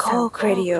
[0.00, 0.04] โค
[0.36, 0.72] กเรดิโอ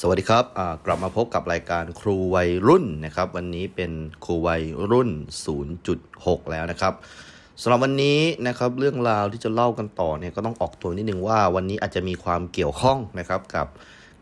[0.00, 3.92] สวัสดีครับอ่ากลับมาพบกับรายการครูวัยรุ่นนะครับ วันนี้เป็น
[4.24, 5.10] ครูวัยรุ่น
[5.80, 6.94] 0.6 แล้วนะครับ
[7.62, 13.66] สำหรับวันนี้นะครับเรื่องราวที่จะเล่ากันต่อเนี่ยก็ต้องออกตัวนิดนึงว่าวันนี้อาจจะมีความเกี่ยวข้องนะครับกับ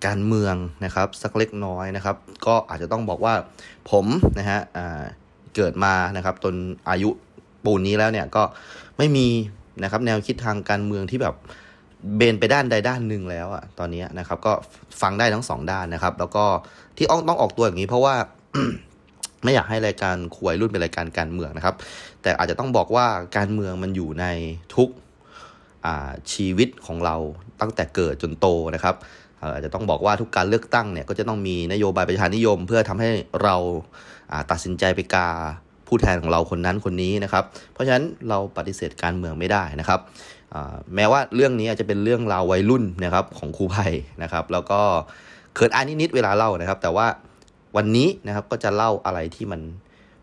[0.06, 0.54] การเมือง
[0.84, 3.34] นะครับสักเล็กน้อยนะครับ ก็อาจจะต้องบอกว่า
[3.90, 4.06] ผม
[4.38, 5.02] นะฮะอ่า
[5.56, 6.54] เกิดมานะครับจน
[6.88, 7.10] อายุ
[7.64, 8.42] ปูนนี้แล้วเนี่ยก็
[8.98, 9.28] ไม่มี
[9.82, 11.34] นะครับแนวคิดทางการเมืองที่แบบ
[12.16, 14.52] เบนไปด้านใดด้านหนึ่งแล้วอะตอนนี้นะครับ ก็
[15.00, 16.44] ฟังได้ทั้งสองด้านนะครับ แล้วก็
[16.96, 18.14] ที่อ่องต้องออกตัวอย่างนี้เพราะว่า
[19.44, 21.74] ไม่อยากให้รายการคุยรุ่นเป็นรายการการเมืองนะครับ
[22.22, 24.24] แต่อาจจะต้องบอกว่าการเมืองมันอยู่ใน
[24.76, 24.88] ทุก
[26.32, 27.16] ชีวิตของเรา
[27.60, 28.94] ตั้งแต่เกิดจนโตนะครับ
[29.40, 33.08] อาจจะต้องบอกว่าทุกการเลือกตั้งเนี่ยก็จะต้องมีนโยบายประชานิยม เพื่อทำให้
[33.42, 33.56] เรา
[34.50, 35.28] ตัดสินใจไปกา
[35.88, 40.00] ผู้แทนของเราคนนั้นคนนี้นะครับ เพราะฉะนั้นเราปฏิเสธการเมืองไม่ได้นะครับ
[40.94, 43.86] แม้ว่าเรื่องนี้อาจจะเป็นเรื่องราววัยรุ่นนะครับของครูไผ่
[44.22, 44.80] นะครับ แล้วก็
[45.54, 47.06] เขินอายนิดๆเวลาเล่านะครับ แต่ว่า
[47.76, 49.60] วันนี้นะครับก็จะเล่าอะไรที่มัน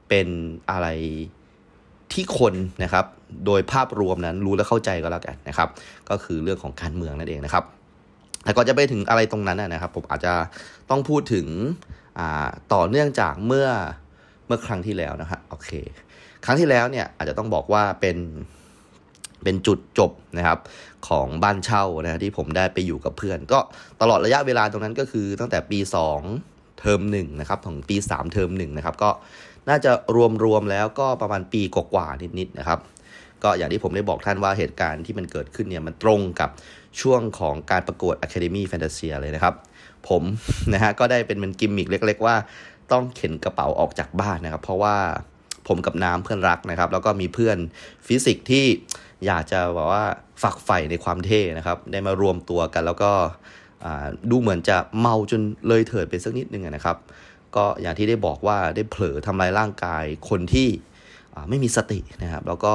[0.09, 0.27] เป็น
[0.71, 0.87] อะไร
[2.13, 3.05] ที่คนนะครับ
[3.45, 5.69] โดยภาพรวมนั้นรู้และเข้าใจก็แล้วกันนะครับ
[6.09, 7.63] ก็คือเรื่องของการเมืองนั่นเองนะครับ
[8.43, 10.33] แต่ก่อนจะไปถึงอะไรตรงนั้นนะครับ ผมอาจจะ
[10.89, 11.47] ต้องพูดถึง
[12.73, 13.67] ต่อเนื่องจากเมื่อ
[14.47, 15.69] เมื่อครั้งที่แล้วนะครับโอเค
[16.45, 18.17] ครั้งที่แล้วเนี่ยอาจจะต้องบอกว่าเป็น
[19.45, 20.59] เป็นจุดจบนะครับ
[21.07, 23.59] ของบ้านเช่านะที่ผมได้ไปอยู่กับเพื่อน ก็
[24.01, 25.79] ตลอดระยะเวลาตรงนั้นก็คือตั้งแต่ปี
[26.27, 29.09] 2 เทอม1นะครับถึงปี 3 เทอม1นะครับก็
[29.69, 29.91] น่าจะ
[30.43, 32.79] รวมๆแล้วก็ประมาณปีกว่าๆนิดๆนะครับ
[33.43, 36.49] ก็อย่างที่ผมได้บอกท่านว่าเหตุการณ์ที่มันเกิดขึ้นเนี่ยมันตรงกับ
[37.01, 39.53] ช่วงของการประกวด Academy Fantasia เลยนะครับ
[40.09, 40.23] ผม
[40.73, 42.35] นะฮะก็ได้เป็นมันกิมมิกเล็ก ๆ ว่า
[42.91, 44.95] ต้องเข็นกระเป๋าออกจากบ้านนะครับ เพราะว่า
[45.67, 47.57] ผมกับน้ำเพื่อนรักนะครับ แล้วก็มีเพื่อน
[48.07, 48.65] ฟิสิกส์ที่
[49.25, 50.05] อยากจะบอกว่า
[50.43, 53.11] ฝักใฝ่ในความเท่นะครับ ได้มารวมตัวกัน แล้วก็
[54.29, 56.97] ดูเหมือนจะเมาจนเลยเถิดไปสักนิดนึงนะครับ
[57.55, 60.69] ก็อย่างที่ได้บอกว่าได้เผลอทำลายร่างกายคนที่
[61.49, 62.73] ไม่มีสตินะครับ แล้วก็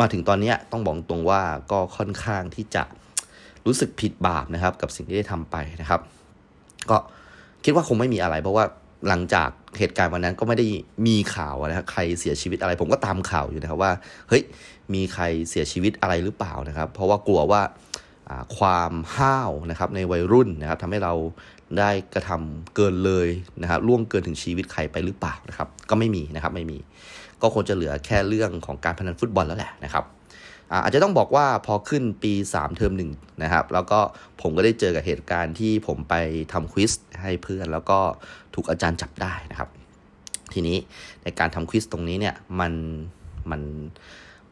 [0.00, 1.42] มาถึงตอนนี้ต้องบอกตรงว่า
[1.72, 2.82] ก็ค่อนข้างที่จะ
[3.66, 6.00] รู้สึกผิดบาปนะครับ กับสิ่งที่ได้ทำไปนะครับ
[6.90, 6.96] ก็
[7.64, 8.64] คิดว่าคงไม่มีอะไรเพราะว่า
[9.08, 10.66] หลังจากเหตุการณ์วันนั้นก็ไม่ได้
[11.06, 13.92] มีข่าวนะครับใครเสียชีวิตอะไร ผมก็ตามข่าวอยู่นะครับว่า
[14.28, 14.42] เฮ้ย
[14.94, 17.62] มีใครเสียชีวิตอะไรหรือเปล่านะครับ เพราะว่ากลัวว่า
[18.58, 21.14] ความห้าวนะครับในวัยรุ่นนะครับทำให้เรา
[21.78, 23.28] ได้กระทำเกินเลย
[23.62, 26.78] นะครับล่วงเกินถึงชีวิตใครไปหรือเปล่านะครับ ก็ไม่มีนะครับไม่มี
[27.42, 30.04] ก็คงจะเหลือแค่เรื่องของการพนันฟุตบอลแล้วแหละนะครับ
[30.72, 33.10] อาจจะต้องบอกว่าพอขึ้นปี 3 เทอมหนึ่ง
[33.42, 34.00] นะครับ แล้วก็
[34.40, 36.14] ผมก็ได้เจอกับเหตุการณ์ที่ผมไป
[36.52, 36.92] ทำควิส
[37.22, 37.98] ให้เพื่อน แล้วก็
[38.54, 39.68] ถูกอาจารย์จับได้นะครับ
[40.52, 40.76] ทีนี้
[41.22, 42.72] ในการทำควิสตรงนี้เนี่ยมัน
[43.50, 43.62] มัน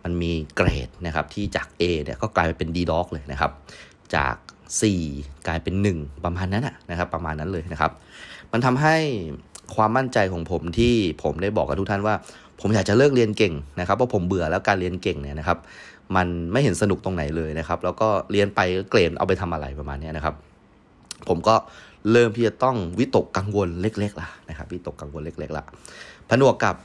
[0.02, 3.52] มันมีเกรดนะครับที่จาก A เนี่ยก็กลายไปเป็น D ด็อกเลยนะครับ
[4.14, 4.34] จาก
[4.90, 7.92] 4 กลายเป็น 1 ประมาณนั้นนะครับ ประมาณนั้นเลยนะครับ
[8.52, 8.96] มันทำให้
[9.74, 12.14] ความมั่นใจของผมที่ผมได้บอกกับทุกท่านว่า
[12.60, 15.58] ผมอยากจะเลิกเรียนเก่งนะครับเพราะผมเบื่อแล้วการเรียนเก่งเนี่ยนะครับ
[16.16, 18.60] มันไม่เห็นสนุกตรงไหนเลยนะครับ แล้วก็เรียนไป
[18.90, 20.34] เกรดเอาไปทำอะไรประมาณนี้นะครับ
[21.28, 21.54] ผมก็
[22.12, 25.64] เริ่มที่จะต้องวิตกกังวลเล็กๆล่ะนะครับวิตกกังวลเล็กๆล่ะ
[26.28, 26.76] ผนวกกับ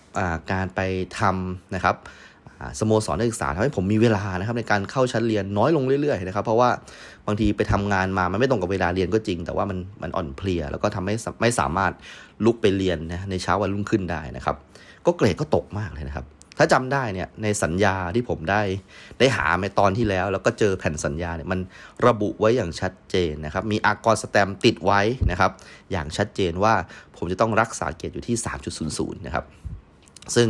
[0.52, 0.80] การไป
[1.20, 1.96] ทำนะครับ
[2.80, 6.70] สโมสรนักศึกษาทำให้ผมมีเวลานะครับในการเข้าชั้นเรียนน้อยลงเรื่อยๆนะครับเพราะว่า
[7.28, 11.92] บางทีไปทำงานมามันไม่ตรงกับเวลาเรียนก็จริง แต่ว่ามันมันอ่อนเพลีย แล้วก็ทำให้ไม่สามารถ
[12.46, 14.56] ลุกไปเรียนนะในเช้าวันรุ่งขึ้นได้นะครับ
[15.06, 16.26] ก็เกรดก็ตกมากเลยนะครับ
[16.58, 18.62] ถ้าจำได้เนี่ยในสัญญาที่ผมได้
[19.20, 21.60] ได้หาในตอนที่แล้ว แล้วก็เจอแผ่นสัญญาเนี่ยมัน
[22.08, 25.52] ระบุไว้อย่างชัดเจนนะครับมีอากรสแตมติดไว้นะครับ
[25.92, 26.74] อย่างชัดเจนว่า
[27.18, 28.36] ผมจะต้องรักษาเกรดอยู่ที่
[28.80, 29.46] 3.00 นะครับ
[30.36, 30.50] ซึ่ง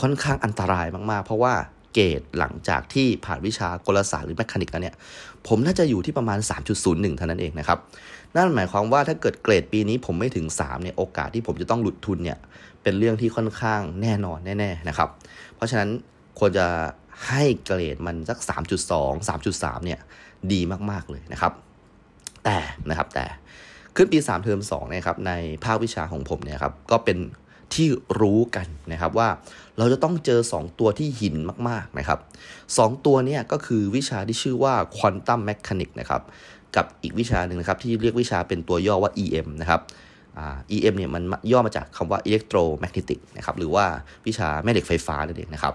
[0.00, 1.54] ค่อนข้างอันตรายมาก ๆ เพราะว่า
[1.94, 4.94] เกรดหลังจากที่ผ่านวิชากลศาสตร์หรือแมคานิกแล้วเนี่ย
[5.48, 6.38] ผมน่าจะอยู่ที่ประมาณ
[6.78, 7.78] 3.01 เท่านั้นเองนะครับ
[8.36, 12.38] นั่นหมายความว่าถ้าเกิดเกรดปีนี้ผมไม่ถึง 3 เนี่ย โอกาสที่ผมจะต้องหลุดทุนเนี่ย
[12.86, 15.08] เป็นเรื่องที่ค่อนข้างแน่นอนแน่ๆนะครับ
[15.56, 15.88] เพราะฉะนั้น
[16.38, 16.66] ควรจะ
[17.28, 20.00] ให้เกรดมันสัก 3.2 3.3 เนี่ย
[20.52, 20.60] ดี
[20.90, 21.52] มากๆเลยนะครับ
[22.44, 23.26] แต่นะครับแต่
[23.96, 25.32] ขึ้นปี 3 เทอม2นะครับใน
[25.64, 27.18] ภาควิชาของผมเนี่ยครับก็เป็น
[27.74, 27.88] ที่
[28.20, 29.28] รู้กันนะครับว่า
[29.78, 31.36] เราจะต้องเจอ 2 ตัวที่หิน
[31.68, 32.18] มากๆนะครับ
[32.62, 36.22] 2 ตัวเนี่ยก็คือวิชาที่ชื่อว่าควอนตัมแมชานิกนะครับ
[36.76, 39.80] กับอีกวิชาหนึ่งนะครับที่เรียกวิชาเป็นตัวย่อว่า EM นะครับ
[40.76, 41.22] EM เนี่ยมัน
[41.52, 43.84] ย่อมาจากคำว่า electromagnetic นะครับหรือว่า
[44.26, 45.74] วิชาแม่เหล็กไฟฟ้านั่นเองนะครับ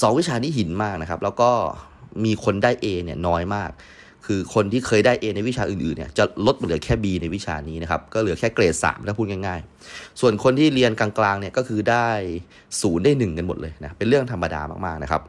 [0.00, 1.50] สองวิชานี้หินมากนะครับ แล้วก็
[2.24, 3.70] มีคนได้ A เนี่ยน้อยมาก
[4.26, 12.08] คือคนที่เคยได้ A ในวิชาอื่นๆเนี่ยจะลดเหลือแค่ B ในวิชานี้นะครับ ก็เหลือแค่เกรด3ถ้าพูดง่ายๆ ส่วนคนที่เรียนกลางๆเนี่ยก็คือได้
[12.80, 15.22] ศูนย์ได้ 1 กันหมดเลยนะเป็นเรื่องธรรมดามากๆนะครับ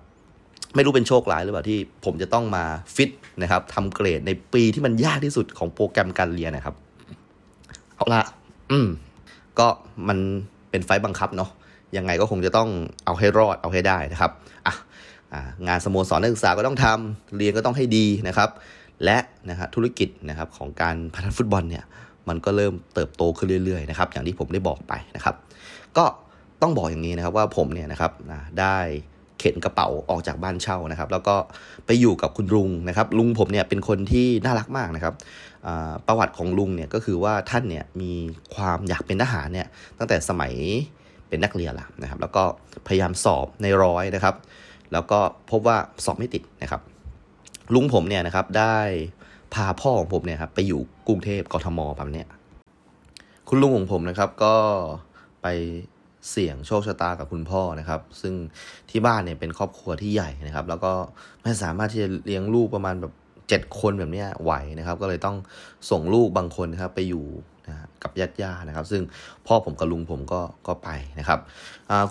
[0.76, 2.64] ไม่รู้เป็นโชคร้ายหรือเปล่าที่ผมจะต้องมา
[2.96, 3.12] ฟิต
[3.42, 6.76] นะครับทำเกรดในปีที่มันยากที่สุดของโปรแกรมการเรียนนะครับ
[7.96, 8.24] เอาละ
[8.72, 8.88] อืม
[9.60, 9.68] ก็
[10.08, 10.18] มัน
[10.70, 11.50] เป็นไฟบังคับเนาะ
[11.98, 12.70] ยังไงก็คงจะต้อง
[13.06, 14.32] เอาให้รอดเอาให้ได้นะครับ
[14.66, 14.74] อะ
[15.68, 18.50] งานสโมสรนักศึกษาก็ต้องทำเรียนก็ต้องให้ดีนะครับ
[19.04, 19.18] และ
[19.50, 21.84] นะครธุรกิจนะครับของการพัฒนาฟุตบอลเนี่ย
[22.30, 25.36] มันก็เริ่มเติบโตขึ้นเรื่อยๆนะครับอย่างที่ผมได้บอกไปนะครับ
[25.98, 26.06] ก็
[26.62, 28.12] ต้องบอกอย่างนี้นะครับว่าผมเนี่ยนะครับ
[28.60, 28.78] ได้
[29.40, 31.36] เข็นกระเป๋าออกจากบ้านเช่านะครับ แล้วก็
[31.86, 35.14] ไปอยู่กับคุณลุงนะครับ ลุงผมเนี่ยเป็นคนที่น่ารักมากนะครับ
[36.08, 38.12] ประวัติของลุงเนี่ยก็คือว่าท่านเนี่ยมี
[38.56, 39.68] ความอยากเป็นทหารเนี่ย
[39.98, 40.54] ตั้งแต่สมัย
[41.30, 42.44] เป็นนักเรียนละนะครับ แล้วก็
[42.88, 44.36] พยายามสอบในร้อยนะครับ
[44.92, 45.20] แล้วก็
[45.52, 46.82] พบว่าสอบไม่ติดนะครับ
[47.74, 48.78] ลุงผมเนี่ยนะครับได้
[49.54, 52.28] พาพ่อของผมเนี่ยครับไปอยู่กรุงเทพกทมแบบเนี้ย
[53.50, 54.56] คุณลุงของผมนะครับก็
[55.42, 55.48] ไป
[56.32, 58.34] เสี่ยงโชคชะตากับคุณพ่อนะครับ ซึ่ง
[58.90, 60.94] ที่บ้านเนี่ยเป็นครอบครัวที่ใหญ่นะครับ แล้วก็
[61.44, 63.14] ไม่สามารถที่จะเลี้ยงลูกประมาณแบบ
[63.50, 65.38] เจ็ดคนแบบนี้ไหวนะครับ ก็เลยต้อง
[65.90, 67.26] ส่งลูกบางคนนะครับไปอยู่
[67.68, 69.02] นะกับญาติญาตินะครับ ซึ่ง
[69.48, 70.90] พ่อผมกับลุงผมก็ก็ไป
[71.20, 71.40] นะครับ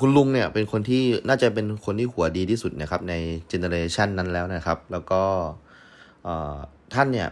[0.00, 3.14] คุณลุงเนี่ยเป็นคนที่น่าจะเป็นคนที่หัวดีที่สุดนะครับใน
[3.48, 5.22] เจเนอเรชันนั้นแล้วนะครับ แล้วก็
[6.94, 7.28] ท่านเนี่ย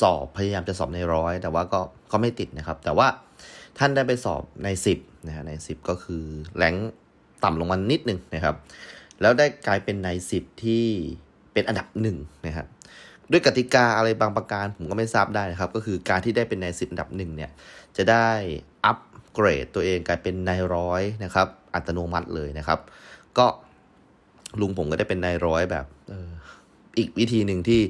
[0.00, 1.80] สอบพยายามจะสอบในร้อยแต่ว่าก็
[2.12, 3.08] ก็ไม่ติดนะครับ แต่ว่า
[3.78, 6.22] ท่านได้ไปสอบใน 10นะฮะใน 10 ก็คือ
[6.56, 6.74] แรง
[7.44, 8.56] ต่ำลงมานิดนึงนะครับ
[9.20, 10.84] แล้วได้กลายเป็นใน 10 ที่
[11.52, 12.16] เป็นอันดับหนึ่ง
[12.46, 12.66] นะครับ
[13.30, 17.50] ด้วยกติกาอะไรบางประการผมก็ไม่ทราบได้นะครับ ก็คือการที่ได้เป็นในสิบอันดับหนึ่งเนี่ย
[17.96, 18.28] จะได้
[18.84, 18.98] อัป
[19.34, 22.80] เกรดตัวเองกลายเป็นในร้อยนะครับ อัตโนมัติเลยนะครับ
[23.38, 23.46] ก็
[24.60, 25.86] ลุงผมก็ได้เป็นในร้อยแบบ
[26.98, 27.80] อีกวิธีหนึ่งที่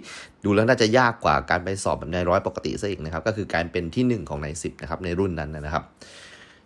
[0.45, 5.85] ดูแล้วน่าจะยากกว่าการไปสอบแบบในร้อยปกติซะอีกนะครับ ก็คือการเป็นที่ 1 ของใน10นะครับในรุ่นนั้นนะครับ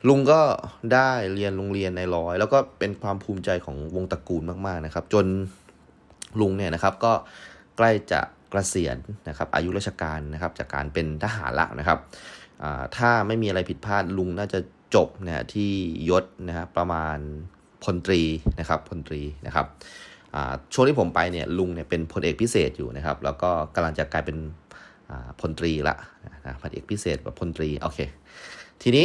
[0.08, 0.40] ลุงก็
[0.92, 5.26] ได้เรียนโรงเรียนในร้อย แล้วก็เป็นความภูมิใจของวงตระกูลมากๆนะครับ จน
[6.40, 7.12] ลุงเนี่ยนะครับก็
[7.76, 8.20] ใกล้จะ
[8.52, 8.96] กระเสียน
[9.28, 11.98] นะครับอายุราชการนะครับจากการเป็นทหารละนะครับ
[12.96, 14.60] ถ้าไม่มีอะไรผิดพลาดลุงน่าจะ
[14.94, 15.70] จบนะที่
[16.10, 17.18] ยศนะฮะประมาณ
[17.84, 18.22] พลตรี
[18.60, 19.66] นะครับพลตรีนะครับ
[20.72, 24.38] ช่วงที่ผมไปเนี่ยลุงเนี่ยเป็นพันเอกพิเศษอยู่นะครับ แล้วก็กำลังจะกลายเป็น
[25.40, 25.94] พลตรีละ
[26.44, 28.00] นะพันเอกพิเศษแบบพลตรีโอเค
[28.82, 29.04] ทีนี้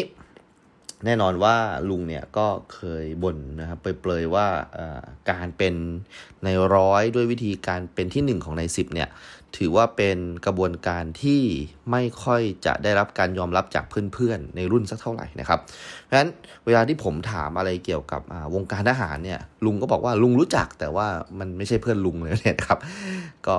[1.06, 1.56] แน่นอนว่า
[1.90, 4.48] ลุงเนี่ยก็เคยบ่นนะครับเปรยๆว่า
[5.32, 5.74] การเป็น
[6.44, 9.10] นายร้อยด้วยวิธีการเป็นที่ 1 ของนายสิบเนี่ย
[9.58, 11.42] ถือว่าเป็นกระบวนการที่
[11.92, 15.60] ไม่ค่อยจะได้รับการยอมรับจากเพื่อนๆ ในรุ่นสักเท่าไหร่นะครับ
[16.04, 16.30] เพราะฉะนั้น
[16.66, 18.22] เวลาที่ผมถามอะไรเกี่ยวกับ
[18.56, 21.08] วงการทหารเนี่ยลุงก็บอกว่าลุงรู้จักแต่ว่า
[21.40, 22.80] มันไม่ใช่เพื่อนลุงเลยเนี่ยครับ
[23.48, 23.58] ก็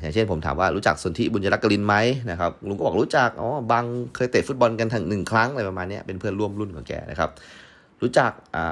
[0.00, 1.96] อย่างเช่นผมถามว่ารู้จักสนธิบุญยรักกลินไหม
[2.30, 7.30] นะครับลุงก็บอกรู้จักอ๋อบางเคยเตะฟุตบอลกันถึงหนึ่งครั้งอะไรประมาณนี้เป็นเพื่อนร่วมรุ่นของแกนะครับ
[8.02, 8.30] รู้จัก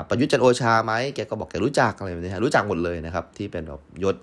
[0.09, 4.17] ประยุทธ์จันโอชาไหมแกก็บอกแกรู้จักอะไรแบบนี้รู้จักหมดเลยนะครับที่เป็นแบบยศ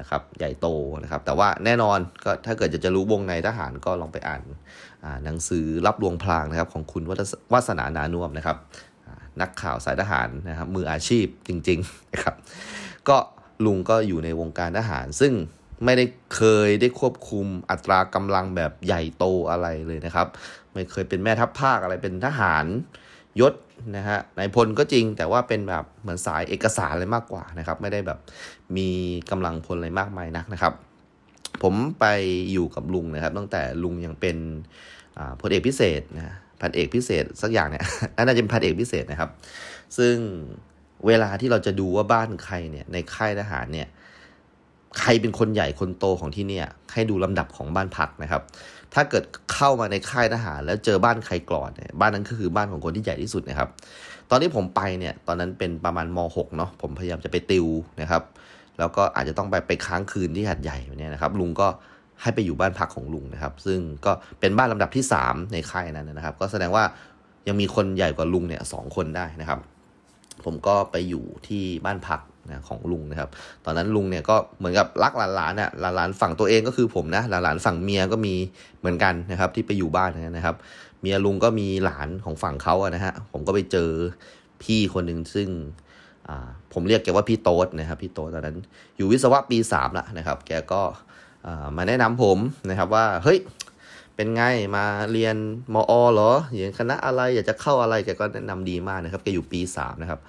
[0.00, 0.66] นะครับใหญ่โต
[1.02, 4.42] นะครับแต่ว่าแน่นอนก็ถ้าเกิดจะจะรู้วงในทหารก็ลองไปอ่าน
[5.24, 7.02] หนังสือรับลวงพลางนะครับของคุณ
[7.52, 8.56] วัฒนานานุ่มนะครับ
[9.40, 12.34] นักข่าวสายทหารนะครับมืออาชีพจริงๆนะครับ
[13.08, 13.16] ก็
[13.64, 15.32] ลุงก็อยู่ในวงการทหาร ซึ่ง
[15.84, 16.04] ไม่ได้
[16.36, 20.26] เคยได้ควบคุมอัตรากำลังแบบใหญ่โตอะไรเลยนะครับ
[20.72, 22.66] ไม่เคยเป็นแม่ทัพภาคอะไรเป็นทหาร
[23.40, 23.54] ยศ
[23.96, 28.18] นะฮะนายพลก็จริงแต่ว่าเป็นแบบเหมือนสายเอกสารอะไรมากกว่านะครับ ไม่ได้แบบ
[28.76, 28.88] มี
[29.30, 30.72] กำลังพลอะไรมากมายนักนะครับ
[31.62, 32.04] ผมไป
[32.52, 34.36] อยู่กับลุงนะครับ ตั้งแต่ลุงยังเป็น
[35.40, 37.84] พลเอกพิเศษนะพันเอกพิเศษสักอย่างเนี่ย
[38.26, 39.30] น่าจะเป็นพันเอกพิเศษนะครับ
[39.98, 40.16] ซึ่ง
[41.06, 43.88] เวลาที่เราจะดูว่าบ้านใครเนี่ยในค่ายทหารเนี่ย
[44.98, 48.42] ใครเป็นคนใหญ่คนโตของที่เนี่ย ให้ดูลำดับของบ้านพักนะครับ
[48.94, 53.68] ถ้าเกิดเข้ามาในค่ายทหาร แล้วเจอบ้านใครก่อนเนี่ยบ้านนั้นก็คือบ้านของคนที่ใหญ่ที่สุดนะครับ
[54.30, 57.66] ตอนที่ผมไปเนี่ย ตอนนั้นเป็นประมาณม .6 เนาะผมพยายามจะไปติว
[58.00, 58.22] นะครับ
[58.78, 61.68] แล้วก็อาจจะต้องไปไปค้างคืนที่หัดใหญ่เนี่ยนะครับ ลุงก็
[62.22, 66.84] ให้ไปอยู่บ้านพักของลุงนะครับ ซึ่งก็เป็นบ้านลำดับที่ 3 ในค่ายนั้นนะครับ ก็แสดงว่า
[67.48, 69.60] ยังมีคนใหญ่กว่าลุงเนี่ยสคนได้นะครับ
[70.44, 73.28] ผมก็ไปอยู่ที่บ้านพัก นะของลุงนะครับ
[73.64, 78.34] ตอนนั้นลุงเนี่ยก็เหมือนกับรักหลานๆน่ะหลานๆฝั่งตัวเองก็คือผมนะหลานๆฝั่งเมียก็มี
[78.80, 80.56] เหมือนกันนะครับ ที่ไปอยู่บ้านนะครับ
[81.00, 83.90] เมียลุงก็มีหลานของฝั่งเขาอะนะฮะผมก็ไปเจอ
[84.62, 85.48] พี่คนหนึ่งซึ่ง
[86.72, 88.56] ผมเรียกแกว่าพี่โต๊ดนะครับพี่โต๊ดตอนนั้น
[88.96, 90.82] อยู่วิศวะปีสามละนะครับ แกก็
[91.76, 92.38] มาแนะนำผม
[92.70, 93.38] นะครับว่าเฮ้ย
[94.16, 94.42] เป็นไง
[94.76, 95.36] มาเรียน
[95.74, 100.20] มอเหรออย่างคณะอะไรอยากจะเข้าอะไรแกก็แนะนำดีมากนะครับแกอยู่ปีสามนะครับ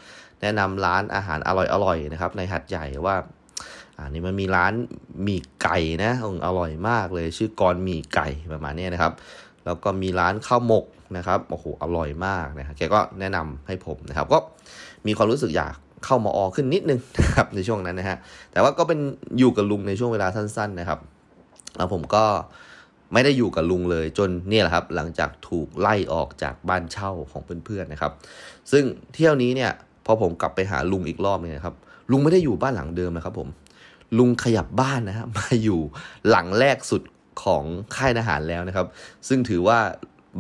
[0.42, 1.50] แนะนำร้านอาหารอ
[1.86, 3.16] ร่อยๆนะครับ ในหัดใหญ่ว่า
[3.98, 4.74] อ่านี่มันมีร้าน
[5.24, 6.12] หมี่ไก่นะ
[6.46, 9.14] อร่อยมากเลย ชื่อกรหมี่ไก่ประมาณนี้นะครับ
[9.66, 10.86] แล้วก็มีร้านข้าวหมก
[11.18, 14.40] นะครับโอ้โหอร่อยมากนะครับแกก็แนะนำให้ผมนะครับ ก็
[15.08, 15.74] มีความรู้สึกอยาก
[16.06, 18.18] เข้ามาออขึ้นนิดนึงนะครับในช่วงนั้นนะฮะ
[18.52, 19.00] แต่ว่าก็เป็น
[19.40, 21.00] อยู่กับลุงในช่วงเวลาสั้น ๆ นะครับ
[21.78, 22.26] แล้วผมก็
[23.14, 28.12] ไม่ได้อยู่กับลุงเลยจนเนี่ยแหละครับ หลังจากถูกไล่ออกจากบ้านเช่าของเพื่อนๆนะครับ
[28.72, 29.72] ซึ่งเที่ยวนี้เนี่ย
[30.08, 31.76] พอผมกลับไปหาลุงอีกรอบนึงครับ
[32.12, 33.50] ลุงไม่ได้อยู่บ้านหลังเดิมนะครับผม
[34.18, 35.80] ลุงขยับบ้านนะฮะมาอยู่
[36.30, 37.02] หลังแรกสุด
[37.44, 37.64] ของ
[37.96, 38.88] ค่ายทหารแล้วนะครับ
[39.28, 39.80] ซึ่งถือว่า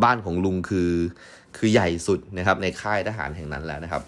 [0.03, 0.91] บ้านของลุงคือ
[1.57, 4.03] คือใหญ่สุดนะครับในค่ายทหารแห่งนั้นแล้วนะครับ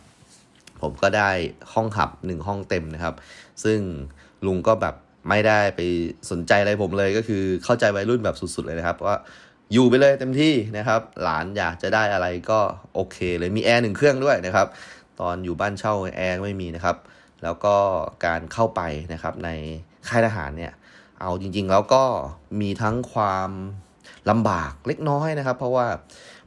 [0.82, 1.30] ผมก็ได้
[1.74, 3.16] ห้องขับหนึ่งห้องเต็มนะครับ
[3.63, 3.80] ซึ่ง
[4.46, 4.96] ลุงก็แบบ
[5.30, 5.82] ไม่ได้ไป
[6.32, 9.18] สนใจอะไรผมเลยก็คือเข้าใจวัยรุ่นแบบสุดๆเลยนะครับว่า
[9.74, 12.60] อยู่ไปเลยเต็มที่นะครับ หลานอยากจะได้อะไรก็
[12.94, 14.68] โอเคเลยมีแอร์หนึ่งเครื่องด้วยนะครับ
[15.21, 16.97] ตอนอยู่บ้านเช่าแอร์ไม่มีนะครับ
[17.43, 17.75] แล้วก็
[18.25, 18.81] การเข้าไป
[19.13, 19.49] นะครับใน
[20.07, 20.73] ค่ายทหารเนี่ย
[21.21, 22.03] เอาจริง ๆ แล้วก็
[22.61, 23.49] มีทั้งความ
[24.29, 25.88] ลำบากเล็กน้อยนะครับ เพราะว่า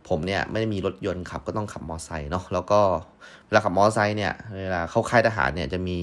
[0.08, 2.80] ผมเนี่ยไม่ได้มีรถยนต์ขับก็ต้องขับมอเตอร์ไซค์เนาะแล้วก็
[3.46, 5.98] เวลาขับมอเตอร์ไซค์เนี่ยเวลาเข้าค่ายทหารเนี่ยจะมี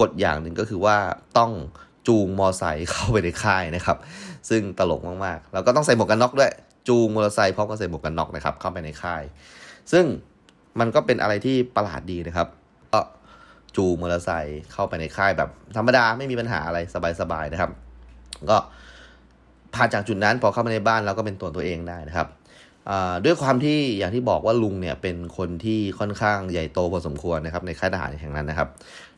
[0.00, 0.96] กฎอย่างหนึ่งก็คือว่า
[1.38, 1.52] ต้อง
[2.08, 3.98] จูงมอไซค์เข้าไปในค่ายนะครับ
[4.48, 6.52] ซึ่งตลกมากๆแล้วก็ต้องใส่หมวกกันน็อกด้วย
[6.88, 9.22] จูงมอเตอร์ไซค์พร้อมกับใส่หมวกกันน็อกนะครับเข้าไปในค่าย
[9.92, 10.04] ซึ่ง
[10.78, 12.48] มันก็เป็นอะไรที่ประหลาดดีนะครับ
[12.92, 13.00] ก็
[13.76, 16.78] จูมอเตอร์ไซค์เข้าไปในค่ายแบบ ธรรมดาไม่มีปัญหาอะไร
[17.20, 17.70] สบายๆนะครับ
[18.50, 18.58] ก็
[19.74, 22.28] ผ่านจากจุดนั้นพอเข้ามาในบ้านเราก็เป็นตัวตัวเองได้นะครับ
[23.24, 28.68] ด้วยความที่อย่างที่บอกว่าลุงเนี่ยเป็นคนที่ค่อนข้างใหญ่โตพอสมควรนะครับในค่ายทหารแห่งนั้นนะครับ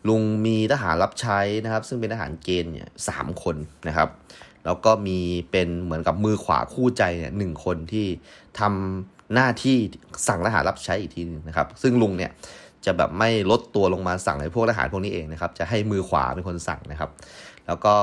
[0.09, 3.57] ลุงมีทหารรับใช้นะครับ ซึ่งเป็นทหารเกณฑ์เนี่ยสามคน
[3.89, 4.09] นะครับ
[4.67, 5.19] แล้วก็มี
[5.51, 8.07] เป็นเหมือนกับมือขวาคู่ใจเนี่ยหนึ่งคนที่
[8.59, 9.77] ทำ หน้าที่
[10.29, 12.31] สั่งทหารรับใช้อีกทีนึงนะครับ ซึ่งลุงเนี่ย
[12.85, 17.11] จะแบบไม่ลดตัวลงมาสั่งให้พวกทหารพวกนี้เองนะครับ จะให้มือขวาเป็นคนสั่งนะครับ
[17.67, 17.95] แล้วก็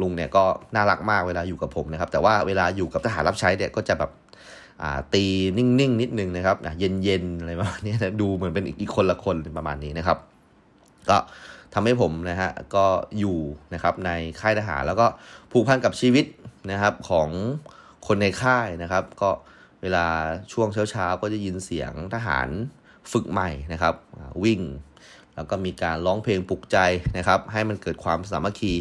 [0.00, 4.10] ลุงเนี่ยก็น่ารักมากเวลาอยู่กับผมนะครับ แต่ว่าเวลาอยู่กับทหารรับใช้เนี่ยก็จะแบบ
[5.14, 5.24] ตี
[5.58, 10.18] นิ่งๆนิดนึงนะครับเย็นๆอะไรประมาณนี้นะดูเหมือนเป็นอีกคนละคนประมาณนี้นะครับ
[11.10, 11.18] ก็
[11.74, 12.84] ทำให้ผมนะฮะก็
[13.18, 13.38] อยู่
[13.74, 15.06] นะครับในค่ายทหารแล้วก็
[15.52, 16.24] ผูกพันกับชีวิต
[16.70, 17.28] นะครับของ
[18.06, 19.30] คนในค่ายนะครับ ก็
[19.86, 20.06] วลา
[20.52, 22.48] ช่วงเช้าๆก็จะยินเสียงทหาร
[23.12, 23.94] ฝึกใหม่นะครับ
[24.44, 24.60] วิ่ง
[25.34, 26.78] แล้วก็มีการร้องเพลงปลุกใจ
[27.16, 28.72] นะครับ ให้มันเกิดความสามัคคี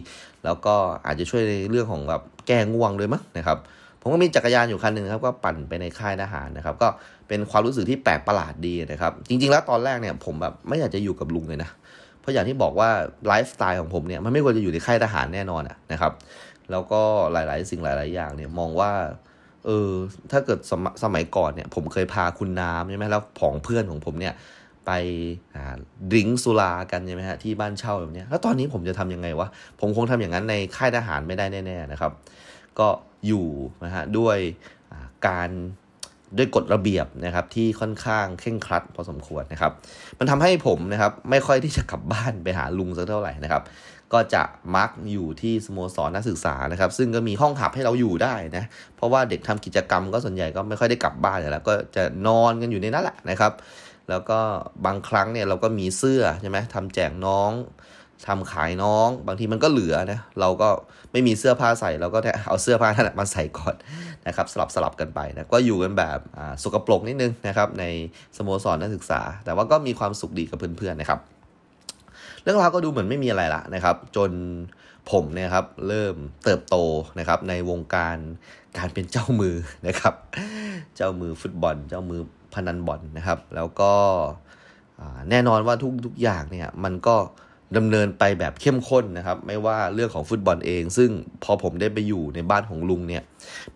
[0.46, 3.58] แล้วก็อาจจะช่วยในเรื่องของแบบแก้ง่วงด้วยมั้งนะครับ
[4.02, 6.88] ผมก็มีจักรยานอยู่คันหนึ่งครับก็ปั่นไปในค่ายทหารนะครับ ก็
[7.28, 11.70] เป็นความรู้สึกที่แปลกประหลาดดีนะครับ จริง ๆ แล้วตอนแรกเนี่ยผมแบบไม่อยากจะอยู่กับลุงเลยนะ
[12.22, 12.90] เพราะอย่างที่บอกว่า
[13.28, 16.14] ไลฟ์สไตล์ของผมเนี่ยมันไม่ควรจะอยู่ในค่ายทหารแน่นอนนะครับ
[16.72, 17.02] แล้วก็
[17.34, 18.92] หลาย ๆ สิ่งหลาย ๆ อย่างเนี่ยมองว่า
[19.66, 19.92] เออ
[20.32, 24.34] ถ้าเกิดสมสมัยก่อนเนี่ย ผมเคยพาคุณน้ำใช่ไหมแล้วผองเพื่อนของผมเนี่ย
[24.86, 24.92] ไป
[26.14, 29.48] ดื่มสุรากันใช่ไหมฮะที่บ้านเช่าแบบนี้แล้วตอนนี้ผมจะทํำยังไงวะ
[29.80, 32.12] ผมคงทำอย่างนั้นในค่ายทหารไม่ได้แน่ๆนะครับ
[32.80, 32.88] ก็
[33.28, 33.48] อยู่
[33.86, 34.38] นะฮะด้วย
[35.28, 35.50] การ
[36.38, 39.72] ด้วยกฎระเบียบนะครับที่ค่อนข้างเข่งครัดพอสมควรนะครับ
[40.20, 43.62] มันทำให้ผมนะครับไม่ค่อยที่จะกลับบ้านไปหาลุงสักเท่าไหร่นะครับ
[44.14, 44.44] ก็จะ
[44.76, 48.64] มักอยู่ที่สโมสรนักศึกษานะครับ ซึ่งก็มีห้องหับให้เราอยู่ได้นะ
[48.96, 53.52] เพราะว่าเด็กทำกิจกรรมก็ส่วนใหญ่ก็ไม่ค่อยได้กลับบ้านแล้ว ก็จะนอนกันอยู่ในนั้นแหละนะครับ
[54.10, 54.40] แล้วก็
[54.86, 57.52] บางครั้งเนี่ยเราก็มีเสื้อใช่ไหมทำแจกน้อง
[58.28, 60.70] ทำขายน้องบางทีมันก็เหลือนะเราก็
[61.12, 63.76] ไม่มีเสื้อผ้าใส่เราก็เอาเสื้อผ้านั้นมาใส่ก่อน
[64.28, 66.20] นะครับสลับสลับกันไปนะก็อยู่กันแบบ
[66.64, 67.84] สุกปรกนิดนึงนะครับใน
[68.38, 71.20] สโมสรนักศึกษา แต่ว่าก็มีความสุขดีกับเพื่อนๆนะครับ
[72.46, 74.32] เรื่องราวก็ดูเหมือนไม่มีอะไรละนะครับ จน
[75.12, 76.76] ผมเนี่ยครับเริ่มเติบโต
[77.20, 78.18] นะครับในวงการ
[78.78, 79.56] การเป็นเจ้ามือ
[79.88, 80.14] นะครับ
[80.96, 82.22] เจ้ามือฟุตบอล เจ้ามือ
[82.54, 83.92] พนันบอลนะครับ แล้วก็
[85.30, 87.16] แน่นอนว่าทุกทุกอย่างเนี่ยมันก็
[87.78, 91.10] ดำเนินไปแบบเข้มข้นนะครับ ไม่ว่าเรื่องของฟุตบอลเอง ซึ่ง
[91.44, 93.24] พอผมได้ไปอยู่ในบ้านของลุงเนี่ย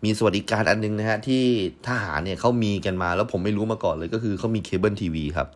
[0.03, 1.43] มีสวัสดิการอันนึงนะฮะที่
[1.87, 5.47] ทหารเนี่ยเขามีกันมาแล้วผมไม่รู้มาก่อนเลยก็คือเขามีเคเบิลทีวีครับ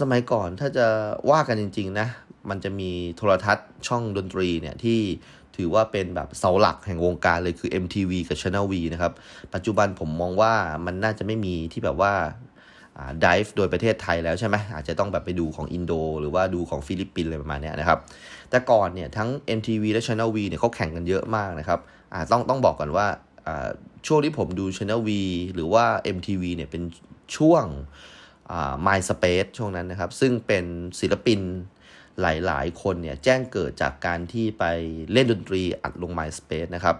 [0.00, 0.86] สมัยก่อนถ้าจะ
[1.30, 2.08] ว่ากันจริง ๆ นะ
[2.50, 5.00] มันจะมีโทรทัศน์ช่องดนตรีเนี่ยที่
[5.56, 9.12] ถือว่าเป็นแบบเสาหลักแห่งวงการเลยคือ MTV กับ Channel V นะครับ
[9.54, 10.52] ปัจจุบันผมมองว่า
[10.86, 12.12] มันน่าจะไม่มีที่แบบว่า
[13.24, 17.98] ดิฟโดยประเทศไทยแล้วใช่ไหมอาจจะต้องแบบไปดูของอินโด หรือว่าดูของฟิลิปปินส์อะไรประมาณนี้นะครับ
[18.50, 19.28] แต่ก่อนเนี่ยทั้ง
[19.58, 21.80] MTV และ Channel V เนี่ยเขาแข่งกันเยอะมากนะครับ
[22.30, 23.06] ต้องต้องบอกก่อนว่า
[24.06, 25.10] ช่วงที่ผมดู Channel V
[25.54, 25.84] หรือว่า
[26.16, 26.82] MTV เนี่ยเป็น
[27.36, 27.64] ช่วง
[28.86, 30.64] MySpace ช่วงนั้นนะครับ ซึ่งเป็น
[31.00, 31.40] ศิลปิน
[32.20, 34.64] หลาย ๆ คนเนี่ยแจ้งเกิดจากการที่ไป
[35.12, 36.96] เล่นดนตรีอัดลง MySpace นะครับ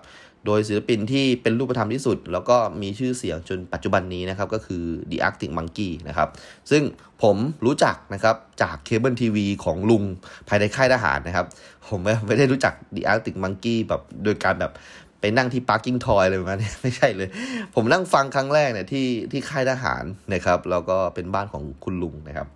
[0.46, 6.28] โดยศิลปินที่เป็นรูปธรรมที่สุด แล้วก็มีชื่อเสียงจนปัจจุบันนี้นะครับ ก็คือ The Arctic Monkey นะครับ
[6.70, 6.82] ซึ่ง
[7.22, 10.04] ผมรู้จักนะครับจากเคเบิลทีวีของลุง
[10.48, 11.46] ภายในค่ายทหารนะครับ
[11.88, 14.72] ผมไม่ได้รู้จัก The Arctic Monkey แบบโดยการแบบ
[15.20, 17.28] ไปนั่งที่ Parking Toy อะไรประมาณนี้ไม่ใช่เลย
[17.74, 22.48] ผมนั่งฟังครั้งแรกเนี่ยที่ที่ค่ายทหารนะครับ แล้วก็เป็นบ้านของคุณลุงนะครับ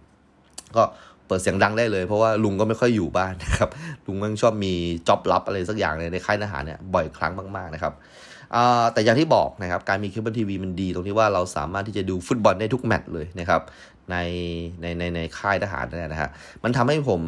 [0.76, 0.83] ก็
[1.26, 3.68] เปิดเสียงดังได้เลยเพราะว่าลุงก็ไม่ค่อยอยู่บ้านนะครับ
[4.06, 4.73] ลุงมันชอบมี
[5.09, 7.94] job ลับอะไรสักอย่างเลยในค่ายทหารเนี่ยบ่อยครั้งมากๆนะครับ
[8.92, 13.62] แต่อย่างที่บอกนะครับการมีเคเบิลทีวีมันดีตรงที่ว่าเราสามารถที่จะดูฟุตบอลได้ทุกแมตช์เลยนะครับ
[14.11, 14.16] ใน
[14.80, 16.30] ในในในค่ายทหารนี่นะฮะ
[16.64, 17.23] มันทำให้ผม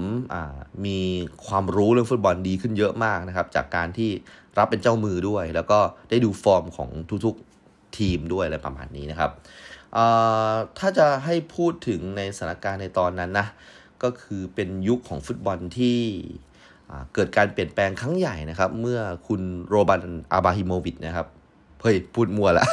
[0.87, 0.99] มี
[1.47, 4.11] ความรู้เรื่องฟุตบอลดีขึ้นเยอะมากนะครับ จากการที่
[4.59, 5.79] รับเป็นเจ้ามือด้วย แล้วก็
[6.11, 6.89] ได้ดูฟอร์มของ
[7.27, 9.31] ทุกๆทีมด้วยอะไรประมาณนี้นะครับ
[10.79, 13.47] ถ้าจะให้พูดถึงในสถานการณ์ในตอนนั้นนะ
[14.03, 15.99] ก็คือเป็นยุคของฟุตบอลที่
[17.15, 21.27] เกิดการเปลี่ยนแปลงครั้งใหญ่นะครับ เมื่อคุณโรบันอาบาฮิโมวิชนะครับ
[21.83, 22.67] เฮ้ยพูดมั่วละ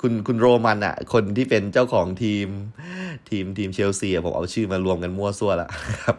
[0.00, 2.48] คุณคุณโรมันอะคนที่เป็นเจ้าของทีม
[3.30, 5.68] ทีมทีมเชลซีผมเอาชื่อมารวมกันมั่วซั่วละ
[6.04, 6.16] ครับ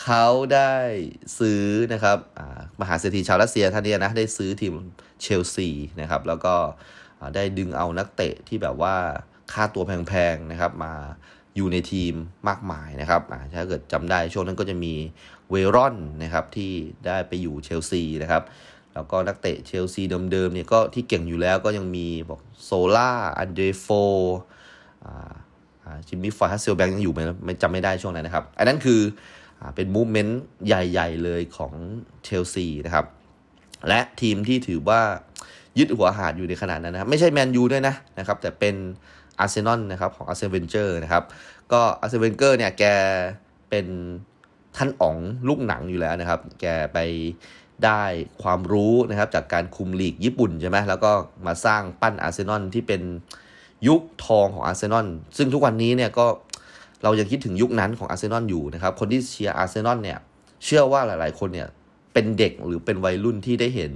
[0.00, 0.74] เขาได้
[1.38, 2.18] ซื้อนะครับ
[2.80, 4.74] มหาเศรษฐีชาวรัสเซียท่านนี้นะ ได้ซื้อทีม
[5.22, 5.68] เชลซี
[6.00, 6.54] นะครับ แล้วก็
[7.34, 8.94] ได้ดึงเอานักเตะที่แบบว่า
[9.52, 10.92] ค่าตัวแพงๆนะครับมา
[11.56, 12.14] อยู่ในทีม
[12.48, 13.22] มากมายนะครับ
[13.54, 14.94] ถ้าเกิดจำได้ช่วงนั้นก็จะมี
[15.50, 16.72] เวรอนนะครับที่
[17.06, 18.42] ได้ไปอยู่เชลซีนะครับ
[18.94, 23.86] แล้วก็นักเตะเชลซีเดิมๆเนี่ยก็ที่เก่งอยู่แล้วก็ยังมีบอกโซล่าอันเดโฟ
[26.08, 29.00] จิมมี่ ฟลอยด์ ฮัสเซลเบงค์ยังอยู่ไหมจำไม่ได้ช่วงนั้นนะครับ อันนั้นคือ
[29.76, 31.72] เป็น movement ใหญ่ ๆ เลยของ
[32.24, 33.06] เชลซีนะครับ
[33.88, 35.00] และทีมที่ถือว่า
[35.78, 38.74] ยึดหัวหาดอยู่ในขนาดนั้นนะครับ ไม่ใช่แมนยูด้วยนะนะครับ แต่เป็น
[39.38, 41.24] อาร์เซนอลนะครับของอาร์แซนเวนเกอร์นะครับ
[41.72, 42.84] ก็อาร์แซนเวนเกอร์เนี่ยแก
[43.70, 43.86] เป็น
[44.76, 45.16] ท่านอ๋อง
[45.48, 46.98] ลูกหนังอยู่แล้วนะครับ แกไป
[47.84, 48.02] ได้
[48.42, 51.12] ความรู้นะครับจากการคุมลีกญี่ปุ่นใช่ไหมแล้วก็
[51.46, 53.02] มาสร้างปั้นอาร์เซนอลที่เป็น
[53.88, 56.26] ยุคทองของอาร์เซนอลซึ่งทุกวันนี้เนี่ยก็
[57.02, 60.18] เรายังคิดถึงยุคนั้นของอาร์เซนอลอยู่นะครับ คนที่เชียร์อาร์เซนอลเนี่ย
[60.64, 61.68] เชื่อว่าหลายๆ คนเนี่ย
[62.12, 63.92] เป็นเด็กหรือเป็นวัยรุ่นที่ได้เห็น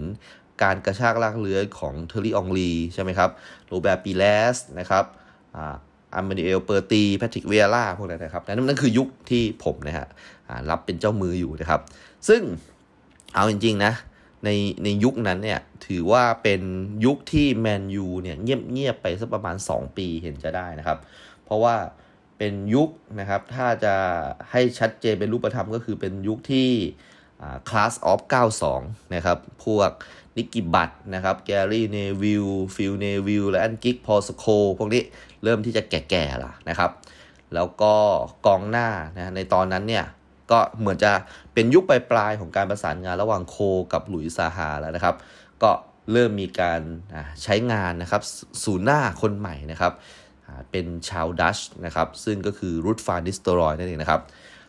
[0.63, 3.31] การกระชากลากเลื้อยของเธียร์รี่ อองรีใช่ไหมครับ
[3.67, 4.25] โรแบร์ปิแร
[4.55, 5.05] สนะครับ
[5.57, 5.59] อ
[6.19, 10.07] เอ็มมานูเอลเปอตีต์ แพทริก วิเอร่าพวกนั้นนะครับนั่นนั่นคือยุคที่ผมนะฮะ
[10.71, 11.81] รับเป็นเจ้ามืออยู่นะครับ
[12.29, 12.43] ซึ่ง
[13.35, 13.93] เอาจริง ๆ นะ
[14.45, 14.51] ใน
[14.85, 16.63] ในยุคนั้นเนี่ย ถือว่าเป็น
[17.05, 20.99] ยุคที่แมนยูเนี่ยเงียบเงียบไปสักประมาณ 2 ปีเห็นจะได้นะครับ
[21.45, 21.75] เพราะว่า
[22.39, 23.95] เป็นยุคนะครับ ถ้าจะ
[24.51, 26.71] ให้ชัดเจนเป็นรูปธรรมก็คือเป็นยุคที่
[27.69, 28.21] class of
[28.67, 29.91] 92 นะครับ พวก
[30.37, 32.47] นิคกี้ บัตต์นะครับแกรี่เนวิลล์
[32.77, 34.45] ฟิลเนวิลและอันกิกพอสโค
[34.79, 35.03] พวกนี้
[35.43, 36.91] เริ่มที่จะแก่ๆละนะครับ
[37.55, 37.95] แล้วก็
[38.47, 40.05] กองหน้านะในตอนนั้นเนี่ย
[40.51, 41.13] ก็เหมือนจะ
[41.55, 43.57] เป็นยุคปลายๆของการประสานงานระหว่างโคล
[43.93, 45.17] กับหลุยส์ ซาฮาแล้วนะครับ
[45.63, 45.71] ก็
[46.13, 46.81] เริ่มมีการ
[47.43, 48.23] ใช้งานนะครับ
[48.65, 49.93] ศูนย์หน้าคนใหม่นะครับ
[50.71, 54.21] เป็นชาวดัตช์นะครับซึ่งก็คือรุด ฟานนิสเตลรอยนั่นเองนะครับ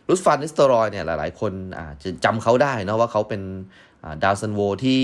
[0.08, 3.42] รุด ฟานนิสเตลรอยเนี่ยหลายๆ คนอาจจะจำเขาได้นะว่าเขาเป็น
[4.24, 5.02] ดาวซัลโวที่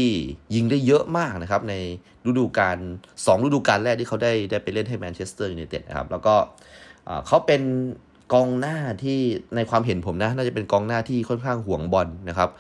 [0.55, 1.75] ยิงได้เยอะมากนะครับใน
[2.27, 2.79] ฤดูกาล
[3.13, 6.35] 2ฤดูกาลแรกที่เขาได้ได้ไปเล่นให้แมนเชสเตอร์ยูไนเต็ดนะครับแล้วก็
[7.27, 7.63] เขาเป็น
[8.33, 9.19] กองหน้าที่
[9.57, 12.51] ในความเห็นผมนะน่าจะเป็นกองหน้าที่ค่อนข้างหวงบอลนะครับ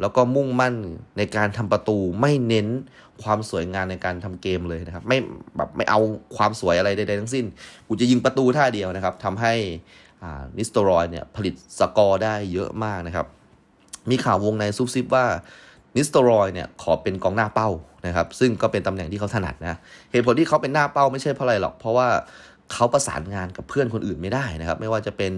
[0.00, 0.74] แล้วก็มุ่งมั่น
[1.18, 2.68] ในการทำประตูไม่เน้น
[3.22, 5.18] ความสวยงามในการทำเกมเลยนะครับ ไม่
[5.56, 6.00] แบบไม่เอา
[6.36, 7.44] ความสวยอะไรใดๆทั้งสิ้น
[7.88, 9.54] กูจะยิงประตูท่าเดียวนะครับทำให้
[10.58, 13.26] นิสเตลรอยเนี่ยผลิตสกอร์ได้เยอะมากนะครับ
[14.10, 15.26] มีข่าววงในซุบซิบว่า
[15.96, 17.68] นิสโตรอยเนี่ยขอเป็นกองหน้าเป้า
[18.06, 19.74] นะครับซึ่งก็เป็นตำแหน่งที่เขาถนัดนะ
[20.12, 22.08] เหตุผลที่เขาเป็นหน้าเป้าไม่ใช่เพราะอะไรหรอก เพราะว่า
[22.72, 25.32] เขาประสานงานกับเพื่อนคนอื่นไม่ได้นะครับ ไม่ว่าจะเป็น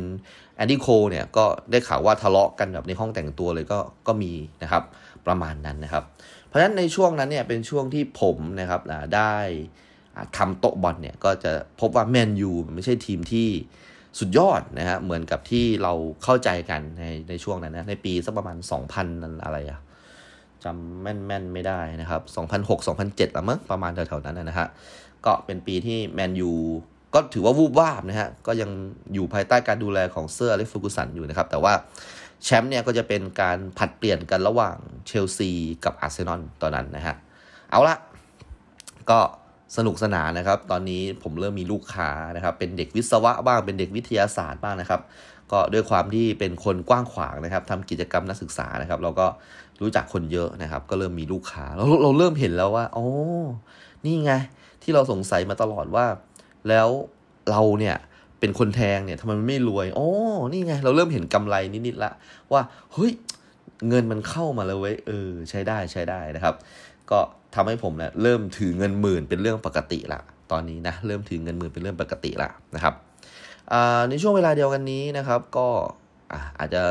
[0.59, 4.83] แอนดี้โคเนี่ยก็ได้ข่าวว่าทะเลาะกันแบบในห้องแต่งตัวเลยก็ก็มีนะครับ
[5.27, 6.05] ประมาณนั้นนะครับ
[6.47, 8.81] เพราะฉะนั้นในช่วงนั้นเนี่ยเป็นช่วงที่ผมนะครับ
[9.17, 9.37] ได้
[10.37, 13.49] ทำโต๊ะบอลเนี่ยก็จะพบว่าแมนยูไม่ใช่ทีมที่
[14.19, 15.93] สุดยอดนะฮะเหมือนกับที่เรา
[16.25, 18.57] เข้าใจกันในในช่วงนั้นนะในปีสักประมาณ
[19.01, 19.81] 2,000 อะไรอะ
[20.65, 22.23] จำแม่นๆไม่ได้นะครับ
[22.79, 24.69] 2006-2007ละมั้งประมาณแถวๆนั้นนะฮะ
[25.27, 26.53] ก็เป็นปีที่แมนยู
[27.15, 28.71] ก็ถือว่าวูบวาบนะฮะ ก็ยัง
[29.15, 31.73] อยู่ภายใต้การดูแลของเซอร์อเล็กซ์ เฟอร์กูสันอยู่นะครับ แต่ว่า
[32.45, 35.51] แชมป์เนี่ยก็จะเป็นการผัดเปลี่ยนกันระหว่างเชลซี
[35.85, 37.17] กับอาร์เซนอลตอนนั้นนะฮะ
[37.71, 37.97] เอาละ
[39.11, 39.21] ก็
[39.77, 45.01] สนุกสนานนะครับ ตอนนี้ผมเริ่มมีลูกค้านะครับ เป็นเด็กวิศวะบ้าง เป็นเด็กวิทยาศาสตร์บ้างนะครับ
[45.53, 49.27] ก็ด้วยความที่เป็นคนกว้างขวางนะครับทำกิจกรรมนักศึกษานะครับ เราก็
[49.81, 53.07] รู้จักคนเยอะนะครับ ก็เริ่มมีลูกค้าเราเราเริ่มเห็นแล้วว่าโอ้
[54.05, 54.33] นี่ไง
[54.83, 56.07] ที่เราสงสัยมาตลอดว่า
[56.69, 56.89] แล้ว
[57.51, 57.97] เราเนี่ย
[58.41, 60.07] เป็นคนแทงเนี่ยทำไมมันไม่รวยอ๋อ
[60.53, 62.13] นี่ไง เราเริ่มเห็นกำไรนิดๆละ
[62.53, 62.61] ว่า
[62.93, 63.13] เฮ้ย
[63.89, 66.55] เงินมันเข้ามาแล้วเว้ยเออใช้ได้ใช้ได้นะครับ
[67.11, 67.19] ก็
[67.55, 70.21] ทำให้ผมเนี่ยเริ่มถือเงินหมื่นเป็นเรื่องปกติละ
[70.53, 72.95] ตอนนี้นะเริ่มถือเงินหมื่นเป็นเรื่องปกติละนะครับ
[74.11, 75.69] ในช่วงเวลาเดียวกันนี้นะครับ ก็
[76.59, 76.83] อาจจะ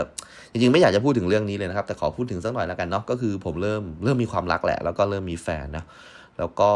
[0.51, 5.85] จริงๆไม่อยากจะพูดถึงเรื่องนี้เลยนะครับ แต่ขอพูดถึงสักหน่อยแล้วกันเนาะก็คือผมเริ่มเริ่มมีความรักแหละ แล้วก็เริ่มมีแฟนนะ
[6.37, 6.71] แล้วก็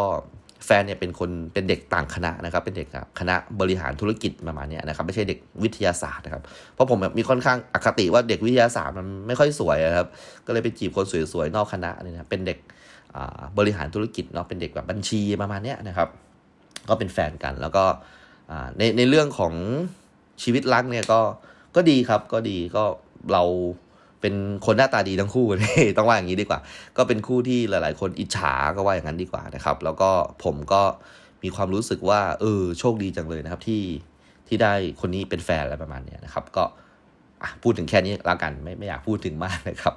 [0.66, 2.88] แฟนเนี่ยเป็นคนเป็นเด็กต่างคณะนะครับ เป็นเด็ก
[3.20, 6.44] คณะบริหารธุรกิจประมาณนี้นะครับ ไม่ใช่เด็กวิทยาศาสตร์นะครับ
[6.74, 10.08] เพราะผมแบบมีค่อนข้างอคติว่าเด็กวิทยาศาสตร์มันไม่ค่อยสวยนะครับ
[10.46, 12.58] ก็เลยไปจีบคนสวยๆนอกคณะนี่นะเป็นเด็ก
[13.58, 16.10] บริหารธุรกิจเนาะเป็นเด็กแบบบัญชีประมาณนี้นะครับ
[16.90, 17.84] ก็เป็นแฟนกันแล้วก็
[18.78, 19.54] ในในเรื่องของ
[20.44, 21.20] ชีวิตรักเนี่ยก็
[21.76, 22.84] ก็ดีครับก็ดีก็
[23.32, 23.44] เรา
[24.22, 25.46] เป็นคนหน้าตาดีทั้งคู่
[25.98, 26.60] ต้องว่าอย่างนี้ดีกว่า
[26.98, 30.10] ก็เป็นคู่ที่หลาย ๆ คนอิจฉาก็ว่าอย่างนั้นดีกว่านะครับ แล้วก็
[30.44, 30.82] ผมก็
[31.44, 33.84] มีความรู้สึกว่า เออโชคดีจังเลยนะครับที่
[34.48, 36.64] ที่ได้คนนี้เป็นแฟนอะไรประมาณนี้นะครับ ก็
[37.64, 39.96] พูดถึงแค่นี้แล้วกันไม่ไม่อยากพูดถึงมากนะครับ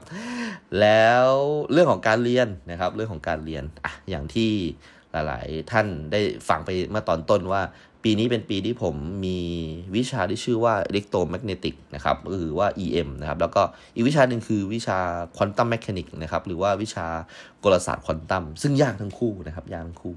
[0.81, 1.29] แล้ว
[1.73, 4.51] เรื่องของการเรียนนะครับ เรื่องของการเรียนอะอย่างที่
[5.13, 7.63] หลาย ๆ ท่านได้ฟังไปเมื่อตอนต้นว่า
[8.05, 9.39] ปีนี้เป็นปีที่ผมมี
[9.97, 13.63] วิชาที่ชื่อว่า electromagnetic นะครับหรือว่า EM นะครับ แล้วก็
[13.95, 14.99] อีกวิชาหนึ่งคือวิชา
[15.37, 17.07] quantum mechanics นะครับ หรือว่าวิชา
[17.65, 20.15] กลศาสตร์ควอนตัมซึ่งยากทั้งคู่นะครับ ยากทั้งคู่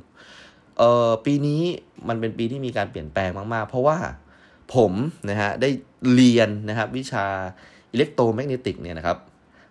[0.78, 1.62] เอ่อ ปีนี้
[2.08, 3.98] มันเป็นปีที่มีการเปลี่ยนแปลงมาก ๆ เพราะว่า
[4.76, 4.94] ผม
[5.30, 5.70] นะฮะได้
[6.14, 7.26] เรียนนะครับวิชา
[7.92, 9.18] อิเล็กโทรแมกเนติกเนี่ยนะครับ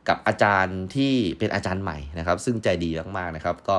[0.08, 3.76] กับอาจารย์ที่เป็นอาจารย์ใหม่นะครับ ซึ่งใจดีมากๆนะครับ ก็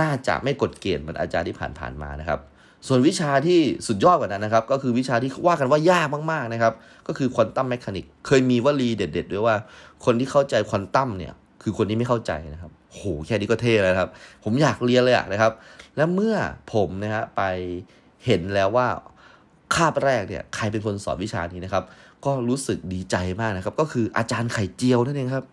[0.00, 2.40] น่าจะไม่กดเกณฑ์เหมือนอาจารย์ที่ผ่านๆมานะครับ
[2.86, 6.72] ส่วนวิชาที่สุดยอดกว่านั้นนะครับ ก็คือวิชาที่ว่ากันว่ายากมากๆนะครับ
[7.06, 9.56] ก็คือควอนตัมแมชานิกเคยมีวลีเด็ด ๆ ด้วยว่า
[10.04, 14.10] คนที่เข้าใจควอนตัมเนี่ย คือคนที่ไม่เข้าใจนะครับโหแค่นี้ก็เท่แล้วครับ
[14.44, 15.52] ผมอยากเรียนเลยอะนะครับ
[15.96, 16.34] แล้วเมื่อ
[16.74, 17.42] ผมนะฮะไป
[18.26, 18.88] เห็นแล้วว่า
[19.74, 21.84] คาบแรกเนี่ยใครเป็นคนสอนวิชานี้นะครับ
[22.24, 25.46] ก็รู้สึกดีใจมากนะครับ ก็คืออาจารย์ไข่เจียวนั่นเองครับ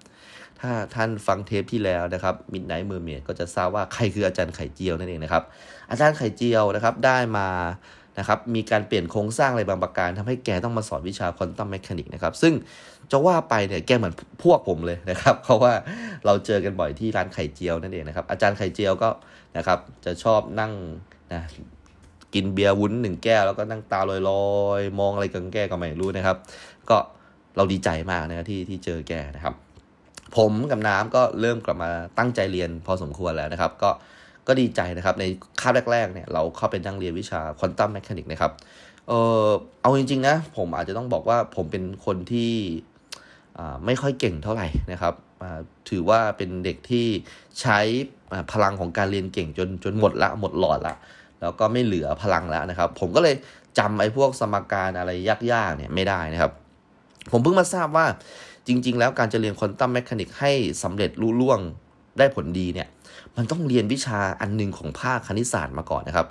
[0.62, 5.43] ถ้าท่านฟังเทปที่แล้วนะครับ Midnight Mermaid ก็จะทราบว่าใครคืออาจารย์ไข่เจียวนั่นเองนะครับ
[5.89, 7.48] อาจารย์ไข่เจียวนะครับได้มา
[8.19, 12.54] นะครับมีการเปลี่ยนโครงสร้างอะไรบางประการทำให้แกต้องมาสอนวิชา quantum mechanics นะครับ ซึ่ง
[13.12, 15.74] จะว่าไปเนี่ยแกเหมือนพวกผมเลยนะครับ เพราะว่า
[16.26, 19.10] เราเจอกันบ่อยที่ร้านไข่เจียวนั่นเองนะครับ อาจารย์ไข่เจียวก็
[19.58, 20.72] นะครับจะชอบนั่ง
[21.34, 21.41] นะ
[22.34, 24.17] กินเบียร์วุ้นหนึ่งแก้วแล้วก็นั่งตาลอ
[24.80, 26.38] ยๆ มองอะไรกันแก้ก็ไม่รู้นะครับ
[26.89, 26.98] ก็
[27.56, 29.54] เราดีใจมากนะที่ที่เจอแกนะครับ
[30.38, 33.89] ผมกับน้ำก็เริ่มกลับมาตั้งใจเรียนพอสมควรแล้วนะครับ ก็
[34.48, 35.26] ก็ดีใจนะครับ ใน
[35.62, 38.52] คาบแรกๆเนี่ยเราเข้าไปนั่งเรียนวิชาควอนตัมแมชานิกนะครับ
[39.08, 39.13] เอ
[39.44, 39.46] อ
[39.82, 42.52] เอาจริงๆนะผมอาจจะต้องบอกว่าผมเป็นคนที่
[43.86, 45.13] ไม่ค่อยเก่งเท่าไหร่นะครับ
[45.89, 47.06] ถือว่าเป็นเด็กที่
[47.62, 47.80] ใช้
[48.52, 50.96] พลังของการเรียนเก่งจนจนหมดละหมดหลอดละ
[51.42, 53.36] แล้วก็ไม่เหลือพลังแล้วนะครับ ผมก็เลย
[53.80, 55.12] จำไอ้พวกสมการอะไร
[55.52, 56.52] ยากๆเนี่ยไม่ได้นะครับ
[57.32, 58.06] ผมเพิ่งมาทราบว่า
[58.67, 60.52] จริง ๆ แล้วการจะเรียนควอนตัมแมชานิกให้
[60.84, 61.60] สำเร็จรุ่ล่วง
[62.17, 62.88] ได้ผลดีเนี่ย
[63.38, 66.28] มันต้องเรียนวิชาอันหนึ่งของภาคคณิตศาสตร์มาก่อนนะครับ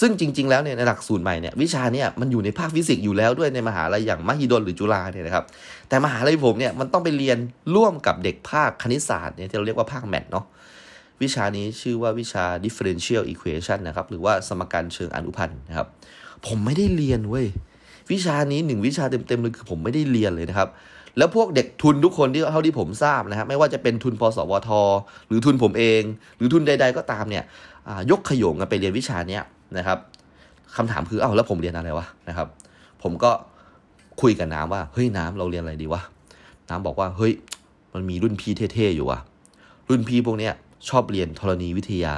[0.00, 5.44] ซึ่งจริง ๆ แล้วเนี่ยในหลักสูตรใหม่เนี่ยวิชาเนี่ยมันอยู่ในภาคฟิสิกส์อยู่แล้วด้วยในมหาลัยอย่างมหิดลหรือจุฬาเนี่ยนะครับ
[5.88, 7.38] แต่มหาลัยผมเนี่ยมันต้องไปเรียน
[7.74, 10.44] ร่วมกับเด็กภาคคณิตศาสตร์เนี่ยที่เราเรียกว่าภาคแมทเนาะ
[11.22, 15.86] วิชานี้ชื่อว่าวิชา differential equation นะครับ หรือว่าสมการเชิงอนุพันธ์นะครับ
[16.46, 17.46] ผมไม่ได้เรียนเว้ย
[18.12, 20.68] วิชานี้หนึ่งวิชาเต็มๆเลยคือผมไม่ได้เรียนเลยนะครับ
[21.18, 24.70] แล้วพวกเด็กทุนทุกคนที่เท่าที่ผมทราบนะครับไม่ว่าจะเป็นทุนพสวท
[25.28, 26.02] หรือทุนผมเอง
[26.36, 27.44] หรือทุนใด ๆ ก็ตามเนี่ย
[28.10, 29.42] ยกขยงกันไปเรียนวิชาเนี้ย
[29.78, 29.98] นะครับ
[30.76, 32.48] คำถามคือเอ้าแล้วผมเรียนอะไรวะนะครับ
[33.02, 33.30] ผมก็
[34.20, 36.02] คุยกับน้ำว่าเฮ้ยน้ำเราเรียนอะไรดีวะ
[36.68, 37.32] น้ำบอกว่าเฮ้ย
[37.94, 39.18] มันมีรุ่นพี่เท่ๆอยู่ว่ะ
[39.88, 40.52] รุ่นพี่พวกเนี้ย
[40.88, 42.14] ชอบเรียนธรณีวิทยา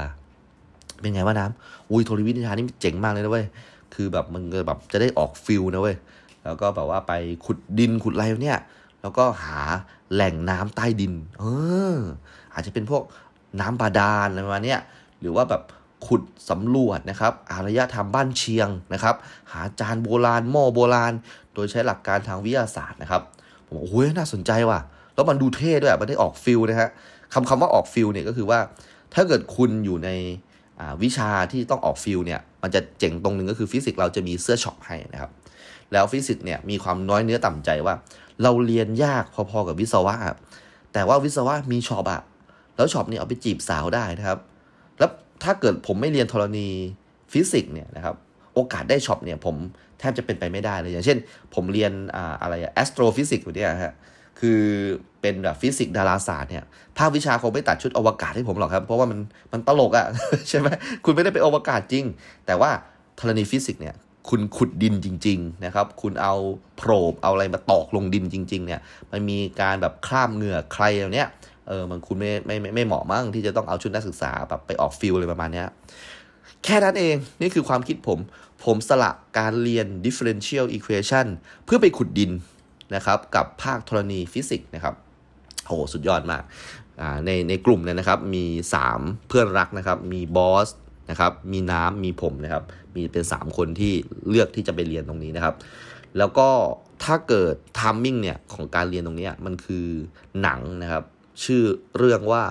[1.01, 3.47] เป็นไงวะน้ำอุ้ยธรณีวิทยานี่เจ๋งมากเลยนะเว้ย
[3.95, 5.97] คือแบบมันแบบจะได้ออกฟิลนะเว้ย
[6.45, 7.13] แล้วก็แบบว่าไป
[7.45, 8.59] ขุดดินขุดอะไรเนี่ย
[9.05, 9.61] แล้วก็หา
[10.13, 11.45] แหล่งน้ำใต้ดิน เอ
[11.95, 11.97] อ
[12.55, 13.03] อาจจะเป็นพวก
[13.61, 14.77] น้ำบาดาลอะไรประมาณนี้
[15.21, 15.63] หรือว่าแบบ
[16.07, 19.15] ขุดสำรวจนะครับ อารยธรรมบ้านเชียงนะครับ
[19.53, 21.13] หาจานโบราณหม้อโบราณ
[21.55, 23.23] โดยใช้หลักการทางวิทยาศาสตร์นะครับ
[23.67, 24.81] ผมโอ้ยน่าสนใจว่ะ
[25.15, 26.91] แล้วมันดูเท่ด้วยมันได้ออก field นะฮะ
[27.35, 28.59] คำคำว่าออก field เนี่ยก็คือว่า
[29.15, 30.11] ถ้าเกิดคุณอยู่ใน
[31.03, 35.31] วิชาที่ต้องออก field เนี่ย มันจะเจ๋งตรงหนึ่งก็คือฟิสิกส์เราจะมีเสื้อช็อปให้นะครับ
[35.93, 37.95] แล้วฟิสิกส์เนี่ยมีความน้อยเนื้อต่ำใจว่า
[38.43, 40.15] เราเรียนยากพอๆกับวิศวะ
[40.93, 42.23] แต่ว่าวิศวะมีช็อปอะ
[42.77, 44.39] แล้วช็อปนี่เอาไปจีบสาวได้นะครับ
[44.99, 45.11] แล้ว
[45.45, 46.69] ถ้าเกิดผมไม่เรียนธรณี
[47.33, 48.15] ฟิสิกส์เนี่ยนะครับ
[48.55, 49.57] โอกาสได้ช็อปเนี่ยผม
[49.99, 51.19] แทบจะเป็นไปไม่ได้เลย อย่างเช่น
[51.55, 53.95] ผมเรียนอ่าอะไรอะ astrophysics อยู่เนี่ยฮะ
[54.41, 54.61] คือ
[55.21, 56.65] เป็นแบบฟิสิกส์ดาราศาสตร์เนี่ย
[56.99, 59.19] ภาควิชาคงไม่ตัดชุดอวกาศให้ผมหรอกครับ เพราะว่ามัน
[59.53, 60.07] มันตลกอะ่ะ
[60.49, 60.69] ใช่ไหม
[61.05, 62.05] คุณไม่ได้ไปอวกาศจริง
[62.47, 62.71] แต่ว่า
[63.21, 63.95] ธรณีฟิสิกส์เนี่ย
[64.29, 66.35] คุณขุดดินจริง ๆ นะครับ คุณเอา
[66.77, 68.81] probe เอาอะไรมาตอกลงดินจริง ๆ เนี่ย
[69.13, 71.29] มันมีการแบบคราบเหงื่อไคลอย่างเนี้ย
[71.69, 75.69] เออ มันคุณไม่ไม่ไม่ไม่เหมาะมั้งที่จะต้องเอาชุดนักศึกษาแบบไปออก field เลยประมาณเนี้ย
[76.65, 78.19] แค่นั้นเอง นี่คือความคิดผม
[78.65, 81.27] ผมสละการเรียน differential equation
[81.65, 82.31] เพื่อไปขุดดิน
[82.95, 84.95] นะครับ กับภาคธรณีฟิสิกส์นะครับ
[85.67, 86.43] โอ้สุดยอดมาก
[87.27, 88.45] ในในกลุ่มเนี่ยนะครับมี
[88.87, 90.69] 3 เพื่อนรักนะครับ มีบอส
[91.11, 92.65] นะครับ มีน้ำมีผมนะครับ
[92.95, 93.93] มีเป็น 3 คนที่
[94.29, 95.55] เลือกที่จะไปเรียนตรงนี้นะครับ
[96.19, 96.49] แล้วก็
[97.05, 99.87] ถ้าเกิดทามมิ่งเนี่ยของการเรียนตรงนี้มันคือ
[100.43, 101.05] หนังนะครับ
[101.45, 101.63] ชื่อ
[101.99, 102.43] เรื่องว่า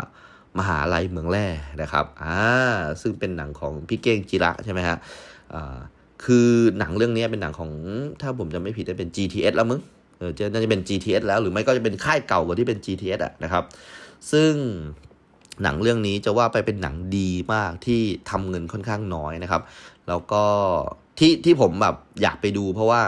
[0.59, 1.47] มหาลัยเมืองแร่
[1.81, 2.37] นะครับอ่า
[3.01, 4.97] ซึ่งเป็นหนังของพี่เก้งจิระใช่ไหมฮะ
[5.53, 5.77] อ่า
[6.25, 7.71] คือหนังเรื่องนี้เป็นหนังของ
[8.21, 9.79] ถ้าผมจะไม่ผิดจะเป็น GTS แล้วมึง
[10.17, 13.63] เออจะน่าจะเป็น GTS แล้วหรือไม่ก็จะเป็นค่ายเก่ากว่าที่เป็น GTS อะนะครับ
[14.31, 14.53] ซึ่ง
[15.63, 19.61] หนังเรื่องนี้จะว่าไปเป็นหนังดีมากที่ทำเงินค่อนข้างน้อยนะครับ
[20.07, 20.43] แล้วก็
[21.19, 23.01] ที่ที่ผมแบบอยากไปดู เพราะว่า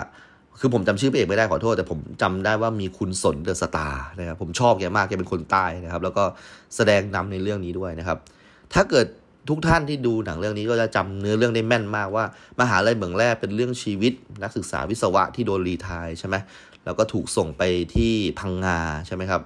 [0.59, 6.23] คือผมจำชื่อพระเอกไม่ได้ขอโทษ แต่ผมจำได้ว่ามีคุณสนเดอะสตาร์นะครับผมชอบแกมากแกเป็นคนใต้นะครับ แล้วก็
[6.75, 8.17] แสดงนำในเรื่องนี้ด้วยนะครับ
[8.73, 9.07] ถ้าเกิด
[9.49, 12.25] ทุกท่านที่ดูหนังเรื่องนี้ก็จะจำเนื้อเรื่องได้แม่นมากว่า
[12.59, 16.35] มหาลัยเมืองแร่เป็นเรื่องชีวิต นักศึกษาวิศวะที่โดนรีทายใช่ไหม
[16.85, 17.63] แล้วก็ถูกส่งไป
[17.95, 19.41] ที่พังงาใช่ไหมครับ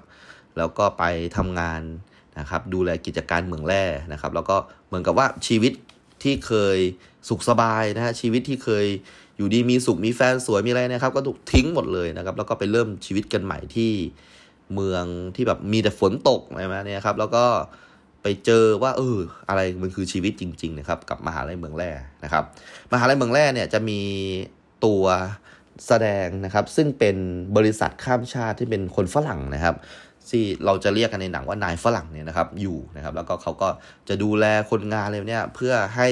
[0.57, 1.03] แล้วก็ไป
[1.37, 1.81] ทำงาน
[2.39, 4.55] นะครับดูแลกิจการเมืองแร่นะครับ แล้วก็
[4.87, 5.73] เหมือนกับว่าชีวิต
[6.23, 6.77] ที่เคย
[7.29, 8.85] สุขสบายนะฮะชีวิตที่เคย
[9.37, 13.91] อยู่ดีมีสุขมีแฟนสวยมีอะไรนะครับ ก็ถูกทิ้งหมดเลยนะครับ แล้วก็ไปเริ่มชีวิตกันใหม่ที่
[14.73, 17.45] เมืองที่แบบมีแต่ฝนตกอะไรมาเนี่ยครับ แล้วก็
[18.23, 19.17] ไปเจอว่าเออ
[19.49, 21.91] อะไรมันคือชีวิตจริง ๆ นะครับ กับมหาลัยเมืองแร่
[22.23, 22.43] นะครับ
[22.93, 24.01] มหาลัยเมืองแร่เนี่ยจะมี
[24.85, 25.03] ตัว
[25.87, 27.17] แสดงนะครับ ซึ่งเป็น
[27.57, 29.75] บริษัทข้ามชาติที่เป็นคนฝรั่งนะครับ
[30.31, 33.69] ที่เราจะเรียกกันในหนังว่านายฝรั่งเนี่ยนะครับอยู่นะครับแล้วก็เขาก็
[34.09, 36.09] จะดูแลคนงานอะไรเนี่ยเพื่อให้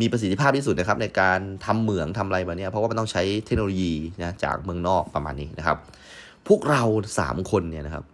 [0.00, 5.76] มีประสิทธิภาพที่สุดนะครับในการทำเหมืองทำอะไรมาเนี่ยเพราะว่ามันต้องใช้เทคโนโลยีนะจากเมืองนอกประมาณนี้นะครับ
[6.48, 6.82] พวกเรา
[7.18, 8.04] สามคนเนี่ยนะครับ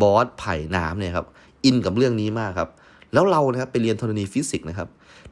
[0.00, 1.26] บอสไผ่น้ำเนี่ยครับ
[1.64, 2.70] อินกับเรื่องนี้มากครับ
[3.12, 4.88] แล้วเรานะครับไปเรียนธรณีฟิสิกส์นะครับ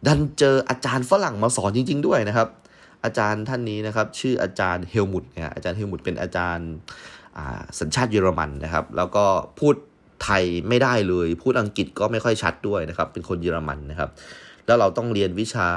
[0.06, 2.48] ดันเจออาจารย์ฝรั่งมาสอนจริง ๆ ด้วยนะครับ
[3.04, 6.70] อาจารย์ท่านนี้นะครับ ชื่ออาจารย์เฮลมุตนะอาจารย์เฮลมุตเป็นอาจารย์
[7.80, 9.24] สัญชาติเยอรมันนะครับ แล้วก็
[9.60, 9.74] พูด
[10.24, 14.10] ไทยไม่ได้เลย พูดอังกฤษก็ไม่ค่อยชัดด้วยนะครับ เป็นคนเยอรมันนะครับ
[14.66, 15.68] แล้วเราต้องเรียนวิชา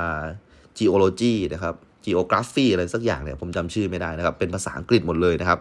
[0.80, 5.60] geology นะครับ geography อะไรสักอย่างเนี่ยผมจำชื่อไม่ได้นะครับ เป็นภาษาอังกฤษหมดเลยนะครับ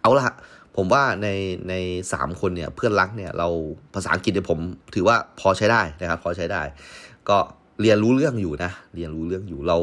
[0.00, 0.34] เอาละ
[0.76, 1.28] ผมว่าใน
[1.68, 1.74] ใน
[2.12, 3.48] สามคนเนี่ยเพื่อนรักเนี่ยเรา
[3.94, 4.58] ภาษาอังกฤษเนี่ยผม
[4.94, 6.62] ถือว่าพอใช้ได้นะครับ พอใช้ได้
[7.28, 7.38] ก็
[7.80, 9.78] เรียนรู้เรื่องอยู่นะ เรียนรู้เรื่องอยู่เรา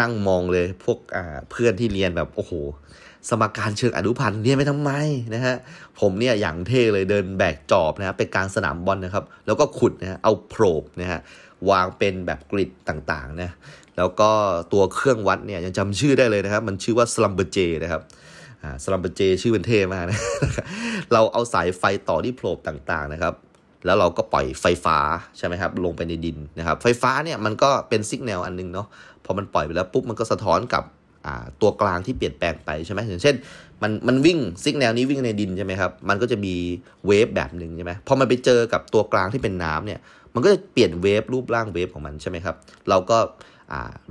[0.00, 0.98] นั่งมองเลยพวก
[1.50, 2.52] เพื่อนที่เรียนแบบโอ้โห
[3.28, 4.90] สมการเชิงอนุพันธ์เรียนไปทำไม
[5.34, 5.56] นะฮะ
[6.00, 11.20] ผมเนี่ยอย่างเท่เลยเดินแบกจอบนะครับไปกลางสนามบอลนะครับ แล้วก็ขุดนะฮะเอา probe นะฮะ
[11.70, 13.50] วางเป็นแบบ grid ต่างๆนะ
[13.96, 14.30] แล้วก็
[14.72, 18.02] ตัวเครื่องวัดเนี่ยยังจำชื่อได้เลยนะครับ มันชื่อว่า Schlumberger นะครับ
[18.84, 20.18] Schlumberger ชื่อเป็นเท่มากนะ
[21.12, 23.34] เราเอาสายไฟต่อที่โพรบต่างๆนะครับ
[23.84, 24.98] แล้วเราก็ปล่อยไฟฟ้า
[25.38, 28.86] ใช่ไหมครับลงไปในดินนะครับ ไฟฟ้าเนี่ยมันก็เป็นสัญญาณอันนึงเนาะ
[29.24, 30.84] พอมันปล่อยไปแล้วปุ๊บมันก็สะท้อนกับ
[31.60, 33.34] ตัวกลางที่เปลี่ยนแปลงไปใช่ไหมอย่างเช่น
[33.82, 36.54] มันมันวิ่งซิกแนวนี้วิ่งในดินใช่ไหมครับ มันก็จะมี
[37.06, 40.00] เวฟแบบหนึ่งใช่ไหมพอมันไปเจอกับตัวกลางที่เป็นน้ำเนี่ย
[40.34, 42.56] มันก็จะเปลี่ยนเวฟรูปร่างเวฟของมันใช่ไหมครับ
[42.88, 43.18] เราก็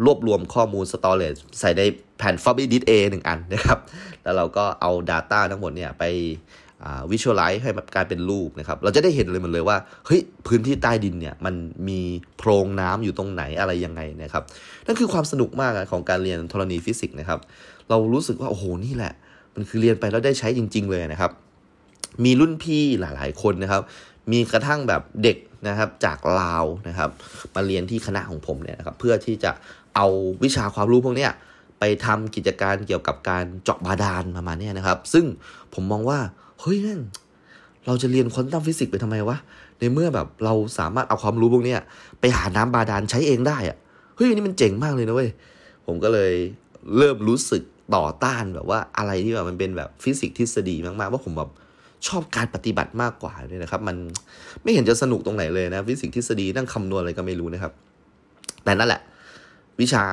[0.05, 1.81] รวบรวมข้อมูลสตอเรจใส่ใน
[2.17, 3.79] แผ่น floppy disk A หนึ่งอันนะครับ
[4.23, 6.03] แล้วเราก็เอา Data ทั้งหมดเนี่ยไป
[7.11, 11.55] วิชวลไลซ์ให้มันกลายเป็นรูปนะครับ เราจะได้เห็นเลยมันเลยว่า เฮ้ย พื้นที่ใต้ดินเนี่ย มัน
[11.87, 11.99] มี
[12.37, 14.43] โพรงน้ำอยู่ตรงไหนอะไรยังไงนะครับ
[14.85, 17.39] นั่นคือความสนุกมากของการเรียนธรณีฟิสิกส์นะครับ
[17.89, 19.13] เรารู้สึกว่า โอ้โห นี่แหละ
[19.55, 21.31] มันคือเรียนไปแล้วได้ใช้จริง ๆ เลยนะครับ
[22.23, 23.81] มีรุ่นพี่หลายๆ คนนะครับ
[24.31, 25.37] มีกระทั่งแบบเด็ก
[25.67, 27.09] นะครับจากลาวนะครับ
[27.55, 29.51] มาเรียนที่คณะของผมเนี่ยนะครับ เพื่อที่จะ
[29.95, 30.07] เอา
[30.43, 31.31] วิชาความรู้พวกเนี้ย
[31.79, 35.25] ไปทำกิจการเกี่ยวกับการเจาะบาดาลประมาณนี้นะครับ ซึ่ง
[35.73, 36.19] ผมมองว่า
[36.61, 36.99] เฮ้ยนั่น
[37.85, 39.37] เราจะเรียนควอนตัมฟิสิกส์ไปทำไมวะ
[39.79, 41.75] ในเมื่อแบบเราสามารถเอาความรู้พวกนี้
[42.19, 43.77] ไปหาน้ำบาดาลใช้เองได้อะ
[44.15, 45.29] เฮ้ยนี่มันเจ๋งมากเลยนะเว้ย
[45.85, 46.33] ผมก็เลย
[46.97, 47.63] เริ่มรู้สึก
[47.95, 51.49] ต่อต้านแบบว่าอะไรที่แบบมันเป็นแบบฟิสิกส์ทฤษฎีมากๆว่าผมแบบ
[52.07, 53.95] ชอบการปฏิบัติมากกว่าเลยนะครับ มัน
[54.63, 57.73] ไม่เห็นจะสนุกตรงไหนเลยนะฟิสิกส์ทฤษฎีนั่งคำนวณอะไรก็ไม่รู้นะครับ
[58.63, 59.01] แต่นั่นแหละ
[59.81, 60.03] วิชา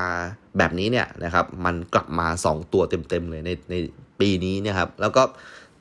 [0.58, 3.74] แบบนี้เนี่ยนะครับ มันกลับมา 2 ตัวเต็มๆเลยในใน
[4.20, 5.22] ปีนี้เนี่ยครับ แล้วก็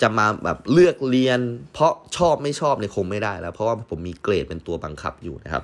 [0.02, 1.40] จะมาแบบเลือกเรียน
[1.74, 5.64] เพราะชอบไม่ชอบเนี่ยคงไม่ได้แล้ว เพราะว่าผมมีเกรดเป็นตัวบังคับอยู่นะครับ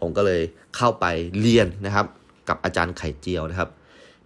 [0.00, 0.40] ผมก็เลย
[0.76, 1.06] เข้าไป
[1.40, 2.06] เรียนนะครับ
[2.48, 3.68] กับอาจารย์ไข่เจียวนะครับ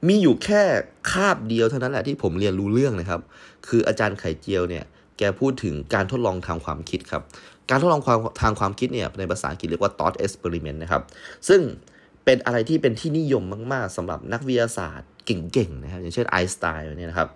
[0.08, 0.62] มีอยู่แค่
[1.10, 3.20] คาบเดียวเท่านั้นแหละที่ผมเรียนรู้เรื่องนะครับ
[3.68, 4.84] คืออาจารย์ไข่เจียวเนี่ย
[5.18, 7.22] แกพูดถึงการทดลองทางความคิดครับ
[7.70, 11.02] การทดลองความทางความคิดเนี่ยในภาษาอังกฤษเรียกว่า thought experiment นะครับ
[11.48, 11.60] ซึ่ง
[12.24, 17.28] เป็นอะไรที่เป็นที่นิยมมาก ๆสำหรับนักวิทยาศาสตร์เก่ง ๆ นะครับ อย่างเช่นไอน์สไตน์เนี่ยนะครับ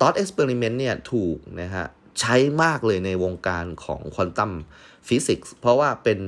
[0.00, 1.86] thought experiment เนี่ยถูกนะฮะ
[2.20, 4.52] ใช้มากเลยในวงการของควอนตัม
[5.08, 6.20] ฟิสิกส์เพราะว่าเป็น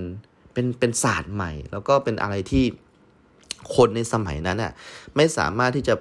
[0.52, 2.64] เป็นเป็นศาสตร์ใหม่ แล้วก็เป็นอะไรที่
[3.76, 4.72] คนในสมัยนั้นน่ะ
[5.16, 5.94] ไม่สามารถที่จะ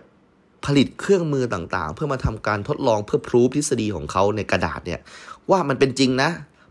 [0.65, 4.99] ผลิตเครื่องมือต่างๆ เพื่อมาทำการทดลองเพื่อ prove ทฤษฎีของเขาในกระดาษเนี่ย
[5.51, 6.29] ว่ามันเป็นจริงนะ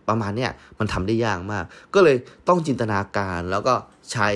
[0.08, 1.64] ประมาณเนี้ยมันทำได้ยากมาก
[1.94, 2.16] ก็เลย
[2.48, 3.74] ต้องจินตนาการแล้วก็
[4.12, 4.28] ใช้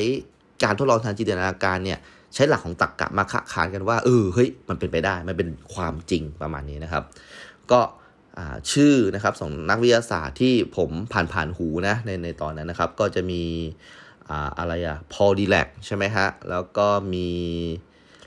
[0.63, 1.99] การทดลองทางจินตนาการเนี่ย
[2.35, 7.05] ใช้หลักของตรรกกะมาคะขานกันว่าเออเฮ้ยมันเป็นไปได้มันเป็นความจริงประมาณนี้นะครับ
[7.73, 7.81] ก็
[8.73, 13.43] ชื่อนะครับสองนักวิทยาศาสตร์ที่ผมผ่านผ่านหูนะในในตอนนั้นนะครับ ก็จะมี
[14.59, 17.29] อะไรอะพอลดีแลกใช่ไหมฮะ แล้วก็มี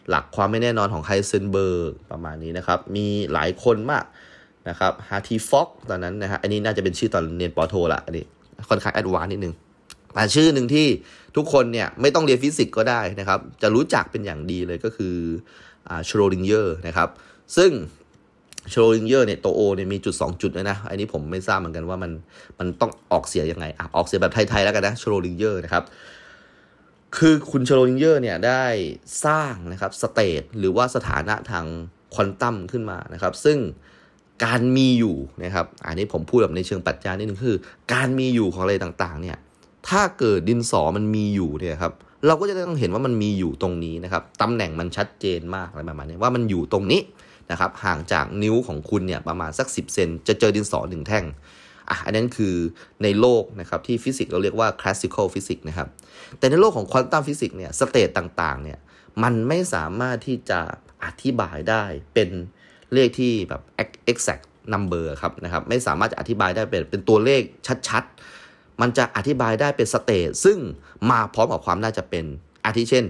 [0.10, 4.06] หลักความไม่แน่นอนของไฮเซนเบิร์กประมาณนี้นะครับ มีหลายคนมาก
[4.70, 8.26] นะครับ Hartree-Fock ตอนนั้นนะฮะอันนี้น่าจะเป็นชื่อตอนเรียนป.โทละอันนี้
[8.70, 9.54] ค่อนข้าง advance นิดนึง
[10.13, 10.88] แต่ชื่อหนึ่งที่
[11.36, 15.15] ทุกคนเนี่ยไม่ต้องเรียนฟิสิกส์ก็ได้นะครับ จะรู้จักเป็นอย่างดีเลยก็คือ
[16.08, 17.10] ชโรดิงเยอร์นะครับ
[17.58, 17.72] ซึ่ง
[18.72, 22.12] ชโรดิงเยอร์เนี่ยตัวโอเนี่ยมีจุด 2 จุดเลยนะ อันนี้ผมไม่ทราบเหมือนกันว่ามัน
[22.60, 25.84] มันต้องออกเสียงยังไงอะออกเสียงแบบไทยๆแล้วกันนะชโรดิงเยอร์นะครับ
[27.17, 28.65] คือคุณชโรดิงเยอร์เนี่ยได้
[29.26, 31.65] สร้างนะครับสเตทหรือว่าสถานะทาง
[32.13, 33.58] ควอนตัมขึ้นมานะครับ ซึ่ง
[34.46, 37.58] การมีอยู่นะครับ อันนี้ผมพูดแบบในเชิงปรัชญานิดนึงคือ
[37.93, 39.38] การมีอยู่ของอะไรต่างๆเนี่ย
[39.89, 41.93] ถ้าเกิดดินสอมันมีอยู่เนี่ยครับ
[42.28, 47.02] เราก็จะต้องเห็นว่ามันมีอยู่ตรงนี้นะครับตำแหน่งมันชัดเจนมากอะไรประมาณนี้ว่ามันอยู่ตรงนี้
[47.52, 51.26] นะครับห่างจากนิ้วของคุณเนี่ยประมาณสัก 10 เซนจะเจอดินสอหนึ่งแท่ง
[51.89, 52.56] อะอันนั้นคือ
[53.04, 55.88] ในโลกนะครับที่ฟิสิกส์เราเรียกว่า classical physics นะครับ
[56.39, 58.80] แต่ในโลกของควอนตัมฟิสิกส์เนี่ย state ต่างๆเนี่ย
[59.24, 60.60] มันไม่สามารถที่จะ
[61.06, 62.30] อธิบายได้เป็น
[62.93, 63.62] เลขที่แบบ
[64.12, 64.43] exact
[64.74, 67.41] number ครับนะครับไม่สามารถจะอธิบายได้เป็นเป็นตัวเลข
[67.89, 68.13] ชัดๆ
[68.81, 70.57] มันจะอธิบายได้เป็น state ซึ่ง
[71.12, 72.25] มาพร้อมกับความน่าจะเป็น
[72.65, 73.05] อาทิเช่น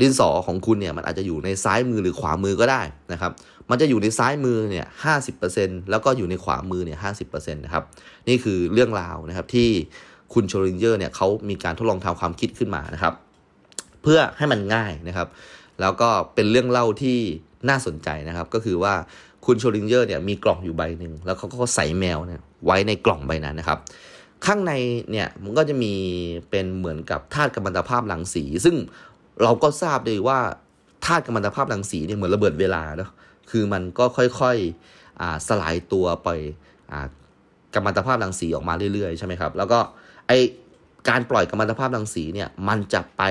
[0.00, 3.32] ดินสอของคุณเนี่ยมันอาจจะอยู่ในซ้ายมือหรือขวามือก็ได้นะครับ
[3.70, 7.84] มันจะอยู่ในซ้ายมือเนี่ยห้าสิบเปอร์เซ็นต์แล้วก็อยู่ในขวามือเนี่ยห้าสิบเปอร์เซ็นต์นะครับ
[8.28, 9.68] นี่คือเรื่องราวนะครับที่
[10.34, 13.14] คุณชโรดิงเจอร์เนี่ยเขามีการทดลองทางความคิดขึ้นมานะครับ
[14.02, 15.28] เพื่อให้มันง่ายนะครับ
[15.80, 17.18] แล้วก็เป็นเรื่องเล่าที่
[17.68, 18.94] น่าสนใจนะครับ ก็คือว่า
[19.46, 23.78] คุณชโรดิงเจอร์เนี่ยมีกล่องอยู่ใบหนึ่งแล้วเขาก็ใส่แมวเนี่ยไว้ในกล่องใบนั้นนะครับ
[24.46, 24.72] ข้างใน
[25.10, 25.94] เนี่ยมันก็จะมี
[26.50, 28.76] เป็นเหมือนกับธาตุกัมมันตภาพรังสี ซึ่ง
[29.42, 30.38] เราก็ทราบเลยว่า
[31.06, 33.10] ธาตุกัมมันตภาพรังสีเนี่ยเหมือนระเบิดเวลาเนาะ
[33.50, 36.28] คือมันก็ค่อยๆสลายตัวไป
[37.74, 39.78] กัมมันตภาพรังสีออกมาเรื่อยๆใช่ไหมครับแล้วก็
[40.28, 40.32] ไอ
[41.08, 43.22] การปล่อยกัมมันตภาพรังสีเนี่ยมันจะไป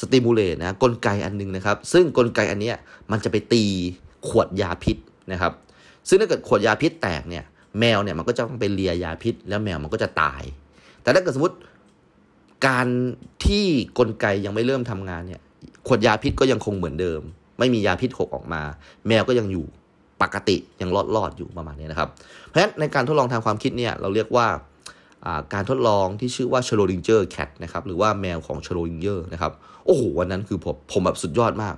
[0.00, 2.72] สติมูลเลตนะกลไกอันนึงนะครับ ซึ่งกลไกอันนี้
[3.10, 3.64] มันจะไปตี
[4.28, 4.96] ขวดยาพิษ
[5.32, 5.52] นะครับ
[6.08, 7.44] ซึ่งถ้าเกิดขวดยาพิษแตกเนี่ย
[7.80, 10.42] แมวเนี่ยมันก็จะต้องไปเลียยาพิษ แล้วแมวมันก็จะตาย
[11.02, 11.56] แต่ถ้าเกิดสมมติ
[12.66, 12.86] การ
[13.44, 13.64] ที่
[13.98, 15.40] กลไกยังไม่เริ่มทำงานเนี่ย
[15.86, 17.20] ขวดยาพิษก็ยังคงเหมือนเดิม
[17.58, 18.62] ไม่มียาพิษหกออกมา
[19.08, 19.64] แมวก็ยังอยู่
[20.22, 22.08] ปกติยังรอดรอดอยู่ประมาณนี้นะครับ
[22.46, 24.46] เพราะฉะนั้นในการทดลองทางความคิดเนี่ยเราเรียกว่า
[25.54, 29.52] การทดลองที่ชื่อว่า Schrödinger's cat นะครับหรือว่าแมวของชโรดิงเจอร์นะครับ
[29.86, 31.74] โอ้โหวันนั้นคือผมผมแบบสุดยอดมาก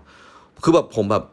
[0.63, 1.25] คือแบบผมแบบ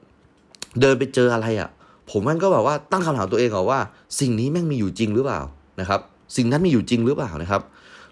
[0.81, 1.69] เดินไปเจออะไรอะ่ะ
[2.11, 3.79] ผมมันก็แบบว่าตั้งคำถามตัวเองก่อนว่า
[4.19, 5.41] สิ่งนี้แม่งมีอยู่จริงหรือเปล่า
[5.79, 5.99] นะครับ
[6.35, 7.61] สิ่งนั้นมีอยู่จริงหรือเปล่านะครับ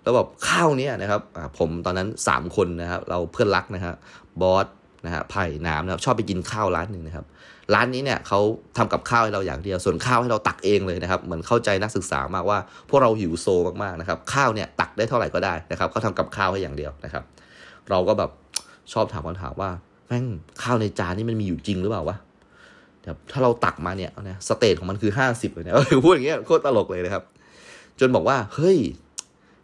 [0.03, 1.21] แล้วแบบข้าวเนี้ยนะครับ
[1.57, 3.95] ผมตอนนั้น 3 คนนะครับเราเพื่อนรักนะครับ
[4.41, 4.65] บอส
[5.05, 7.25] นะฮะไผ่น้ำนะครับชอบไปกินข้าวร้านหนึ่งนะครับ
[7.73, 8.39] ร้านนี้เนี่ยเขา
[8.77, 12.57] ทำกับข้าวให้เราอย่างเดียว ส่วนข้าวให้เราตักเองเลยนะครับ เหมือนเข้าใจนักศึกษามากว่า
[12.89, 13.47] พวกเราหิวโซ
[13.83, 17.23] มากๆนะครับ ข้าวเนี่ยตักได้เท่าไหร่ก็ได้นะครับเขาทากับข้าวให้อย่างเดียวนะครับ
[17.89, 18.31] เราก็แบบ
[18.93, 19.69] ชอบถามคำถามว่า
[20.07, 20.25] แม่ง
[20.63, 22.17] ข้าวในจานนี่มันมีอยู่จริงหรือเปล่าวะ
[23.05, 27.23] ต่ถ้าเราตักมาเนี่ยนะสเตทของมันคือห้าสิบเลยเนี่ยพูดอย่างเงี้ยโคตรตลกเลยนะครับ
[27.99, 28.77] จนบอกว่า เฮ้ย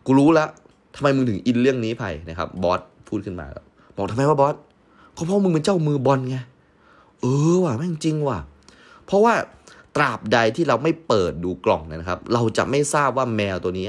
[0.06, 0.50] กูรู้ล้ว
[0.96, 3.46] ทำไมมึงถึงอินเรื่องนี้ไผ่นะครับบอสพูดขึ้นมา
[3.96, 4.56] บอกทำไมว่าบอส
[5.16, 6.38] ก็เพราะมึงเป็นเจ้ามือบอลไง
[7.22, 8.40] เออว่ะแม่งจริงว่ะ
[9.06, 9.34] เพราะว่า
[9.96, 13.88] ตราบใดที่เราไม่เปิดดูกล่องนะครับ เราจะไม่ทราบว่าแมวตัวนี้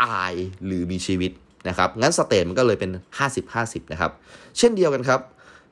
[0.00, 0.32] ตาย
[0.66, 1.30] หรือมีชีวิต
[1.68, 2.90] นะครับงั้นสเตทมันก็เลยเป็น
[3.40, 4.10] 50-50 นะครับ
[4.58, 5.20] เช่นเดียวกันครับ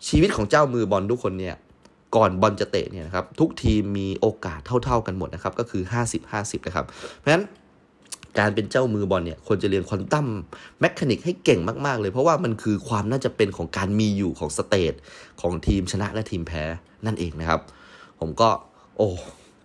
[0.08, 1.56] ชีวิตของเจ้ามือบอลทุกคนเนี่ย
[2.14, 5.82] ก่อนบอลจะเตะเนี่ยนะครับ ทุกทีมมีโอกาสเท่า ๆกันหมดนะครับ ก็คือ
[6.24, 6.86] 50-50 นะครับ
[7.18, 7.44] เพราะฉะนั้น
[8.38, 10.26] การเป็นเจ้ามือบอลเนี่ยควรจะเรียน quantum
[10.80, 14.94] mechanics ให้เก่งมากๆเลย เพราะว่ามันคือความน่าจะเป็นของการมีอยู่ของ state
[15.40, 16.64] ของทีมชนะและทีมแพ้
[17.06, 17.60] นั่นเองนะครับ
[18.20, 18.48] ผมก็
[18.96, 19.10] โอ้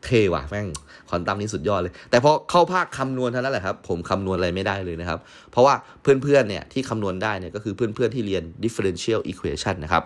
[0.06, 0.67] เท่ว่ะแม่ง
[1.10, 5.19] ควอนตัมนี่สุดยอดเลย แต่พอเข้าภาคคำนวณเท่านั้นแหละครับ ผมคำนวณอะไรไม่ได้เลยนะครับ
[5.51, 10.03] เพราะว่าเพื่อนๆเนี่ยที่คำนวณได้เนี่ยก็คือเพื่อนๆที่เรียน differential equation นะครับ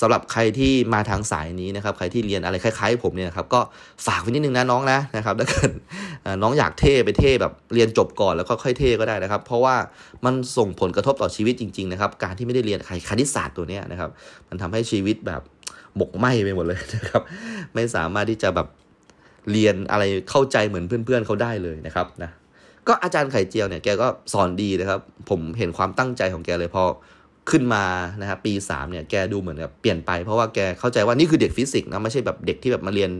[0.00, 3.60] สำหรับใครที่มาทางสายนี้นะครับ ใครที่เรียนอะไรคล้ายๆผมเนี่ยครับก็
[4.06, 5.70] ฝากไว้นิดนึงนะน้องนะนะครับถ้าเกิด
[6.42, 9.76] น้องอยากเท่ไปเท่แบบเรียนจบก่อนแล้วก็ค่อยเท่ก็ได้นะครับ เพราะว่า
[10.24, 14.10] มันส่งผลกระทบต่อชีวิตจริงๆนะครับ การที่ไม่ได้เรียนคณิตศาสตร์ตัวนี้นะครับ
[14.48, 15.42] มันทำให้ชีวิตแบบ
[15.96, 17.22] หมกไหมไปหมดเลยนะครับ
[17.74, 18.68] ไม่สามารถที่จะแบบ
[19.52, 22.30] เรียนอะไรเข้าใจเหมือนเพื่อนๆเขาได้เลยนะครับนะ
[22.88, 26.84] ก็อาจารย์ไข่เจียวเนี่ยแกก็สอนดีนะครับ ผมเห็นความตั้งใจของแกเลยพอ
[27.50, 27.84] ขึ้นมา
[28.20, 33.10] นะครับปี3เนี่ยแกดูเหมือนกับเปลี่ยนไป เพราะว่าแกเข้าใจว่านี่คือเด็กฟิสิกส์นะไม่ใช่แบบเด็กที่แบบมาเรียน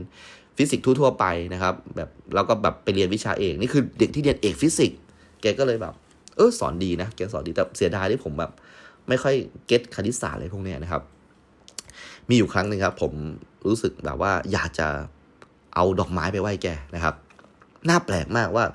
[0.57, 4.99] ฟิสิกส์ทั่วๆไปนะครับแบบแล้วก็แบบไปเรียนวิชาเอกนี่คือเด็กที่เรียนเอกฟิสิกส์
[5.41, 5.93] แกก็เลยแบบ
[6.35, 8.51] เออสอนดีนะแกสอนดีแต่เสียดายที่ผมแบบ
[9.07, 9.35] ไม่ค่อย
[9.67, 11.01] get คณิตศาสตร์อะไรพวกเนี้ยนะครับ
[12.29, 13.13] มีอยู่ครั้งหนึ่งครับ ผม
[13.67, 14.87] รู้สึกแบบว่าอยากจะ
[15.75, 17.15] เอาดอกไม้ไปไหว้แกนะครับ
[17.89, 18.65] น่าแปลกมากว่า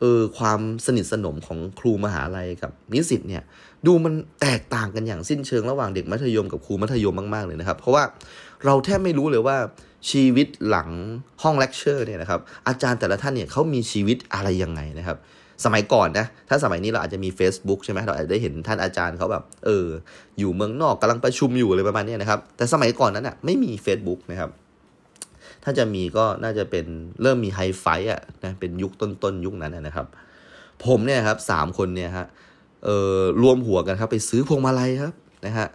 [0.00, 3.42] เออความสนิทสนมของครูมหาลัยกับนิสิตเนี่ย
[3.86, 8.02] ดูมันแตกต่างกันอย่างสิ้นเชิงระหว่างเด็กมัธยมกับครูมัธยมมาก ๆ เลยนะครับ เพราะว่า
[8.64, 9.56] เราแทบไม่รู้เลยว่า
[10.10, 10.88] ชีวิตหลัง
[11.42, 15.16] ห้องเลคเชอร์เนี่ยนะครับอาจารย์แต่ละท่านเนี่ยเขามีชีวิตอะไรยังไงนะครับ
[15.64, 19.86] สมัยก่อนนะ ถ้าสมัยนี้เราอาจจะมี Facebook ใช่ไหมเราอาจจะได้เห็นท่านอาจารย์เขาแบบ เออ
[20.38, 24.50] อยู่เมืองนอกกำลังประชุมอยู่อะไรประมาณนี้นะครับ แต่สมัยก่อนนั้นอะไม่มี Facebook นะครับ
[25.64, 26.86] ถ้าจะมีก็น่าจะเป็น
[27.22, 30.06] เริ่มมีไฮไฟอะนะ เป็นยุคต้นๆ ยุคนั้นนะครับ
[30.84, 32.26] ผมเนี่ยครับสามคนเนี่ยฮะ
[32.84, 35.12] เอ่อรวมหัวกันครับ ไปซื้อพวงมาลัยครับ
[35.46, 35.68] นะฮะ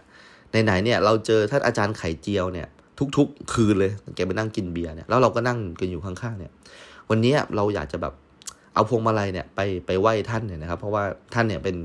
[0.64, 2.68] ไหนๆเนี่ยเราเจอท่านอาจารย์ไข่เจียวเนี่ย
[3.16, 6.52] ทุก ๆ คืนเลยแกไปนั่งกินเบียร์เนี่ยแล้วเราก็นั่งกันอยู่ข้างๆเนี่ย
[7.10, 8.14] วันนี้เราอยากจะแบบ
[8.74, 11.76] เอาพวงมาลัยเนี่ยไปไปไหว้ท่านเนี่ยนะครับ เพราะว่าท่านเนี่ยเป็น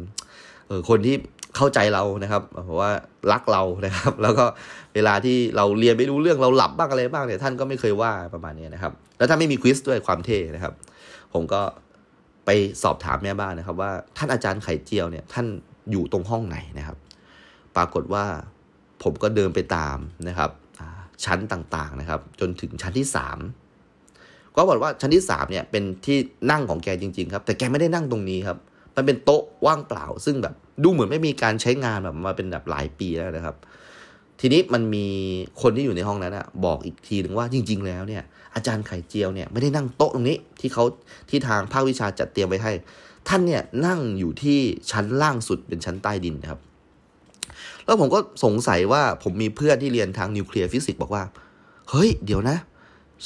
[0.68, 1.16] เออคนที่
[1.56, 2.92] เข้าใจเรานะครับเพราะว่า
[3.32, 4.46] รักเรานะครับ แล้วก็
[4.96, 10.74] เวลาที่เราเรียนไม่รู้เรื่องเราหลับบ้างอะไรบ้างเนี่ยท่านก็ไม่เคยว่าประมาณนี้นะครับ แล้วถ้าไม่มีควิสด้วยความเท่นะครับ
[11.34, 11.62] ผมก็
[12.48, 15.48] ไปสอบถามแม่บ้านนะครับ ว่าท่านอาจารย์ไข่เจียวเนี่ยท่าน
[15.92, 16.98] อยู่ตรงห้องไหนนะครับ
[17.76, 18.26] ปรากฏว่า
[19.04, 20.52] ผมก็เดินไปตามนะครับ
[21.26, 23.38] ชั้นต่างๆนะครับ จนถึงชั้นที่สาม
[24.56, 26.18] ก็บอกว่าชั้นที่สามเนี่ยเป็นที่
[26.52, 28.58] นั่งของแกจริง ๆ ครับ แต่แกไม่ได้นั่งตรงนี้ครับ
[28.96, 33.56] มันเป็นโต๊ะว่างเปล่า ซึ่งแบบดูเหมือนไม่มีการใช้งานแบบมาเป็นแบบหลายปีแล้วนะครับ
[34.40, 35.08] ทีนี้มันมี
[35.62, 38.24] คนที่อยู่ในห้องนั้นอะบอกอีกทีหนึ่งว่าจริง ๆ แล้วเนี่ย
[38.58, 40.84] อาจารย์ไข่เจียวเนี่ยไม่ได้นั่งโต๊ะตรงนี้ที่เขา
[41.30, 42.72] ที่ทางภาควิชาจัดเตรียมไว้ให้
[43.28, 44.60] ท่านเนี่ยนั่งอยู่ที่
[44.92, 46.60] ชั้นล่างสุดเป็นชั้นใต้ดินนะครับ
[47.86, 51.24] แล้วผมก็สงสัยว่าผมมีเพื่อนที่เรียนทางนิวเคลียร์ฟิสิกส์บอกว่า
[51.90, 52.58] เฮ้ย เดี๋ยวนะ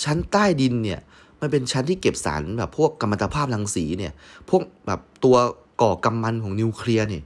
[0.04, 1.00] ชั้นใต้ดินเนี่ย
[1.42, 4.14] มันเป็นชั้นที่เก็บสารแบบพวกกัมมันตภาพรังสีเนี่ย
[4.50, 5.38] พวกแบบตัว
[5.82, 7.24] ก่อกำมันของนิวเคลียร์เนี่ย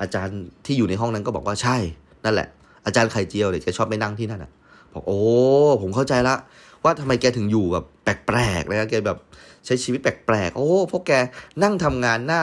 [0.00, 1.76] อาจารย์ที่อยู่ในห้องนั้นก็บอกว่าใช่
[2.24, 2.48] นั่นแหละ
[2.86, 4.50] อาจารย์ไข่เจียวเนี่ยแกชอบไปนั่งที่นั่นอะ
[4.92, 5.20] บอกโอ้
[5.82, 6.34] ผมเข้าใจละ
[6.84, 9.18] ว่าทำไมแกถึงอยู่แบบแปลกๆนะแกแบบ
[9.66, 11.12] ใช้ชีวิตแปลกๆโอ้พวกแก
[11.62, 12.40] นั่งทำงานหน้า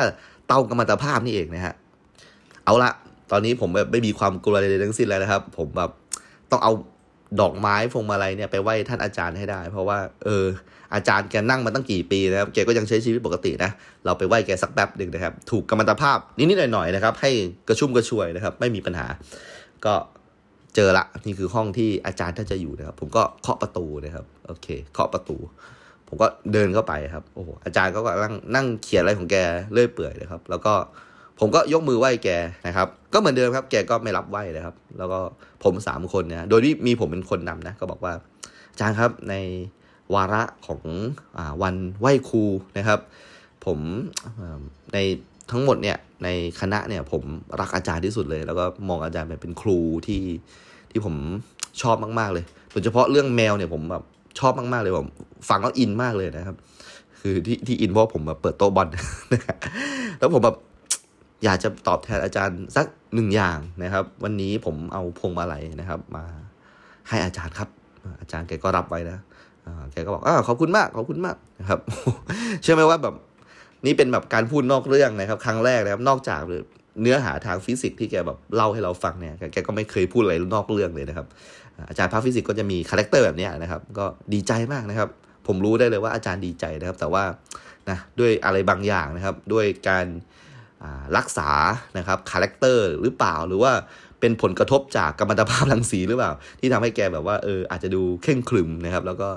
[0.47, 1.75] เตากัมมันตภาพนี่เองนะฮะ
[2.65, 2.91] เอาละ
[3.31, 5.91] ตอนนี้ผมแบบไม่มีความกลัวอะไรทั้งสิ้นแล้วนะครับ ผมแบบ
[6.51, 6.71] ต้องเอา
[7.41, 10.45] ดอกไม้พวงมาลัยเนี่ยไปไหว้ท่านอาจารย์ให้ได้ เพราะว่า เออ
[10.93, 13.71] อาจารย์แกนั่งมาตั้งกี่ปีนะครับแกก็ยังใช้ชีวิตปกตินะ
[14.05, 17.31] เราไปไหว้แกสักแป๊บหนึ่งนะครับ ถูกกรรมตภาพนิดๆหน่อยๆนะครับ ให้
[17.67, 19.07] กระชุ่มกระชวยนะครับ ไม่มีปัญหา
[19.85, 19.93] ก็
[20.75, 25.37] เจอละนี่คือห้องที่อาจารย์ท่านจะอยู่นะครับ ผมก็เคาะประตูนะครับ โอเค เคาะประตู
[26.07, 29.35] ผมก็เดินเข้าไปครับ โอ้โหอาจารย์ก็กำลังนั่งเขียนอะไรของแก
[29.71, 30.73] เลื่อยเปื่อยนะครับ แล้วก็
[31.39, 32.29] ผมก็ยกมือไหว้แก
[32.67, 35.19] นะครับ ก็เหมือนเดิมครับ แกก็ไม่รับไหว้นะครับ แล้วก็
[35.63, 38.13] ผมสามคนเนี่ยโดยที่มีผมเป็นคนนำนะ ก็บอกว่า
[38.71, 39.35] อาจารย์ครับใน
[40.13, 40.81] วาระของ
[41.37, 42.43] อวันไหว้ครู
[42.77, 42.99] นะครับ
[43.65, 43.79] ผม
[44.93, 44.97] ใน
[45.51, 46.27] ทั้งหมดเนี่ยใน
[46.59, 47.23] คณะเนี่ยผม
[47.59, 50.21] รักอาจารย์ที่สุดเลย แล้วก็มองอาจารย์เป็นครูที่
[50.91, 51.15] ที่ผม
[51.81, 54.03] ชอบมากๆเลยโดยเฉพาะเรื่องแมวเนี่ยผมแบบ
[54.39, 55.09] ชอบมากๆเลยผม
[55.49, 56.57] ฟังแล้วอินมากเลยนะครับ
[57.21, 58.87] คือที่ที่อินเพราะผมแบบเปิดโต๊ะบอล
[60.19, 60.57] แล้วผมแบบ
[61.43, 62.85] อยากจะตอบแทนอาจารย์สัก
[63.15, 66.23] หนึ่งอย่างนะครับ วันนี้ผมเอาพวงมาลัยนะครับ มา
[67.09, 67.69] ให้อาจารย์ครับ
[68.21, 69.17] อาจารย์แกก็รับไว้นะ
[69.91, 71.79] แกก็บอกอ๋อขอบคุณมากขอบคุณมากนะครับ
[72.61, 73.15] เชื่อไหมว่าแบบ
[73.85, 76.41] นี่เป็นแบบการพูดนอกเรื่องนะครับ ครั้งแรกนะครับนอกจาก
[77.01, 81.27] เนื้อหาทางฟิสิกส์ที่แกแบบเล่าให้เราฟังเนี่ยแกก็ไม่เคยพูดอะไรนอกเรื่องเลยนะครับ
[81.89, 85.09] อาจารย์ภาคฟิสิกส์ก็จะมี character แบบนี้นะครับก็ดีใจมากนะครับ
[85.47, 87.23] ผมรู้ได้เลยว่าอาจารย์ดีใจนะครับ แต่ว่า
[87.89, 90.05] นะด้วยอะไรบางอย่างนะครับ ด้วยการ
[91.17, 91.49] รักษา
[91.97, 93.71] นะครับ character หรือเปล่าหรือว่า
[94.19, 99.29] เป็นผลกระทบจากกัมมันตภาพรังสีหรือเปล่า ที่ทำให้แกแบบว่าเอออาจจะดูเคร่งขรึมนะครับ แล้วก็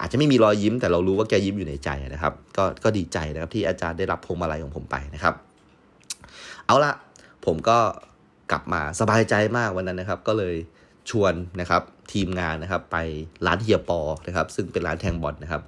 [0.00, 5.34] อาจจะไม่มีรอยยิ้มแต่เรารู้ว่าแกยิ้มอยู่ในใจนะครับ ก็ก็ดีใจนะครับที่อาจารย์ได้รับพวงมาลัยของผมไปนะครับ
[6.66, 6.92] เอาละ
[7.46, 7.78] ผมก็
[8.50, 10.54] กลับมาสบายใจมากวันนั้นนะครับ ก็เลย
[11.10, 12.96] ชวนนะครับทีมงานนะครับไป
[13.46, 15.62] ร้านเฮียปอนะครับ ซึ่งเป็นร้านแทงบอลนะครับ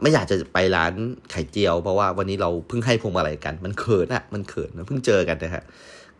[0.00, 0.92] ไม่อยากจะไปร้าน
[1.30, 5.62] ไข่เจียว เพราะว่าวันนี้เราเพิ่งให้พวงมาลัยกัน มันเขินอะมันเขินเพิ่งเจอกันนะฮะ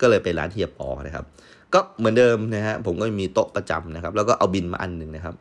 [0.01, 1.25] ก็เลยไปร้านเฮียปอนะครับ
[1.73, 5.35] ก็เหมือนเดิมนะฮะผมก็มีโต๊ะประจำนะครับ แล้วก็เอาบินมาอันหนึ่งนะครับ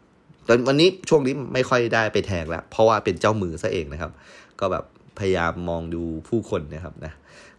[0.47, 4.13] แตอนวันนี้ช่วงนี้ไม่ค่อยได้ไปแทงแล้ว เพราะว่าเป็นเจ้ามือซะเองนะครับ
[4.61, 4.85] ก็แบบ
[5.19, 7.13] พยายามมองดูผู้คนนะครับนะ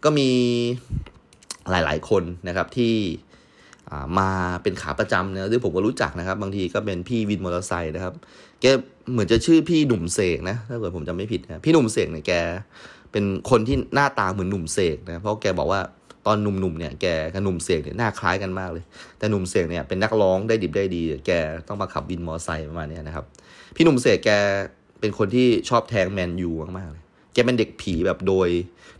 [0.03, 0.29] ก็มี
[1.69, 2.93] หลายๆคนนะครับที่
[4.19, 4.29] มา
[4.63, 8.13] เป็นขาประจำนะซึ่งผมก็รู้จักนะครับ บางทีก็เป็นพี่วินมอเตอร์ไซค์นะครับ
[8.61, 8.65] แก
[9.11, 12.33] เหมือนจะชื่อพี่หนุ่มเสกนะถ้าเกิดผมจำไม่ผิดนะพี่หนุ่มเสกเนี่ยแก
[13.11, 15.81] เป็นคนที่หน้าตาเหมือนหนุ่มเสกนะเพราะแกบอกว่า
[16.28, 18.84] ตอนหนุ่มๆเนี่ยแกกับหนุ่มเสกเนี่ยหน้าคล้ายกันมากเลย
[19.17, 21.32] แต่หนุ่มเสกเนี่ยเป็นนักร้องได้ดิบได้ดี แก
[21.67, 23.25] ต้องมาขับบินมอไซค์ประมาณนี้นะครับ
[23.75, 24.30] พี่หนุ่มเสกแก
[24.99, 27.03] เป็นคนที่ชอบแทงแมนยูมากๆเลย
[27.34, 28.49] แกเป็นเด็กผีแบบโดย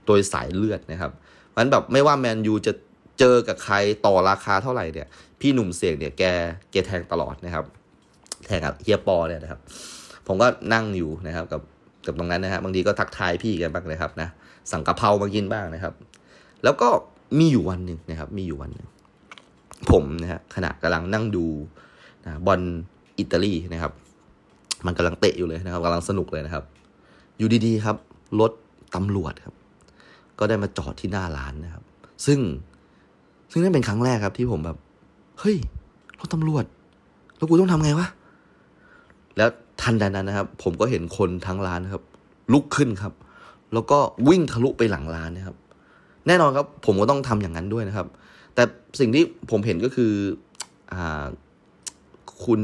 [0.06, 1.12] โดยสายเลือดนะครับ
[1.58, 2.74] มันแบบไม่ว่าแมนยูจะ
[3.20, 3.76] เจอกับใคร
[4.06, 5.08] ต่อราคาเท่าไหร่เนี่ย
[5.42, 6.24] พี่หนุ่มเสกเนี่ยแก
[6.72, 7.66] แกแทงตลอดนะครับ
[8.46, 9.60] แทงกับเฮียปอเนี่ยนะครับ
[10.28, 11.62] ผมก็นั่งอยู่นะครับกับ
[12.06, 14.30] กับตรงนั้นนะฮะบางทีก็ทักทายพี่กันบ้างเลยครับนะ
[14.72, 15.94] สั่งกะเพรามากินบ้างนะครับ
[16.64, 16.90] แล้วก็
[17.40, 18.88] มีอยู่วันหนึ่งนะครับ มีอยู่วันหนึ่ง
[19.92, 21.46] ผมนะฮะขณะกำลังนั่งดู
[22.26, 22.62] นะบอล
[23.20, 23.92] อิตาลีนะครับ
[24.86, 26.64] มันกำลังเตะอยู่เลยนะครับกำลังสนุกเลยนะครับ
[27.38, 27.98] อยู่ดีๆครับ
[28.40, 28.52] รถ
[28.96, 29.56] ตำรวจครับ
[30.40, 31.84] ก็ได้มาจอดที่หน้าร้านนะครับ
[32.26, 32.40] ซึ่ง
[33.52, 34.78] ซึ่งนั่นเป็นครั้งแรกครับ ที่ผมแบบ
[35.40, 35.58] เฮ้ย
[36.20, 36.66] รถตำรวจ
[37.38, 38.08] แล้วกูต้องทำไงวะ
[39.38, 39.50] แล้ว
[39.82, 42.04] ทันใดนั้นนะครับ ผมก็เห็นคนทั้งร้านครับ
[42.54, 43.14] ลุกขึ้นครับ
[43.74, 43.98] แล้วก็
[44.30, 45.56] วิ่งทะลุไปหลังร้านนะครับ
[46.28, 48.08] แน่นอนครับผมก็ต้องทำอย่างนั้นด้วยนะครับ
[48.56, 48.64] แต่
[49.00, 50.14] สิ่งที่ผมเห็นก็คือ
[50.94, 50.96] อ
[52.46, 52.62] คุณ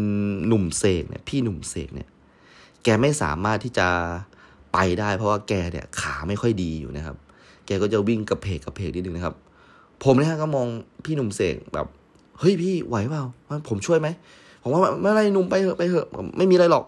[0.48, 2.10] หนุ่มเสกเนี่ยพี่หนุ่มเสกเนี่ย
[2.84, 3.88] แกไม่สามารถที่จะ
[4.74, 7.16] ไปได้ เพราะว่าแกเนี่ยขาไม่ค่อยดีอยู่นะครับ
[7.66, 9.36] แกก็จะวิ่งกระเพกกระเพกนิดนึงนะครับ
[10.04, 10.68] ผมเนี่ยก็มอง
[11.06, 11.88] พี่หนุ่มเสกแบบ
[12.40, 13.24] เฮ้ยพี่ไหวเปล่า
[13.70, 14.08] ผมช่วยไหม
[14.62, 16.08] ผมว่าไม่อะไรหนุ่มไปเถอะไปเถอะ
[16.38, 16.86] ไม่มีอะไรหรอก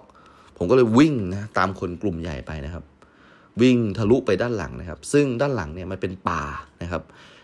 [0.58, 2.84] ผมก็เลยวิ่งนะตามคนกลุ่มใหญ่ไปนะครับ
[3.62, 6.44] วิ่งทะลุไปด้านหลังนะครับ ซึ่งด้านหลังเนี่ยมันเป็นป่า
[6.82, 7.04] นะครับ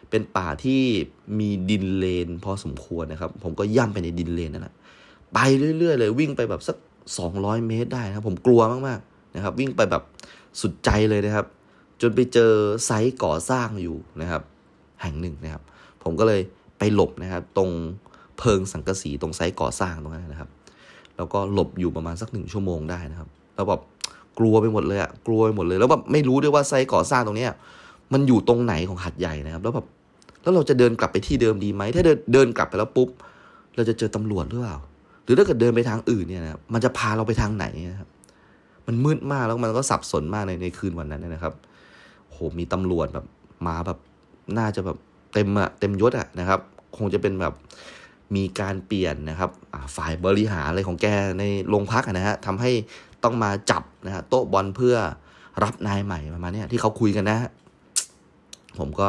[0.10, 0.82] เป็นป่าที่
[1.40, 4.76] มีดินเลนพอสมควรนะครับ ผมก็ย่ำไปในดินเลนนั่นแหละ
[5.34, 5.40] ไป
[5.78, 6.78] เรื่อยๆ เลยวิ่งไปแบบสัก
[7.18, 10.04] สองร้อยเมตรได้นะครับ ผมกลัวมากๆนะครับ วิ่งไปแบบ
[10.62, 11.46] สุดใจเลยนะครับ
[12.02, 12.52] จนไปเจอ
[12.86, 14.42] ไซต์ก่อสร้างอยู่นะครับ
[15.02, 15.64] แห่งหนึ่งนะครับ
[16.04, 16.42] ผมก็เลย
[16.80, 17.70] ไปหลบนะครับ ตรง
[18.38, 20.50] เพิงสังกะสีตรงไซต์ก่อสร้างตรงนั้นนะครับ
[21.18, 23.82] แล้วก็หลบอยู่ประมาณสักหนึ่งชั่วโมงได้นะครับ แล้วแบบ
[24.40, 27.52] กลัวไปหมดเลยอะกลัวไปหมดเลย แล้วแบบไม่รู้ด้วยว่าไซต์ก่อสร้างตรงเนี้ย
[28.14, 29.88] มันอยู่ตรงไหนของหัดใหญ่นะครับ แล้วแบบ
[30.42, 33.10] แล้วเราจะเดินกลับไปที่เดิมดีไหมถ้าเดินเดินกลับไปแล้วปุ๊บ
[33.76, 34.78] เราจะเจอตำรวจหรือเปล่า
[35.24, 38.10] หรือถ้าเกิดเดินไปทางอื่นเนี่ยนะมันจะพาเราไปทางไหนนะครับ
[38.88, 41.54] มันมืดมากแล้วมันก็สับสนมากในในคืนวันนั้นนะครับ
[42.30, 43.26] โหมีตำรวจแบบ
[43.68, 43.98] มาแบบ
[44.58, 44.98] น่าจะแบบ
[45.34, 46.60] เต็มอะเต็มยศอะนะครับ
[46.98, 47.54] คงจะเป็นแบบ
[48.36, 49.50] มีการเปลี่ยนนะครับ
[49.96, 51.08] ฝ่ายบริหารอะไรของแก
[51.40, 52.72] ในโรงพักนะฮะทำให้
[53.24, 54.96] ต้องมาจับนะฮะโต๊ะบอลเพื่อ
[55.64, 57.52] รับนายใหม่ประมาณนี้ที่เขาคุยกันนะฮะ
[58.80, 59.08] ผมก็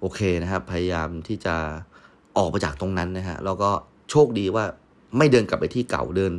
[0.00, 1.54] โอเคนะครับ พยายามที่จะ
[2.36, 3.70] ออกไปจากตรงนั้นนะฮะแล้วก็
[4.10, 4.64] โชคดีว่า
[5.18, 6.32] ไม่เดินกลับไปที่เก่าเดิน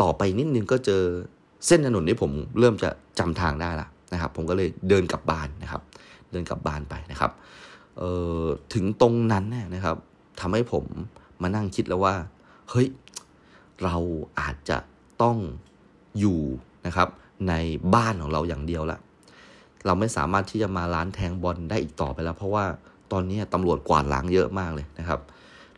[0.00, 1.02] ต่อไปนิดนึงก็เจอ
[1.66, 5.82] เส้นถนนที่ผมเริ่มจะจำทางได้ละนะครับ ผมก็เลยเดินกลับบ้านนะครับ
[6.30, 7.30] เดินกลับบ้านไปนะครับ
[7.98, 8.42] เอ่อ
[8.74, 9.44] ถึงตรงนั้น
[9.74, 9.96] นะครับ
[10.40, 10.84] ทำให้ผม
[11.42, 12.14] มานั่งคิดแล้วว่า
[12.70, 12.88] เฮ้ย
[13.84, 13.96] เรา
[14.40, 14.78] อาจจะ
[15.22, 15.36] ต้อง
[16.20, 16.40] อยู่
[16.86, 17.08] นะครับ
[17.48, 17.52] ใน
[17.94, 18.98] บ้านของเราอย่างเดียวละ
[19.86, 22.64] เราไม่สามารถที่จะมาร้านแทงบอลได้อีกต่อไปแล้ว เพราะว่า
[23.12, 25.20] ตอนนี้ตำรวจกวาดล้างเยอะมากเลยนะครับ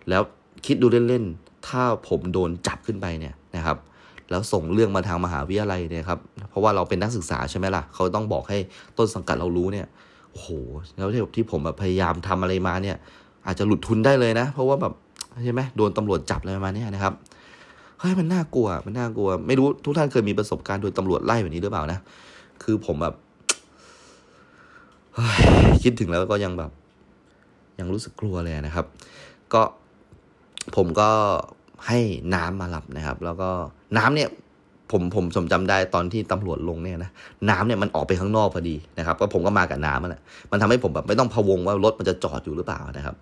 [0.09, 0.23] แล้ว
[0.67, 3.77] คิดดูเล่นๆ ถ้าผมโดนจับขึ้นไปเนี่ยนะครับ
[4.31, 6.21] แล้วส่งเรื่องมาทางมหาวิทยาลัยเนี่ยครับ
[6.51, 8.59] เพราะว่าเราเป็นนักศึกษาใช่ไหมล่ะ เขาต้องบอกให้
[8.99, 9.87] ต้นสังกัดเรารู้เนี่ย
[10.33, 10.49] โอ้โห
[10.97, 12.97] แล้วที่ผมแบบพยายามทำอะไรมาเนี่ย
[13.47, 14.93] อาจจะหลุดทุนได้เลยนะ เพราะว่าแบบ
[15.45, 17.15] ใช่ไหมโดนตำรวจจับอะไรประมาณนี้นะครับ
[18.01, 21.99] เฮ้ยมันน่ากลัว มันน่ากลัว ไม่รู้ทุกท่านเคยมีประสบการณ์โดนตำรวจไล่แบบนี้หรือเปล่านะ
[22.63, 23.15] คือผมแบบ
[25.83, 26.71] คิดถึงแล้วก็ยังแบบ
[27.79, 28.87] ยังรู้สึกกลัวเลยนะครับ
[29.53, 29.63] ก็
[30.77, 31.11] ผมก็
[31.87, 31.99] ให้
[32.35, 33.49] น้ำมารับนะครับ แล้วก็
[33.99, 34.29] น้ำเนี่ย
[34.93, 37.11] ผมผมสมจำได้ตอนที่ตำรวจลงเนี่ยนะ
[37.51, 43.17] น้ำเนี่ยมันออกไปข้างนอกพอดีนะครับก็ผมก็มากับน้ำนั่นแหละมันทำให้ผมแบบไม่ต้องพะวงว่ารถมันจะจอดอยู่หรือเปล่านะครับ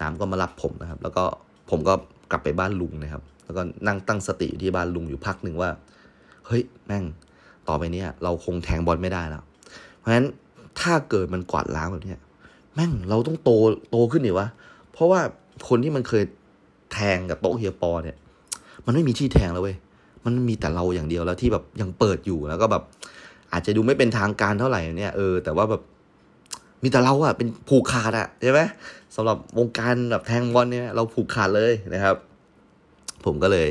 [0.00, 1.24] น้ำก็มารับผมนะครับ แล้วก็
[1.70, 1.94] ผมก็
[2.30, 5.70] กลับไปบ้านลุงนะครับ แล้วก็นั่งตั้งสติอยู่ที่บ้านลุงอยู่พักหนึ่งว่า
[6.46, 7.04] เฮ้ยแม่ง
[7.68, 9.42] ต่อไปเนี้ยเราคงแทงบอลไม่ได้แล้ว
[9.98, 10.26] เพราะฉะนั้น
[10.80, 12.20] ถ้าเกิดมันกวาดล้างแบบเนี้ย
[12.74, 13.50] แม่งเราต้องโต
[13.90, 14.48] โตขึ้นดิวะ
[14.92, 15.20] เพราะว่า
[15.68, 16.24] คนที่มันเคย
[16.92, 18.16] แทงกับโต๊ะเฮียปอเนี่ย
[18.86, 19.76] มันไม่มีที่แทงแล้วเว้ย
[20.24, 22.82] มันมีแต่เราอย่างเดียวแล้วที่แบบยังเปิดอยู่แล้วก็แบบ
[23.52, 25.82] อาจจะดูไม่เป็นทางการเท่าไหร่เนี่ยเออแต่ว่าแบบ
[26.82, 28.60] มีแต่เราอะเป็นผูกขาดอะใช่ไหม
[29.14, 32.16] สำหรับวงการแบบแทงบอลเนี่ยเราผูกขาดเลยนะครับ
[33.24, 33.68] ผมก็เลย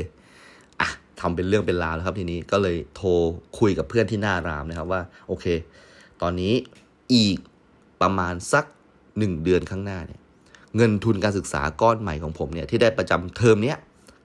[0.80, 0.88] อะ
[1.20, 3.08] ทำเป็นเรื่องเป็นราวแล้วครับทีนี้ก็เลยโทร
[3.58, 5.46] คุยกับเพื่อนที่หน้ารามนะครับว่า โอเค
[6.22, 6.52] ตอนนี้
[7.14, 7.38] อีก
[8.02, 8.64] ประมาณสัก
[9.18, 10.20] หนึ่งเดือนข้างหน้าเนี่ย
[10.76, 13.76] เงินทุนการศึกษาก้อนใหม่ของผมเนี่ยที่ได้ประจำเทอมเนี้ย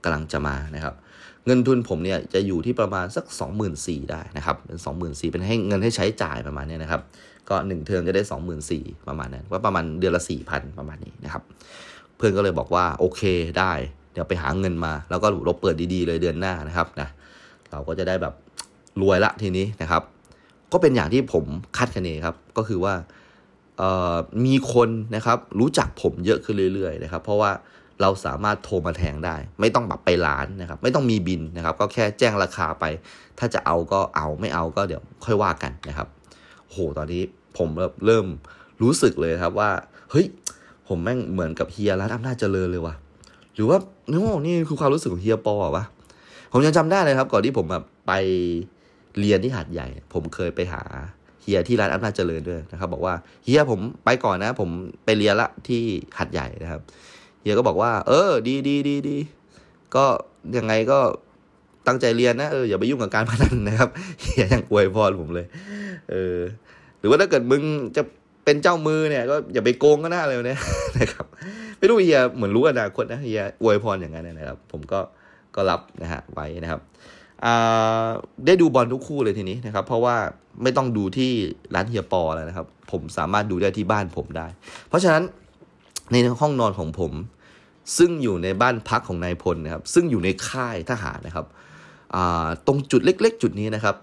[0.04, 0.94] กำลังจะมานะครับ
[1.46, 7.02] เงินทุนผมเนี่ยจะอยู่ที่ประมาณสัก 2 4 0 0 0ได้นะครับเป็น 2 4 0 0 0เป็นให้เงินให้ใช้จ่ายประมาณนี้นะครับ
[7.50, 11.44] ก็หนึ่งเทอมจะได้สองหมื่นสี่ประมาณนั้นว่าประมาณเดือนละสี่พันประมาณนี้นะครับ
[12.16, 13.22] เพื่อนก็เลยบอกว่าโอเค
[13.60, 13.72] ได้
[14.16, 17.08] เดี๋ยวไปหาเงินมา แล้วก็เราเปิดดีๆเลยเดือนหน้านะครับนะ
[17.72, 18.34] เราก็จะได้แบบ
[19.02, 20.02] รวยละทีนี้นะครับ
[20.72, 21.46] ก็เป็นอย่างที่ผม
[21.78, 22.94] คาดคะเนครับ ก็คือว่า
[24.46, 27.52] มีคนนะครับรู้จักผมเยอะขึ้นเรื่อยๆนะครับ เพราะว่า
[28.02, 32.86] เราสามารถโทรมาแทงได้ ไม่ต้องแบบไปร้านนะครับ ไม่ต้องมีบินนะครับ ก็แค่แจ้งราคาไป
[33.40, 36.08] ถ้าจะเอาก็เอาไม่เอาก็เดี๋ยวค่อยว่ากันนะครับ
[36.72, 37.22] โหตอนนี้
[37.58, 37.70] ผม
[38.06, 38.26] เริ่ม
[38.82, 39.70] รู้สึกเลยครับว่า
[40.12, 40.26] เฮ้ย
[40.88, 42.96] ผมแม่งเหมือนกับเฮียร้านอำนาจเจริญเลยว่ะ
[43.56, 43.78] หรือว่า
[44.12, 45.84] นี่นี่คือความรู้สึกของเฮียปอวะ
[46.52, 48.12] ผมยังจำได้เลยครับ ก่อนที่ผมแบบไป
[49.20, 50.82] เรียนที่หาดใหญ่ ผมเคยไปหา
[51.42, 53.14] เฮียที่ร้านอำนาจเจริญด้วยนะครับ บอกว่า
[53.46, 54.70] เฮียผมไปก่อนนะ ผม
[55.06, 55.82] ไปเรียนละที่
[56.18, 56.82] หาดใหญ่นะครับ
[57.42, 59.18] เฮียก็บอกว่า เออ ดีดีดีดี
[59.96, 60.06] ก็
[60.58, 61.00] ยังไงก็
[61.88, 63.90] ตั้งใจเรียนนะเอออย่าไปยุ่งกับการพนันนะครับ
[64.22, 65.48] เฮียยังอวยพรผมเลย
[66.12, 66.40] เออ
[67.00, 67.64] หรือว่าถ้าเกิดมึง
[67.96, 68.02] จะ
[68.46, 70.62] เป็นเจ้ามือเนี่ย ก็อย่าไปโกงก็น่าเลยเนี่ย
[71.00, 71.26] นะครับ
[71.80, 75.00] ไม่รู้เฮียเหมือนรู้อนาคตนะเฮียอวยพรอย่างนั้นนะครับ ผมก็
[75.56, 76.82] ก็รับนะฮะไว้นะครับ
[78.46, 80.16] ได้ดูบอลทุกคู่เลยทีนี้นะครับ เพราะว่า
[80.64, 81.32] ไม่ต้องดูที่
[81.76, 84.48] ร้านเฮียปอแล้วนะครับ ผมสามารถดูได้ที่บ้านผมได้
[84.90, 85.24] เพราะฉะนั้น
[86.12, 87.12] ในห้องนอนของผม
[87.98, 91.46] ซึ่งอยู่ในบ้านพักของนายพลนะครับ ซึ่งอยู่ในค่ายทหารนะครับ
[92.68, 93.96] ตรงจุดเล็ก ๆ จุดนี้นะครับ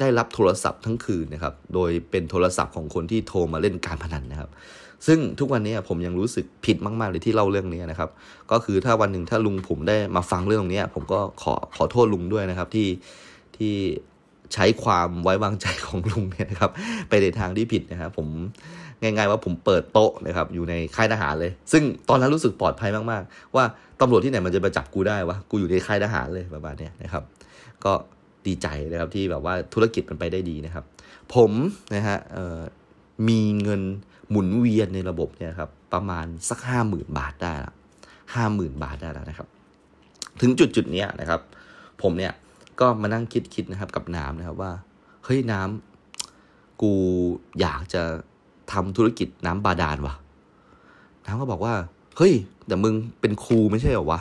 [0.00, 4.50] ได้รับโทรศัพท์ทั้งคืนนะครับ โดยเป็นโทรศัพท์ของคนที่โทรมาเล่นการพนันนะครับ
[5.06, 8.10] ซึ่งทุกวันนี้ผมยังรู้สึกผิดมาก ๆ เลยที่เล่าเรื่องนี้นะครับ
[8.50, 12.88] ก็คือถ้าวันหนึ่งถ้าลุงผมได้มาฟังเรื่องตรงนี้ผมก็ขอขอโทษลุงด้วยนะครับที่
[13.56, 13.74] ที่
[14.54, 16.70] ใช้ความไว้วางใจของลุงเนี่ยนะครับ
[17.08, 18.28] ไปในทางที่ผิดนะครับผม
[19.02, 23.64] ง่ายๆว่าผมเปิดโต๊ะนะครับอยู่ในค่ายทหารเลย ซึ่งตอนนั้นรู้สึกปลอดภัยมากๆ ว่า
[24.00, 27.22] ตำรวจที่ไหนมันจะมาจับกูได้วะกูอยู่ในค่ายทหารเลยประมาณนี้นะครับ
[27.84, 27.92] ก็
[28.46, 30.84] ดีใจนะครับที่แบบว่าธุรกิจมันไปได้ดีนะครับ
[31.34, 31.52] ผม
[31.94, 32.18] นะฮะ
[33.28, 33.82] มีเงิน
[34.30, 37.72] หมุนเวียนในระบบเนี่ยครับประมาณสักห้าหมื่นบาทได้ละ
[38.34, 39.48] ห้าหมื่นบาทได้แล้วนะครับ
[40.40, 41.40] ถึงจุดจุดนี้นะครับ
[42.02, 42.32] ผมเนี่ย
[42.80, 44.72] ก็มานั่งคิดคิดนะครับกับน้ำนะครับว่า
[45.24, 46.92] เฮ้ยน้ำกู
[47.60, 48.02] อยากจะ
[48.72, 50.14] ทำธุรกิจน้ำบาดาลวะ
[51.26, 51.74] น้ำก็บอกว่า
[52.16, 52.34] เฮ้ย
[52.66, 54.20] แต่มึงเป็นครูไม่ใช่เหรอวะ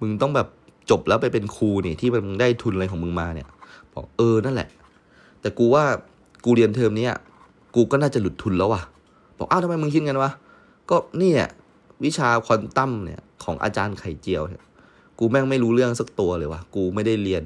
[0.00, 0.48] มึงต้องแบบ
[0.90, 3.48] จบแล้วไปเป็นครูนี่ที่มึงได้ทุนอะไรของมึงมาเนี่ย
[3.94, 4.68] บอกเออนั่นแหละ
[5.40, 5.84] แต่กูว่า
[6.44, 7.08] กูเรียนเทอมนี้
[7.74, 8.82] กูก็น่าจะหลุดทุนแล้วว่ะ
[9.38, 10.30] บอกอ้าวทำไมมึงคิดกันวะ
[10.90, 11.50] ก็นี่เนี่ย
[12.04, 14.62] วิชาควอนตัมเนี่ยของอาจารย์ไข่เจียวเนี่ย
[15.18, 17.44] กูแม่งไม่รู้เรื่องสักตัวเลยวะกูไม่ได้เรียน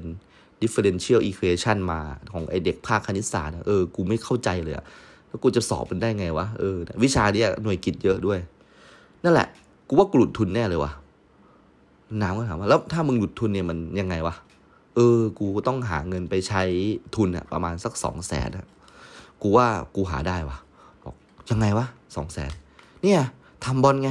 [0.61, 1.99] differential equation มา
[2.33, 4.85] ของไอเด็กภาคคณิตศาสตร์เออกูไม่เข้าใจเลยอะ
[5.27, 8.39] แล้วกูจะสอบมันได้ไงวะเออวิชาเนี้ยหน่วยกิจเยอะด้วย
[9.23, 9.47] นั่นแหละ
[9.87, 10.91] กูว่ากูหลุดทุนแน่เลยวะ
[12.21, 14.35] น้ำก็ถามว่าแล้วถ้ามึงหลุดทุนเนี่ยมันยังไงวะ
[14.95, 16.63] เออ กูต้องหาเงินไปใช้
[17.15, 18.65] ทุนอะประมาณสักสองแสนอะ
[19.41, 20.57] กูว่ากูหาได้วะ
[21.49, 21.85] ยังไงวะ
[22.15, 22.51] สองแสน
[23.03, 23.19] เนี่ย
[23.65, 24.09] ทำบอลไง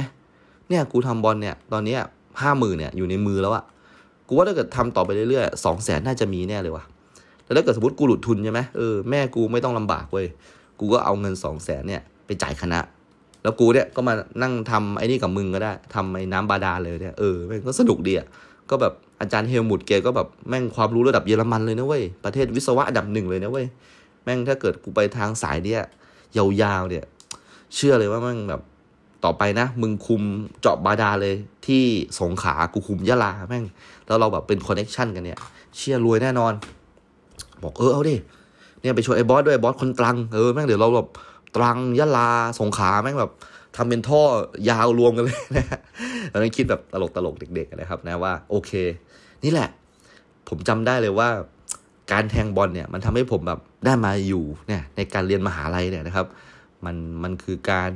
[0.69, 1.97] เนี่ยกูทำบอลเนี่ยตอนนี้
[2.41, 3.63] ห้าหมื่นเนี่ยอยู่ในมือแล้วอะ
[4.27, 6.83] กูว่าถ้าเกิดทำต่อไปเรื่อยๆสองแสนน่าจะมีแน่เลยวะ
[7.43, 10.27] แต่ถ้าเกิดสมมติกูหลุดทุนใช่ไหมเออแม่กูไม่ต้องลำบากเว้ย
[10.79, 12.79] กูก็เอาเงินสองแสนเนี่ยไปจ่ายคณะ
[13.43, 18.27] แล้วกูเนี่ยก็มานั่งทำไอ้นี่กับมึงก็ได้ทำไอ้น้ำบาดาลเลยเนี่ยเออแม่งก็สนุกดีอะ
[18.69, 23.65] ก็แบบอาจารย์เฮลมุดแกก็แบบแม่งความรู้ระดับเยอรมันเลยนะเว้ยประเทศวิศวะอันดับหนึ่งเลยนะเว้ย
[24.23, 25.81] แม่งถ้าเกิดกูไปทางสายเนี่ย
[26.37, 27.03] ยาวๆเนี่ย
[27.75, 28.61] เชื่อเลยว่ามันแบบ
[29.23, 30.21] ต่อไปนะ มึงคุม
[30.61, 31.35] เจาะบาดาลเลย
[31.67, 31.83] ที่
[32.19, 33.65] สงขลากูคุมยะลาแม่ง
[34.07, 35.39] แล้วเราแบบเป็น connection กันเนี่ย
[35.77, 36.53] เชื่อรวยแน่นอน
[37.63, 38.15] บอกเออเอาดิ
[38.81, 41.07] เนี่ยไปช่วยไอ้บอสด้วยบอสคนตรังเออแม่งเดี๋ยวเราแบบ
[41.55, 43.31] ตรังยะลาสงขาแม่งแบบ
[43.75, 44.21] ทำเป็นท่อ
[44.69, 45.65] ยาวรวมกันเลยนะ
[46.31, 48.71] ตอนนั้นคิดแบบตลกตลกเด็กๆนะครับนะว่าโอเค
[49.43, 49.69] นี่แหละ
[50.49, 51.29] ผมจำได้เลยว่า
[52.11, 56.25] การแทงบอลเนี่ย มันทำให้ผมแบบได้มาอยู่เนี่ยในการเรียนมหาลัยเนี่ยนะครับ
[56.85, 57.91] มันมันคือการ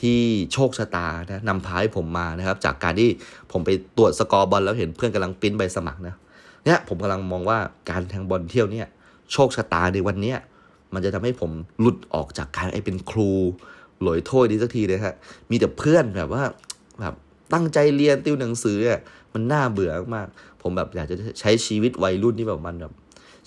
[0.00, 0.20] ที่
[0.52, 3.10] โชคชะตานะนำพาให้ผมมานะครับ จากการที่
[3.52, 6.14] ผมไปตรวจสกอร์บอลแล้วเห็นเพื่อนกำลังปิ้นใบสมัครนะ
[6.64, 7.58] เนี่ยผมกำลังมองว่า
[7.90, 8.86] การแทงบอลเที่ยวเนี่ย
[9.32, 10.38] โชคชะตาในวันเนี้ย
[10.94, 11.50] มันจะทำให้ผม
[11.80, 13.30] หลุดออกจากการไอ้เป็นครู
[14.02, 15.10] หลอยโทษดีสักทีเลยคร
[15.50, 16.44] มีแต่เพื่อนแบบว่า
[17.00, 17.14] แบบ
[17.52, 19.00] ตั้งใจเรียนติวหนังสืออะ
[19.34, 20.26] มันน่าเบื่อมาก
[20.62, 22.92] ผมแบบอยากจะใช้ชีวิตวัยรุ่นที่แบบมันแบบ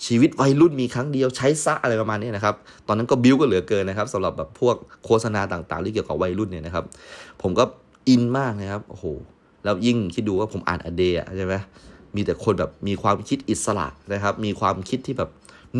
[0.06, 2.54] ชีวิตวัยรุ่นมีครั้งเดียวใช้ซะอะไรประมาณนี้นะครับ
[2.86, 6.84] ตอนนั้นก็บิ้วก็เหลือเกินนะครับสำหรับแบบพวกโฆษณาต่างๆ ที่เกี่ยวกับวัยรุ่นเนี่ยนะครับ
[7.42, 7.64] ผมก็
[8.08, 9.04] อินมากนะครับโอ้โห
[9.64, 11.54] แล้วยิ่งคิดดูว่าผมอ่านอเดย์ใช่ไหม
[12.16, 15.30] มีแต่คนแบบมีความคิดอิสระนะครับ มีความคิดที่แบบ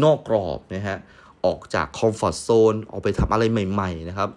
[0.03, 0.99] นอกกรอบนะฮะ
[1.45, 4.29] ออกจากคอมฟอร์ทโซนออกไปทำอะไรใหม่ ๆ นะครับ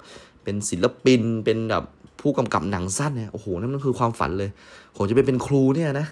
[0.44, 1.84] เป็นศิลปินเป็นแบบ
[2.22, 4.50] ผู้กำกับหนังสั้นเนี่ยโอ้โหนั่นคือความฝันเลย
[4.96, 6.08] ผมจะไปเป็นครูเนี่ยนะ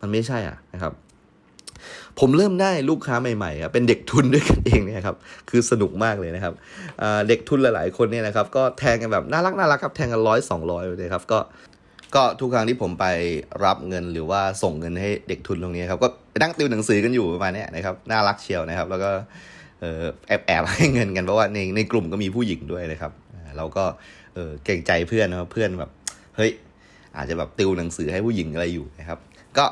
[0.00, 0.92] มันไม่ใช่อะนะครับ
[2.20, 5.16] ผมเริ่มได้ลูกค้าใหม่ๆครับเป็นเด็กทุนด้วยกันเองเนี่ยครับ
[5.50, 6.54] คือสนุกมากเลยนะครับ
[7.28, 11.38] เด็กทุนหลายๆคนเนี่ยนะครับก็แทงกันแบบน่ารักน่ารักครับแทงกันร้อยสองร้อยเลยครับก็
[12.14, 13.06] ก็ทุกครั้งที่ผมไป
[13.64, 16.08] รับเงินหรือว่าส่งเงินให้เด็กทุนตรงนี้ครับก็
[16.42, 19.10] นั่งติวหนังสือกันอยู่ประมาณนี้นะครับน่ารักเชียวนะครับ แล้วก็
[20.28, 23.12] แอบแอบให้เงินกันเพราะว่าในในกลุ่มก็มีผู้หญิงด้วยนะครับ
[23.56, 23.84] เราก็
[24.34, 25.90] เออเก่งใจเพื่อนนะเพื่อนแบบ
[26.36, 26.50] เฮ้ย
[27.16, 29.18] อาจจะแบบติวหนังสือให้ผู้หญิงอะไรอยู่นะครับ
[29.58, 29.64] ก็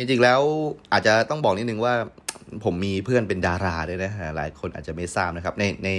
[0.00, 0.40] จริงๆแล้ว
[0.92, 1.94] อาจจะต้องบอกนิดนึงว่า
[2.64, 5.90] ผมมีเพื่อนเป็นดาราด้วยนะหลายคนอาจจะไม่ทราบนะครับ ในใน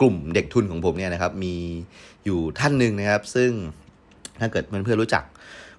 [0.00, 1.54] กลุ่มเด็กทุนของผมเนี่ยนะครับ มี
[2.24, 3.50] อยู่ท่านหนึ่งนะครับ ซึ่ง
[4.40, 5.24] ถ้าเกิดเพื่อนๆรู้จัก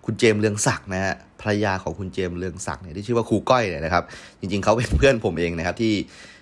[0.06, 4.04] คุณเจมเลืองศักดิ์นะฮะภรรยาของคุณเจมเลืองศักดิ์เนี่ยที่ชื่อว่าครูก้อยเนี่ยนะครับ
[4.40, 5.94] จริงๆเขาเป็นเพื่อนผมเองนะครับ ที่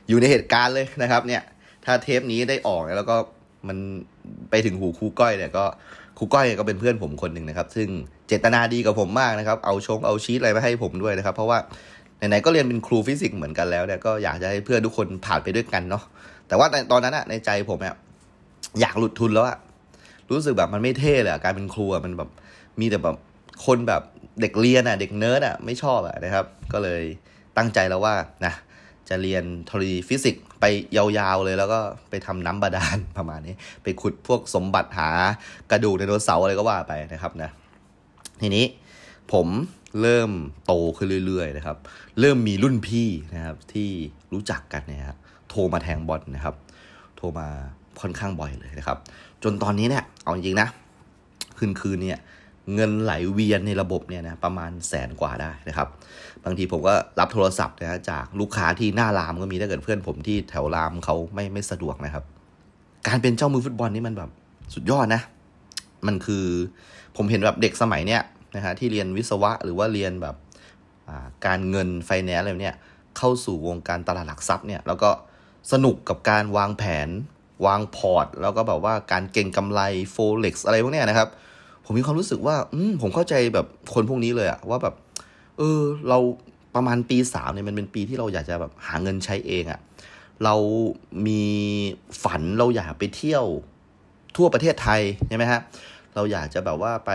[0.10, 1.42] อยู่ในเหตุการณ์เลยนะครับ เนี่ย
[1.86, 3.16] ถ้าเทปนี้ได้ออกแล้วก็
[3.68, 3.78] มัน
[4.50, 5.66] ไปถึงหูครูก้อยเนี่ยก็
[6.18, 7.88] ครูก้อยก็เป็นเพื่อนผมคนหนึ่งนะครับ ซึ่ง
[8.28, 11.58] เจตนาดีกับผมมากนะครับ เอาชงเอาชีตอะไรมาให้ผมด้วยนะครับ เพราะว่า
[12.18, 16.04] ไหนๆก็เรียนเป็นครูฟิสิกส์เหมือนกันแล้วเนี่ยก็อยากจะให้เพื่อนทุกคนผ่านไปด้วยกันเนาะ
[16.48, 17.96] แต่ว่าตอนนั้นอะในใจผมเนี่ย
[18.82, 19.58] อยากหลุดทุนแล้วอะ
[20.32, 22.30] รู้สึกแบบมันไม่เท่เลยการเป็นครูอะมันแบบ
[22.80, 23.18] มีแต่แบบ
[23.66, 24.02] คนแบบ
[24.42, 27.02] เด็กเรียนอะเด็กเนิร์ดอะไม่ชอบอะนะครับ ก็เลย
[27.58, 28.16] ตั้งใจแล้วว่า
[28.46, 28.54] นะ
[29.10, 31.80] จะเรียนธรณีฟิสิกส์ไปยาวๆเลยแล้วก็
[32.10, 35.10] ไปทำน้ำบาดาลประมาณนี้ ไปขุดพวกสมบัติหา
[35.72, 37.50] กระดูกไดโนเสาร์อะไรก็ว่าไปนะครับนะ
[38.42, 38.66] ทีนี้
[39.32, 39.48] ผม
[40.02, 40.32] เริ่ม
[40.66, 41.78] โตขึ้นเรื่อยๆนะครับ
[42.20, 43.90] เริ่มมีรุ่นพี่นะครับที่
[44.34, 45.18] รู้จักกันเนี่ยครับ
[45.50, 46.56] โทรมาแทงบอลนะครับ
[47.18, 47.48] โทรมา
[48.02, 48.98] ค่อนข้างบ่อยเลยนะครับ
[49.44, 50.68] จนตอนนี้เนี่ยเอาจริงๆนะ
[51.58, 52.20] คืนคืนเนี่ย
[52.76, 62.24] เงินไหลเวียนในระบบเนี่ยนะประมาณแสนกว่าได้นะครับางทีผมก็รับโทรศัพท์นะจากลูกค้าที่หน้ารามก็มีถ้าเกิดเพื่อนผมที่แถวรามเขาไม่ไม่สะดวกนะครับ
[63.08, 64.30] การเป็นเจ้ามือฟุตบอลนี่มันแบบ
[64.74, 65.22] สุดยอดนะ
[66.08, 66.46] มันคือ
[67.18, 68.22] ผมเห็นแบบเด็กสมัยเนี้ย
[68.56, 70.36] นะฮะที่เรียนวิศวะหรือว่าเรียนแบบ
[71.46, 72.76] การเงินไฟแนนซ์อะไรเนี่ย
[73.18, 75.10] เข้าสู่วงการตลาดหลักทรัพย์เนี่ยแล้วก็
[75.72, 77.10] สนุกกับการวางแผน
[77.66, 79.82] วาง port แล้วก็แบบว่าการเก็งกำไร
[80.12, 81.30] forex อะไรพวกเนี้ยนะครับ
[81.86, 84.96] ผมมีความรู้สึกว่า อืมผมเข้าใจแบบคนพวกนี้เลยอะว่าแบบ
[85.60, 86.18] เออ เรา
[86.76, 89.80] ประมาณปีสามเนี่ยมันเป็นปีที่เราอยากจะแบบหาเงินใช้เองอะ
[90.44, 90.56] เรา
[91.28, 91.44] มี
[92.24, 93.46] ฝันเราอยากไปเที่ยว
[94.38, 95.62] ทั่วประเทศไทยใช่ไหมฮะ
[96.16, 97.12] เราอยากจะแบบว่าไป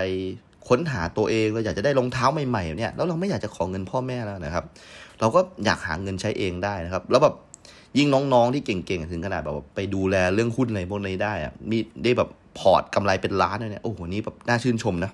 [0.68, 4.64] ค้นหาตัวเองเราอยากจะได้รองเท้าใหม่ๆเนี่ยแล้วเราไม่อยากจะขอเงินพ่อแม่แล้วนะครับ
[5.20, 7.34] เราก็อยากหาเงินใช้เองได้นะครับ แล้วแบบ
[7.98, 12.28] ยิ่งน้องๆที่เก่งๆ ถึงขนาดแบบไปดูแลเรื่องหุ้นอะไรพวกนี้ได้อะมีได้แบบ
[12.58, 15.10] พอร์ตกำไรเป็นล้านเนี่ยโอ้โหนี่แบบน่าชื่นชมนะ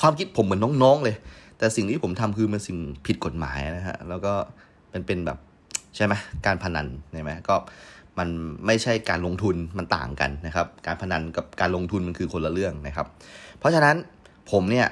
[0.00, 1.16] ความคิดผมเหมือนน้องๆเลย
[1.58, 4.32] แต่สิ่งที่ผมทำคือมันสิ่งผิดกฎหมายนะฮะแล้วก็
[4.92, 5.38] มันเป็นแบบ
[5.96, 6.14] ใช่ไหม
[6.46, 7.56] การพนันใช่ไหมก็
[8.18, 8.28] มัน
[8.66, 13.06] ไม่ใช่การลงทุนมันต่างกันนะครับ การพนันกับการลงทุนมันคือคนละเรื่องนะครับ
[13.58, 13.96] เพราะฉะนั้น
[14.50, 14.86] ผมเนี่ย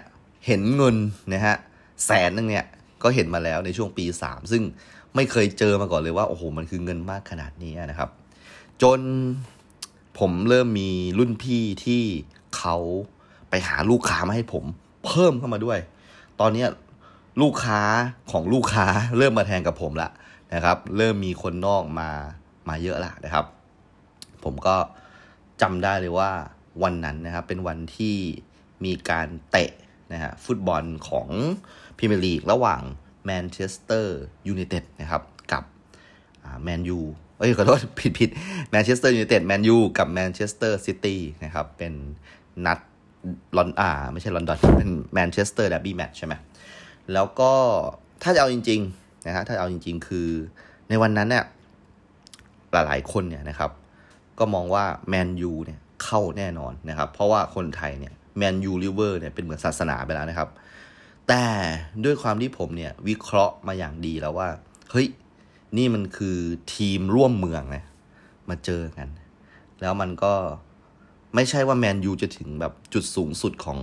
[0.47, 0.97] เห็นเงิน
[1.33, 1.57] นะฮะ
[2.07, 2.65] แสนนึงเนี่ย
[3.03, 4.63] ก็เห็นมาแล้วในช่วงปี 3 ซึ่ง
[5.15, 8.11] ไม่เคยเจอมาก่อนเลยว่าโอ้โหมันคือเงินมากขนาดนี้นะครับ
[8.83, 9.01] จน
[10.19, 12.03] ผมเริ่มมีรุ่นพี่ที่
[12.57, 12.77] เขา
[13.51, 14.65] ไปหาลูกค้ามาให้ผม
[15.07, 15.79] เพิ่มเข้ามาด้วย
[16.41, 16.67] ตอนนี้
[17.43, 17.81] ลูกค้า
[18.31, 20.11] ของลูกค้าเริ่มมาแทนกับผมละ
[20.55, 22.11] นะครับ เริ่มมีคนนอกมา
[22.69, 23.45] มาเยอะละนะครับ
[24.45, 24.77] ผมก็
[25.63, 26.31] จำได้เลยว่า
[26.83, 28.17] วันนั้นนะครับเป็นวันที่
[28.85, 29.71] มีการเตะ
[30.13, 31.29] นะฮะฟุตบอลของ
[31.97, 32.83] พรีเมียร์ลีกระหว่าง
[33.25, 35.23] แมนเชสเตอร์ยูไนเต็ดนะครับ
[35.53, 35.65] กับ
[36.63, 37.01] แมนยู
[37.39, 38.31] เอ้ยขอโทษผิดผิด
[38.71, 41.93] แมนเชสเตอร์ยูไนเต็ดแมนยูกับแมนเชสเตอร์ซิตี้นะครับเป็น
[42.67, 42.79] นัด
[43.57, 46.35] ลอนอ่าไม่ใช่ลอนดอนเป็นแมนเชสเตอร์ derby match ใช่ไหม
[47.13, 47.53] แล้วก็
[48.23, 50.29] ถ้าจะเอาจริงๆนะฮะถ้าเอาจริง ๆ คือ
[50.89, 51.45] ในวันนั้นเนี่ย
[52.73, 53.71] หลายๆคนเนี่ยนะครับ
[54.39, 60.49] ก็มองว่าแมนยูเนี่ยเข้าแน่นอนนะครับ เพราะว่าคนไทยเนี่ยแมนยูลิเวอร์เนี่ยเป็นเหมือนศาสนาไปแล้วนะครับ
[61.29, 61.45] แต่
[62.05, 64.49] ด้วยความที่ผมเนี่ยวิเคราะห์มาอย่างดีแล้วว่า
[64.91, 65.09] เฮ้ย
[65.77, 66.39] นี่มันคือ
[66.75, 67.85] ทีมร่วมเมืองนะ
[68.49, 69.09] มาเจอกัน
[69.81, 70.35] แล้วมันก็
[71.35, 73.79] ไม่ใช่ว่าแมนยูจะถึงแบบจุดสูงสุดของ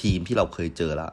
[0.00, 1.12] ทีมที่เราเคยเจอแล้ว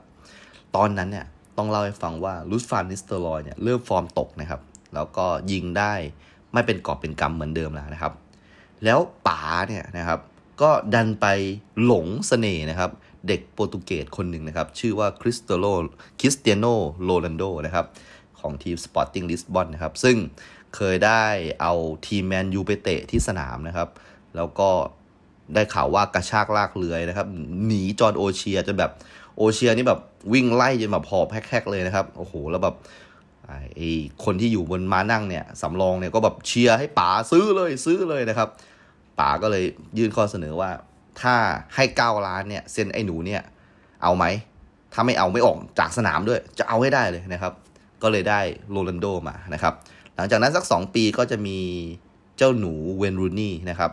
[0.75, 1.25] ตอนนั้นเนี่ย
[1.57, 4.61] ต้องเล่าให้ฟังว่าลุสฟานนิสเตอร์ลอยเนี่ยเริ่มฟอร์มตกนะครับ
[4.93, 5.93] แล้วก็ยิงได้
[6.53, 8.13] ไม่เป็นกอบเป็นกำเหมือนเดิมแล้วนะครับ
[8.83, 10.19] แล้วป๋าเนี่ยนะครับ
[10.61, 11.27] ก็ดันไป
[11.83, 12.91] หลงเสน่ห์นะครับ
[13.27, 15.65] เด็กโปรตุเกสคนหนึ่งนะครับ ชื่อว่าคริสโตโล
[16.19, 16.65] คริสเตียโน
[17.03, 17.85] โรนัลโดนะครับ
[18.39, 20.17] ของทีมสปอร์ติ้งลิสบอนนะครับ ซึ่ง
[20.75, 21.23] เคยได้
[21.61, 21.73] เอา
[22.07, 23.89] ทีมแมนยูไปเตะที่สนามนะครับ
[24.35, 24.69] แล้วก็
[25.53, 27.27] ได้ข่าวว่ากระชากลากเลื้อยนะครับ
[27.65, 28.91] หนีจอห์นโอเชียจนแบบ
[29.37, 29.99] โอเชียนี่แบบ
[30.33, 32.75] วิ่งไล่จนแบบหอบแฮกๆเลยนะครับ โอ้โห แล้วแบบ
[33.75, 33.91] ไอ้
[34.23, 38.49] คนที่อยู่บนม้านั่งเนี่ยสำรองเนี่ยก็แบบเชียร์ให้ป๋าซื้อเลยซื้อเลยนะครับ
[39.19, 39.63] ป๋าก็เลย
[39.97, 40.69] ยื่นข้อเสนอว่า
[41.21, 41.35] ถ้า
[41.75, 43.41] ให้เก้าล้านเนี่ยเซ็นไอ้หนูเนี่ย
[44.03, 44.25] เอาไหม
[44.93, 47.53] ถ้าไม่เอาไม่ออกจากสนามด้วย จะเอาให้ได้เลยนะครับ
[48.03, 48.39] ก็เลยได้
[48.71, 49.73] โรนัลโดมานะครับ
[50.15, 51.57] หลังจากนั้นสัก 2 ปีก็จะมี
[52.37, 53.91] เจ้าหนูเวย์นรูนีย์นะครับ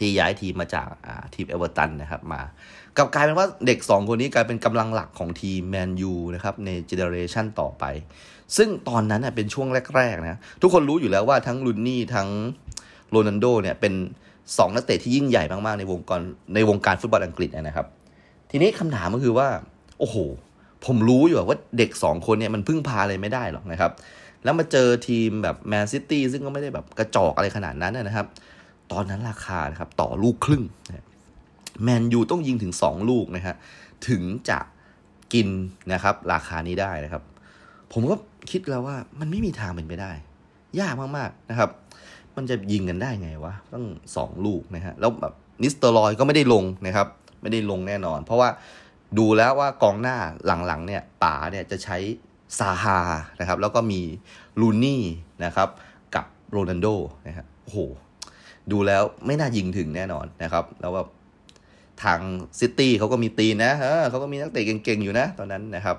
[0.00, 0.88] ที่ย้ายทีมมาจาก
[1.34, 2.42] ทีมเอเวอร์ตันนะครับมา
[2.96, 7.84] กับกลายเป็นว่าเด็ก 2 คนนี้กลายเป็นกำลังหลักของทีมแมนยูนะครับใน generation ต่อไป
[8.56, 12.28] ซึ่งตอนนั้นเป็นช่วงแรกๆนะทุกคนรู้อยู่แล้วว่าทั้งรูนีย์ทั้ง
[13.10, 13.94] โรนันโดเนี่ยเป็น
[14.58, 16.22] สองนักเตะที่ยิ่งใหญ่มากๆในวงการ
[16.54, 17.86] ในวงการฟุตบอลอังกฤษนะครับ
[18.50, 19.48] ทีนี้คำถามก็คือว่า
[19.98, 20.16] โอ้โห
[20.86, 23.92] ผมรู้อยู่ว่าเด็กสองคนเนี่ยมันพึ่งพาอะไรไม่ได้หรอกนะครับ
[24.44, 28.26] แล้วมาเจอทีมแบบแมนซิตี้ซึ่งก็ไม่ได้แบบกระจอกอะไรขนาดนั้นนะครับ
[28.92, 30.62] ตอนนั้นราคานะครับต่อลูกครึ่ง
[31.82, 33.56] แมนยูต้องยิงถึงสองลูกนะฮะ
[34.08, 34.58] ถึงจะ
[35.32, 35.48] กิน
[35.92, 37.22] นะครับ ราคานี้ได้นะครับ
[37.92, 38.14] ผมก็
[38.50, 40.12] คิดแล้วว่ามันไม่มีทางเป็นไปได้
[40.80, 41.70] ยากมากๆนะครับ
[42.36, 43.84] มันจะยิงกันได้ไงวะต้อง
[44.16, 47.06] สองลูกนะฮะแล้วแบบนิสเตอร์ลอยก็ไม่ได้ลงนะครับ
[47.42, 48.48] ไม่ได้ลงแน่นอน เพราะว่า
[49.18, 50.16] ดูแล้วว่ากองหน้า
[50.66, 51.96] หลังๆเนี่ยป๋าเนี่ยจะใช้
[52.58, 52.98] ซาฮา
[53.40, 54.00] นะครับ แล้วก็มี
[54.60, 55.02] รูนีย์
[55.44, 55.68] นะครับ
[56.14, 56.86] กับโรนัลโด
[57.26, 57.78] นะครับโอ้โห
[58.72, 61.08] ดูแล้วไม่น่ายิงถึงแน่นอนนะครับ แล้วแบบ
[62.02, 62.20] ทาง
[62.60, 65.96] ซิตี้เขาก็มีตีนนะเออเขาก็มีนักเตะเก่งๆอยู่นะ ตอนนั้นนะครับ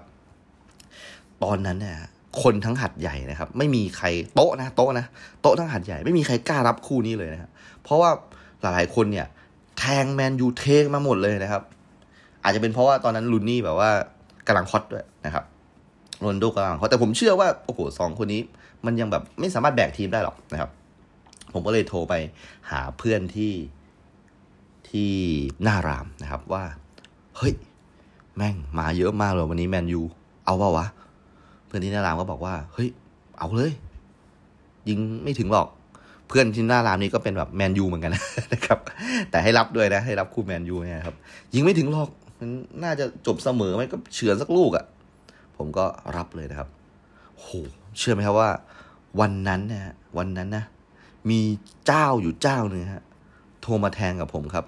[1.44, 1.98] ตอนนั้นเนี่ย
[2.44, 5.06] คนทั้งหัดใหญ่นะครับ ไม่มีใครโต๊ะนะโต๊ะนะ
[5.42, 7.50] โต๊ะทั้งหัดใหญ่ไม่มีใครกล้ารับคู่นี้เลยนะครับ
[7.84, 8.10] เพราะว่า
[8.62, 9.28] หลายๆคนเนี่ย
[9.80, 11.64] แทงแมนยูเทกมาหมดเลยนะครับ
[12.44, 13.90] อาจจะเป็นเพราะว่าตอนนั้นลูนี่แบบว่า
[14.48, 15.44] กำลังฮอตด้วยนะครับ
[16.20, 18.42] โรนโดกำลังฮอตแต่ผมเชื่อว่าโอ้โหสองคนนี้
[18.86, 20.70] มันยังแบบไม่สามารถแบกทีมได้หรอกนะครับ
[21.52, 22.14] ผมก็เลยโทรไป
[22.72, 23.54] หาเพื่อนที่
[24.90, 25.12] ที่
[25.64, 26.64] หน้ารามนะครับว่า
[27.38, 27.54] เฮ้ย
[28.36, 30.02] แม่งมาเยอะมากเลยวันนี้แมนยู
[30.46, 30.86] เอาเปล่าวะ
[31.66, 32.90] เพื่อนที่หน้ารามก็บอกว่า เฮ้ย
[33.40, 33.72] เอาเลย
[34.90, 35.68] ยิงไม่ถึงหรอก
[36.28, 38.12] เพื่อนที่หน้ารามนี้ก็เป็นแบบแมนยูเหมือนกัน
[38.54, 38.80] นะครับ
[39.30, 41.16] แต่ให้รับด้วยนะ ให้รับคู่แมนยูเนี่ยครับ
[41.54, 42.50] ยิงไม่ถึงหรอกมัน
[42.84, 44.86] น่าจะจบเสมอไหมก็เฉือนสักลูกอะ่ะ
[45.58, 45.86] ผมก็
[46.18, 46.70] รับเลยนะครับ
[47.38, 47.48] โห
[47.98, 48.50] เชื่อไหมครับว่า
[49.20, 50.64] วันนั้นนะวันนั้นนะ
[51.30, 51.42] มี
[51.88, 53.04] เจ้าอยู่เจ้าหนึ่งฮะ
[53.62, 54.66] โทรมาแทงกับผมครับ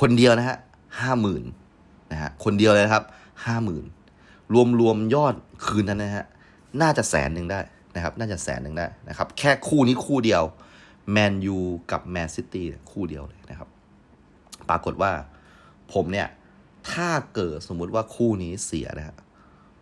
[0.00, 0.56] คนเดียวนะฮะ
[1.00, 1.42] ห้าหมื่น
[2.12, 3.04] นะฮะคนเดียวเลยครับ
[3.44, 3.84] ห้าหมื่น
[4.52, 5.34] รวมรวมยอด
[5.66, 6.24] คืนนั้นนะฮะ
[6.80, 7.60] น่าจะแสนหนึ่งได้
[7.94, 10.42] นะครับ น่าจะแสนหนึ่งได้นะครับ แค่คู่นี้คู่เดียว
[11.12, 11.58] แมนยู
[11.92, 13.68] กับแมนซิตี้คู่เดียวเลยนะครับ
[14.68, 15.12] ปรากฏว่า
[15.92, 16.28] ผมเนี่ย
[16.90, 19.16] ถ้าเกิดสมมุติว่าคู่นี้เสียนะฮะ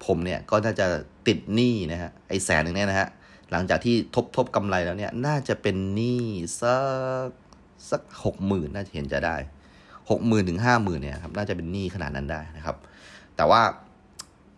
[0.04, 0.86] ผมเนี่ยก็น่าจะ
[1.26, 3.08] ติดหนี้นะฮะไอแสนหนึ่งเนี่ยนะฮะ
[3.50, 6.22] หลังจากที่ทบทบกำไรแล้วเนี่ย น่าจะเป็นหนี้
[6.60, 6.76] สั
[7.26, 7.28] ก
[7.90, 9.36] สักหกหมื่นน่าจะเห็นจะได้
[10.10, 12.76] หกหมื่นถึงห้าหมื่นเนี่ยครับน่าจะเป็นหนี้ขนาดนั้นได้นะครับ
[13.36, 13.62] แต่ว่า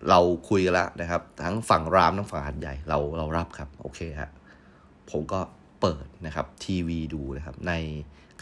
[0.08, 4.30] เราคุยกันแล้วนะครับ ทั้งฝั่งรามทั้งฝั่งหัดใหญ่เราเรารับครับ โอเคฮะ
[5.10, 5.40] ผมก็
[5.80, 7.72] เปิดนะครับทีวีดูนะครับ ใน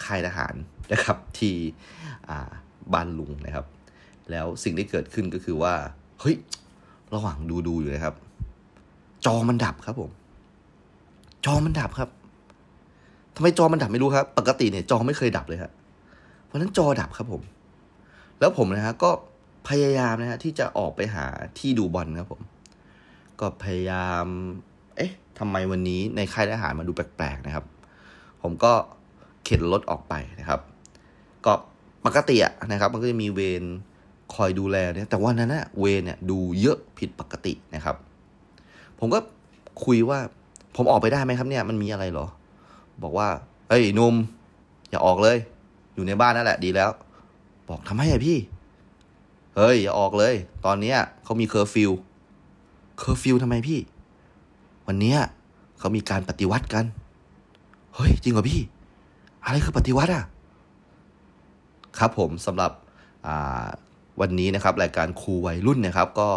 [0.05, 0.55] ค่ายทหาร
[0.93, 1.55] นะครับที่
[2.93, 3.67] บ้านลุงนะครับ
[4.31, 5.75] แล้วสิ่งที่เกิดขึ้นก็คือว่า
[6.21, 6.37] เฮ้ย
[7.15, 8.15] ระหว่างดูดูอยู่นะครับ
[9.27, 10.11] จอมันดับครับผม
[11.45, 12.11] จอมันดับครับ
[13.37, 15.72] ทำไมจอมันดับไม่รู้ครับ ปกติเนี่ยจอไม่เคยดับเลยครับ
[16.45, 17.43] เพราะนั้นจอดับครับผม
[18.41, 19.11] แล้วผมนะฮะก็
[19.68, 21.24] พยายามนะฮะที่จะออกไปหา
[21.59, 22.41] ที่ดูบอลครับผม
[23.41, 24.24] ก็พยายาม
[24.97, 27.64] เอ๊ะทำไมวันนี้ในค่ายทหารมาดูแปลกๆนะครับ
[28.43, 28.72] ผมก็
[29.45, 30.61] เข็นรถออกไปนะครับ
[31.47, 31.53] ก็
[32.07, 33.64] ปกติอะนะครับ มันก็จะมีเวร
[34.34, 37.97] คอยดูแลเนี่ยแต่วันนั้นนะเวรเนี่ยดูเยอะผิดปกตินะครับ
[38.99, 39.18] ผมก็
[39.84, 40.18] คุยว่า
[40.77, 42.27] ผมออกไปได้ไหมครับเนี่ย มันมีอะไรเหรอ
[43.03, 43.29] บอกว่า
[43.68, 44.14] เฮ้ยหนุ่ม
[44.91, 45.37] อย่าออกเลย
[45.95, 46.91] อยู่ในบ้านนั่นแหละดีแล้ว
[47.68, 48.39] บอกทำไมอะพี่
[49.57, 51.91] เฮ้ย อย่าออกเลย ตอนเนี้ยเขามีเคอร์ฟิว
[52.99, 53.79] เคอร์ฟิวทำไมพี่
[54.87, 55.18] วันเนี้ย
[55.79, 56.85] เขามีการปฏิวัติกัน
[57.95, 58.61] เฮ้ย จริงเหรอพี่
[59.45, 60.24] อะไรคือปฏิวัติอะ
[61.99, 62.72] ครับผมสำหรับ
[64.21, 66.29] วันนี้นะครับรายการครูวัยรุ่นนะครับ ก็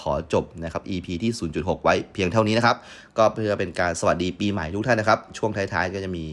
[0.00, 2.76] ขอจบนะครับ EP ที่ 0.6 ไว้เพียงเท่านี้นะครับ
[3.18, 6.26] ก็เพื่อเป็นการสวัสดีปีใหม่ทุกท่านนะครับ ช่วงท้ายๆก็จะมี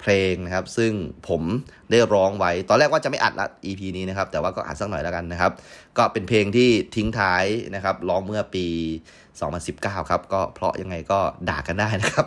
[0.00, 0.92] เพลงนะครับ ซึ่ง
[1.28, 1.42] ผม
[1.90, 5.52] ได้ร้องไว้ ตอนแรกว่าจะไม่อัดละ EP นี้นะครับ แต่ว่าก็อัดสักหน่อยแล้วกันนะครับ
[5.98, 7.44] ก็เป็นเพลงที่ทิ้งท้าย
[7.74, 8.66] นะครับร้องเมื่อปี
[9.38, 12.26] 2019 ครับ ก็เพราะยังไงก็ด่ากันได้นะครับ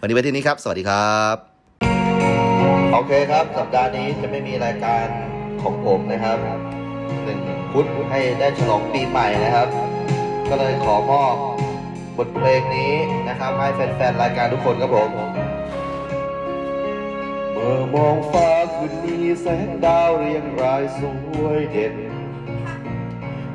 [0.00, 1.36] วันนี้ไปที่นี้ครับ สวัสดีครับ
[2.92, 5.06] โอเคครับสัปดาห์นี้จะไม่มีรายการ
[5.62, 6.38] ของผมนะครับ
[7.72, 9.68] หนึ่งพุธให้ได้ฉลองปีใหม่นะครับ
[10.48, 11.36] ก็เลยขอมอบ
[12.16, 12.94] บทเพลงนี้
[13.28, 15.10] นะครับ ให้แฟนๆรายการทุกคนครับผม
[17.52, 21.00] เมื่อมองฟ้าคืนนี้แสงดาวเรียงรายส
[21.42, 21.94] วยเด่น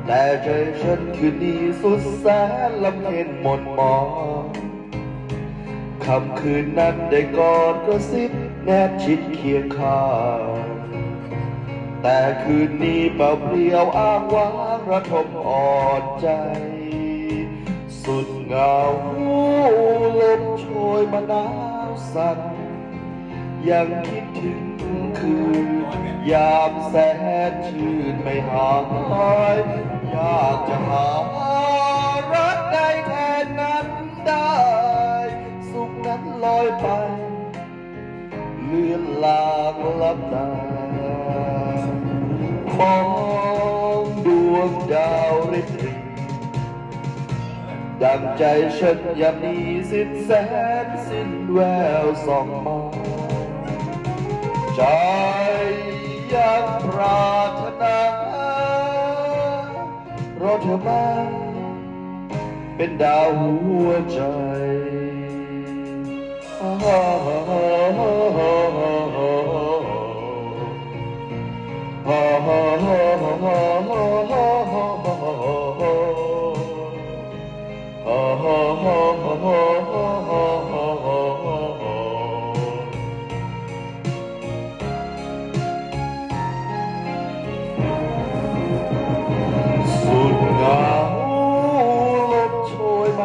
[0.06, 0.48] แต่ใจ
[0.80, 2.26] ฉันคืนนี้สุดแส
[2.68, 3.98] นลำเค็นหมดมอ
[4.42, 4.44] ง
[6.04, 8.32] คำคืนนั้นได้กอดก็ซิบ
[8.64, 10.02] แนบชิดเคียงข้า
[10.74, 10.77] ง
[12.02, 16.28] แต่คืนนี้เปล่าเปลี่ยวอ้างว้างระทมอ่อนใจ
[18.02, 18.78] สุดเงา
[20.20, 20.66] ลมโช
[21.00, 21.46] ยมาหนา
[21.88, 22.40] วสั่น
[23.68, 24.62] ยังคิดถึง
[25.18, 25.36] คื
[25.66, 25.68] น
[26.32, 26.94] ยามแส
[27.50, 28.72] นชื่นไม่หา
[29.56, 29.58] ย
[30.10, 31.08] อยากจะหา
[32.34, 33.86] รักได้แทนนั้น
[34.26, 34.58] ได้
[35.70, 36.86] สุขนั้นลอยไป
[38.64, 40.77] เลื่อนลางลับตา
[42.78, 42.98] มอ
[44.00, 45.92] งดวงดาวริบริ
[48.02, 48.42] ดังใจ
[48.78, 50.30] ฉันยามนี้สิ้นแส
[50.84, 51.58] นสิ้นแว
[52.04, 52.80] วส่องมา
[54.76, 54.82] ใจ
[56.34, 58.00] ยังปรารถนา
[60.40, 61.04] รอเธอมา
[62.76, 63.56] เป็นดาวหั
[63.86, 64.20] วใจ
[66.58, 66.76] สุด
[68.34, 68.97] เห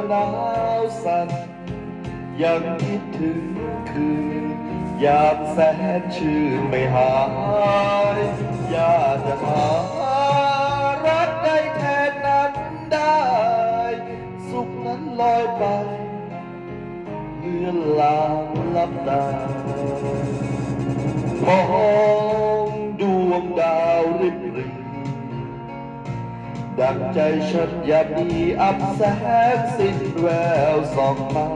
[0.10, 0.28] หนา
[0.80, 1.28] วสั่น
[2.42, 3.44] ยังคิดถึง
[3.90, 4.10] คื
[4.44, 4.46] น
[5.04, 5.58] ยามแส
[6.00, 7.12] นชื่นไม่หา
[8.18, 9.65] ย อยากจะหา
[11.07, 12.53] รักได้แทนนั้น
[12.93, 13.24] ได้
[14.49, 15.63] สุขนั้นลอยไป
[17.39, 18.45] เลือนลาง
[18.76, 19.24] ลับตา
[21.45, 21.61] มอ
[22.65, 22.67] ง
[22.99, 24.67] ดวงดาวริบริ
[26.80, 27.19] ดังใจ
[27.49, 29.01] ฉันอยากมีอับแส
[29.55, 30.28] งสิ้นแว
[30.76, 31.47] วสองมา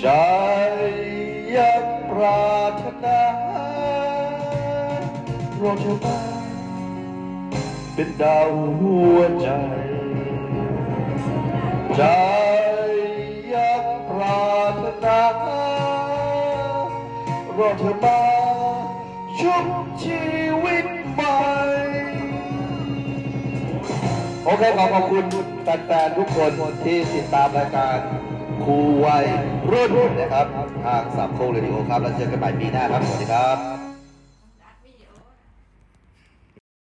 [0.00, 0.06] ใจ
[1.56, 3.49] ยังปรารถนา
[5.62, 6.18] รอเธอมา
[7.94, 8.48] เป็นดาว
[8.78, 9.48] หัวใจ
[11.96, 12.02] ใจ
[13.54, 15.22] ยังปรารถนา
[17.58, 18.20] รอเธอมา
[19.38, 19.66] ชุบ
[20.02, 20.24] ชี
[20.64, 21.36] วิตใหม่
[24.44, 25.24] โอเคขอขอบคุณ
[25.62, 26.52] แฟนๆทุกคน
[26.84, 27.98] ที่ติดตามรายการ
[28.64, 29.26] ครูวัย
[29.70, 30.46] รุ่นนะครับ
[30.84, 33.79] ทางสามโคกเรดิโอครับ แล้วเจอกันใหม่ปีหน้าครับ สวัสดีครับ